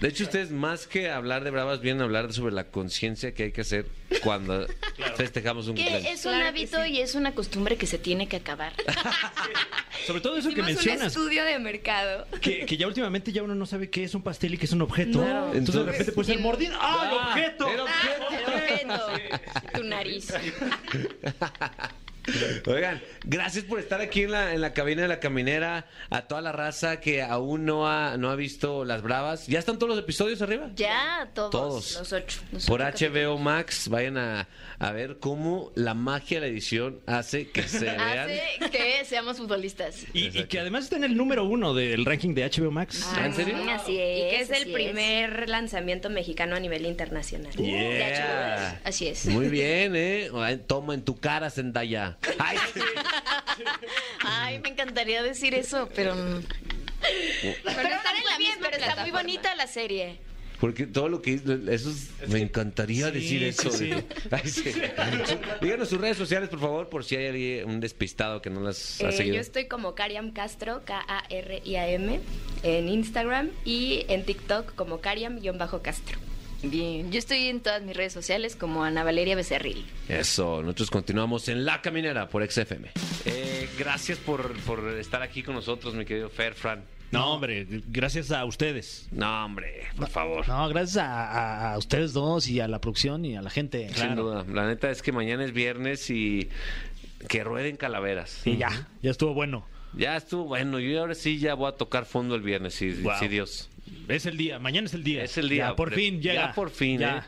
de 0.00 0.08
hecho, 0.08 0.24
ustedes 0.24 0.50
más 0.50 0.86
que 0.86 1.10
hablar 1.10 1.44
de 1.44 1.50
bravas, 1.50 1.80
vienen 1.80 2.00
a 2.00 2.04
hablar 2.04 2.32
sobre 2.32 2.54
la 2.54 2.64
conciencia 2.70 3.34
que 3.34 3.44
hay 3.44 3.52
que 3.52 3.60
hacer 3.60 3.86
cuando 4.24 4.66
festejamos 5.16 5.68
un 5.68 5.74
Que 5.76 5.82
cumpleaños. 5.82 6.10
es 6.18 6.24
un 6.26 6.32
Claro 6.32 6.44
que 6.44 6.48
hábito 6.48 6.86
y 6.86 7.00
es 7.00 7.14
una 7.14 7.34
costumbre 7.34 7.76
que 7.76 7.86
se 7.86 7.98
tiene 7.98 8.26
que 8.26 8.36
acabar. 8.36 8.72
Sobre 10.06 10.20
todo 10.22 10.36
eso 10.38 10.48
que 10.48 10.54
Hicimos 10.62 10.68
un 10.70 10.74
mencionas. 10.76 11.06
estudio 11.08 11.44
de 11.44 11.58
mercado. 11.58 12.26
Que, 12.40 12.64
que 12.64 12.76
ya 12.78 12.86
últimamente 12.86 13.30
ya 13.30 13.42
uno 13.42 13.54
no 13.54 13.66
sabe 13.66 13.90
qué 13.90 14.04
es 14.04 14.14
un 14.14 14.22
pastel 14.22 14.54
y 14.54 14.56
qué 14.56 14.64
es 14.64 14.72
un 14.72 14.80
objeto. 14.80 15.18
No. 15.22 15.52
Entonces, 15.52 15.84
de 15.84 15.92
repente 15.92 16.12
puede 16.12 16.26
ser 16.32 16.38
mordido. 16.40 16.74
¡Ah, 16.80 17.10
el 17.12 17.18
Ah, 17.18 17.28
objeto! 17.28 17.70
el 17.70 17.80
objeto. 17.80 18.26
El 18.30 18.54
objeto, 18.54 19.78
tu 19.78 19.84
nariz. 19.84 20.32
Oigan, 22.66 23.00
gracias 23.24 23.64
por 23.64 23.78
estar 23.78 24.00
aquí 24.00 24.22
en 24.22 24.32
la, 24.32 24.54
en 24.54 24.60
la 24.60 24.72
cabina 24.72 25.02
de 25.02 25.08
la 25.08 25.20
caminera. 25.20 25.86
A 26.10 26.22
toda 26.22 26.40
la 26.40 26.52
raza 26.52 27.00
que 27.00 27.22
aún 27.22 27.64
no 27.64 27.88
ha, 27.88 28.16
no 28.16 28.30
ha 28.30 28.36
visto 28.36 28.84
Las 28.84 29.02
Bravas. 29.02 29.46
¿Ya 29.46 29.58
están 29.58 29.78
todos 29.78 29.90
los 29.90 29.98
episodios 29.98 30.42
arriba? 30.42 30.70
Ya, 30.74 31.30
todos. 31.34 31.50
Todos. 31.50 31.96
Los 31.98 32.12
ocho. 32.12 32.40
los 32.52 32.66
Por 32.66 32.82
ocho 32.82 33.06
HBO 33.10 33.38
Max, 33.38 33.88
vayan 33.88 34.16
a, 34.18 34.48
a 34.78 34.92
ver 34.92 35.18
cómo 35.18 35.72
la 35.74 35.94
magia 35.94 36.40
de 36.40 36.46
la 36.46 36.52
edición 36.52 37.00
hace 37.06 37.50
que 37.50 37.62
se 37.62 37.84
vean. 37.84 38.30
Hace 38.30 38.70
que 38.70 39.04
seamos 39.04 39.36
futbolistas. 39.38 40.04
Y, 40.12 40.30
que 40.44 40.60
además 40.60 40.84
está 40.84 40.96
en 40.96 41.04
el 41.04 41.16
número 41.16 41.44
uno 41.44 41.74
del 41.74 42.04
ranking 42.04 42.34
de 42.34 42.48
HBO 42.48 42.70
Max. 42.70 43.06
Ah, 43.14 43.26
¿en 43.26 43.34
serio? 43.34 43.56
sí, 43.56 43.68
Así 43.70 43.98
es. 43.98 44.18
Y 44.18 44.30
que 44.30 44.40
es 44.40 44.50
el 44.50 44.72
primer 44.72 45.48
lanzamiento 45.48 46.10
mexicano 46.10 46.56
a 46.56 46.60
nivel 46.60 46.86
internacional. 46.86 47.52
De 47.54 47.68
Yeah. 47.68 48.74
HBO, 48.80 48.88
así 48.88 49.06
es. 49.08 49.26
Muy 49.26 49.48
bien, 49.50 49.94
¿eh? 49.96 50.30
Toma 50.66 50.94
en 50.94 51.02
tu 51.02 51.18
cara, 51.18 51.50
Zendaya. 51.50 52.17
Ay, 52.38 52.58
Ay, 54.24 54.58
me 54.60 54.70
encantaría 54.70 55.22
decir 55.22 55.54
eso, 55.54 55.88
pero. 55.94 56.14
Pero, 56.14 57.54
Pero 57.64 57.80
en 57.80 58.24
la 58.24 58.38
bien, 58.38 58.50
misma 58.54 58.68
pero 58.70 58.76
está 58.84 59.02
muy 59.02 59.10
bonita 59.12 59.54
la 59.54 59.66
serie. 59.68 60.18
porque 60.58 60.86
todo 60.88 61.08
lo 61.08 61.22
que 61.22 61.34
eso 61.34 61.90
es- 61.90 62.10
me 62.28 62.40
encantaría 62.40 63.06
Sí, 63.06 63.12
decir 63.12 63.42
eso. 63.44 63.70
sí, 63.70 63.92
sí. 63.92 64.04
Ay, 64.32 64.48
sí. 64.50 64.64
Díganos 65.62 65.88
sus 65.88 66.00
redes 66.00 66.16
sociales, 66.16 66.48
por 66.48 66.58
favor, 66.58 66.88
por 66.88 67.04
si 67.04 67.14
hay 67.14 67.26
alguien- 67.28 67.68
un 67.68 67.78
despistado 67.78 68.42
que 68.42 68.50
no 68.50 68.60
las 68.60 69.00
ha 69.00 69.10
Eh, 69.10 69.12
seguido. 69.12 69.36
yo 69.36 69.40
estoy 69.40 69.66
como 69.68 69.94
Kariam 69.94 70.32
Castro, 70.32 70.82
K-A-R-I-A-M, 70.84 72.20
en 72.64 72.88
Instagram 72.88 73.50
y 73.64 74.04
en 74.08 74.24
TikTok 74.24 74.74
como 74.74 75.00
Kariam-Castro. 75.00 76.18
Bien, 76.62 77.10
yo 77.12 77.18
estoy 77.20 77.46
en 77.46 77.60
todas 77.60 77.82
mis 77.82 77.96
redes 77.96 78.12
sociales 78.12 78.56
como 78.56 78.82
Ana 78.82 79.04
Valeria 79.04 79.36
Becerril. 79.36 79.86
Eso, 80.08 80.60
nosotros 80.62 80.90
continuamos 80.90 81.48
en 81.48 81.64
La 81.64 81.80
Caminera 81.82 82.28
por 82.28 82.44
XFM. 82.48 82.90
Eh, 83.24 83.68
gracias 83.78 84.18
por, 84.18 84.52
por 84.62 84.88
estar 84.98 85.22
aquí 85.22 85.42
con 85.44 85.54
nosotros, 85.54 85.94
mi 85.94 86.04
querido 86.04 86.28
Fer, 86.28 86.54
Fran. 86.54 86.82
No, 87.12 87.34
hombre, 87.34 87.66
gracias 87.86 88.32
a 88.32 88.44
ustedes. 88.44 89.08
No, 89.12 89.44
hombre, 89.44 89.84
por 89.96 90.08
favor. 90.08 90.46
No, 90.48 90.68
gracias 90.68 90.96
a, 90.98 91.30
a- 91.70 91.72
a 91.74 91.78
ustedes 91.78 92.12
dos 92.12 92.48
y 92.48 92.60
a 92.60 92.68
la 92.68 92.80
producción 92.80 93.24
y 93.24 93.36
a 93.36 93.40
la 93.40 93.50
gente. 93.50 93.88
Sin 93.94 94.16
duda. 94.16 94.44
La 94.52 94.66
neta 94.66 94.90
es 94.90 95.00
que 95.00 95.12
mañana 95.12 95.44
es 95.44 95.52
viernes 95.52 96.10
y 96.10 96.48
que 97.28 97.44
rueden 97.44 97.76
calaveras. 97.76 98.42
Y 98.46 98.56
ya, 98.58 98.88
ya 99.00 99.10
estuvo 99.12 99.32
bueno. 99.32 99.64
Ya 99.94 100.16
estuvo 100.16 100.44
bueno. 100.44 100.80
Yo 100.80 101.00
ahora 101.00 101.14
sí 101.14 101.38
ya 101.38 101.54
voy 101.54 101.68
a 101.70 101.76
tocar 101.76 102.04
fondo 102.04 102.34
el 102.34 102.42
viernes, 102.42 102.74
si, 102.74 102.90
Wow. 102.92 103.12
si 103.20 103.28
Dios. 103.28 103.70
Es 104.08 104.26
el 104.26 104.36
día, 104.36 104.58
mañana 104.58 104.86
es 104.86 104.94
el 104.94 105.04
día. 105.04 105.22
Es 105.24 105.36
el 105.38 105.48
día. 105.48 105.68
Ya, 105.68 105.76
por 105.76 105.92
fin 105.92 106.20
llega. 106.20 106.48
Ya 106.48 106.52
por 106.54 106.70
fin, 106.70 106.98
Ya. 107.00 107.18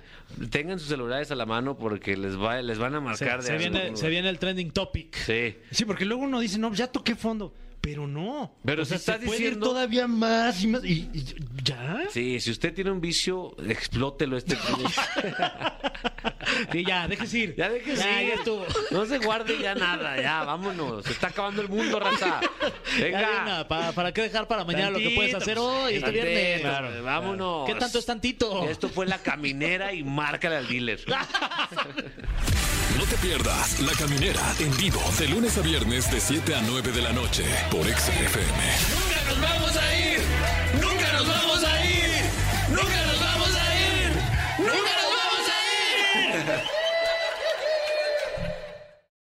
¿eh? 0.40 0.46
Tengan 0.48 0.78
sus 0.78 0.88
celulares 0.88 1.30
a 1.30 1.34
la 1.34 1.44
mano 1.46 1.76
porque 1.76 2.16
les 2.16 2.38
va, 2.40 2.62
les 2.62 2.78
van 2.78 2.94
a 2.94 2.98
Se, 2.98 3.04
marcar 3.24 3.42
se 3.42 3.52
de 3.52 3.58
viene, 3.58 3.80
algo. 3.82 3.96
se 3.96 4.08
viene 4.08 4.28
el 4.28 4.38
trending 4.38 4.70
topic. 4.70 5.14
Sí. 5.16 5.56
Sí, 5.70 5.84
porque 5.84 6.04
luego 6.04 6.22
uno 6.22 6.40
dice, 6.40 6.58
no, 6.58 6.72
ya 6.72 6.86
toqué 6.86 7.14
fondo. 7.16 7.52
Pero 7.80 8.06
no. 8.06 8.54
Pero 8.64 8.82
o 8.82 8.84
si 8.84 8.90
sea, 8.90 8.96
estás 8.98 9.20
se 9.20 9.26
puede 9.26 9.38
ir 9.38 9.44
diciendo- 9.46 9.68
todavía 9.68 10.06
más 10.06 10.62
y 10.62 10.66
más. 10.66 10.84
Y, 10.84 11.08
y- 11.14 11.34
¿Ya? 11.64 12.00
Sí, 12.10 12.38
si 12.40 12.50
usted 12.50 12.74
tiene 12.74 12.90
un 12.90 13.00
vicio, 13.00 13.56
explótelo 13.66 14.36
este. 14.36 14.56
Sí, 16.72 16.84
ya, 16.84 17.06
déjese 17.08 17.38
ir. 17.38 17.54
Ya 17.56 17.68
déjese 17.70 18.02
Ya, 18.02 18.22
ir. 18.22 18.28
ya 18.30 18.34
estuvo. 18.34 18.66
No 18.90 19.06
se 19.06 19.18
guarde 19.18 19.56
ya 19.62 19.74
nada, 19.74 20.20
ya, 20.20 20.42
vámonos. 20.44 21.04
Se 21.04 21.12
está 21.12 21.28
acabando 21.28 21.62
el 21.62 21.68
mundo, 21.68 21.98
raza. 22.00 22.40
Ya, 22.98 23.04
Venga. 23.04 23.68
¿para, 23.68 23.92
¿para 23.92 24.12
qué 24.12 24.22
dejar 24.22 24.46
para 24.48 24.64
mañana 24.64 24.90
lo 24.90 24.98
que 24.98 25.10
puedes 25.10 25.34
hacer 25.34 25.58
hoy, 25.58 25.94
este 25.94 26.06
Tantito, 26.06 26.24
viernes? 26.26 26.60
claro, 26.60 27.02
vámonos. 27.04 27.66
¿Qué 27.68 27.74
tanto 27.76 27.98
es 27.98 28.06
tantito? 28.06 28.68
Esto 28.68 28.88
fue 28.88 29.06
la 29.06 29.18
caminera 29.18 29.92
y 29.92 30.02
márcale 30.02 30.56
al 30.56 30.68
dealer. 30.68 31.00
No 32.98 33.04
te 33.06 33.16
pierdas 33.16 33.80
La 33.80 33.92
Caminera 33.92 34.42
en 34.58 34.76
vivo 34.76 35.00
de 35.18 35.28
lunes 35.28 35.56
a 35.56 35.62
viernes 35.62 36.10
de 36.10 36.20
7 36.20 36.54
a 36.54 36.60
9 36.62 36.92
de 36.92 37.00
la 37.02 37.12
noche 37.12 37.44
por 37.70 37.86
XFM. 37.86 38.60
Nunca 38.90 39.22
nos 39.28 39.40
vamos 39.40 39.76
a 39.76 39.96
ir. 39.96 40.20
Nunca 40.80 41.12
nos 41.12 41.26
vamos 41.26 41.64
a 41.64 41.86
ir. 41.86 42.24
Nunca 42.68 43.06
nos 43.06 43.20
vamos 43.20 43.54
a 43.54 43.74
ir. 43.76 44.12
Nunca 44.58 44.72
nos 44.72 44.80
vamos 44.80 44.96
a 44.96 45.04
ir! 45.04 45.09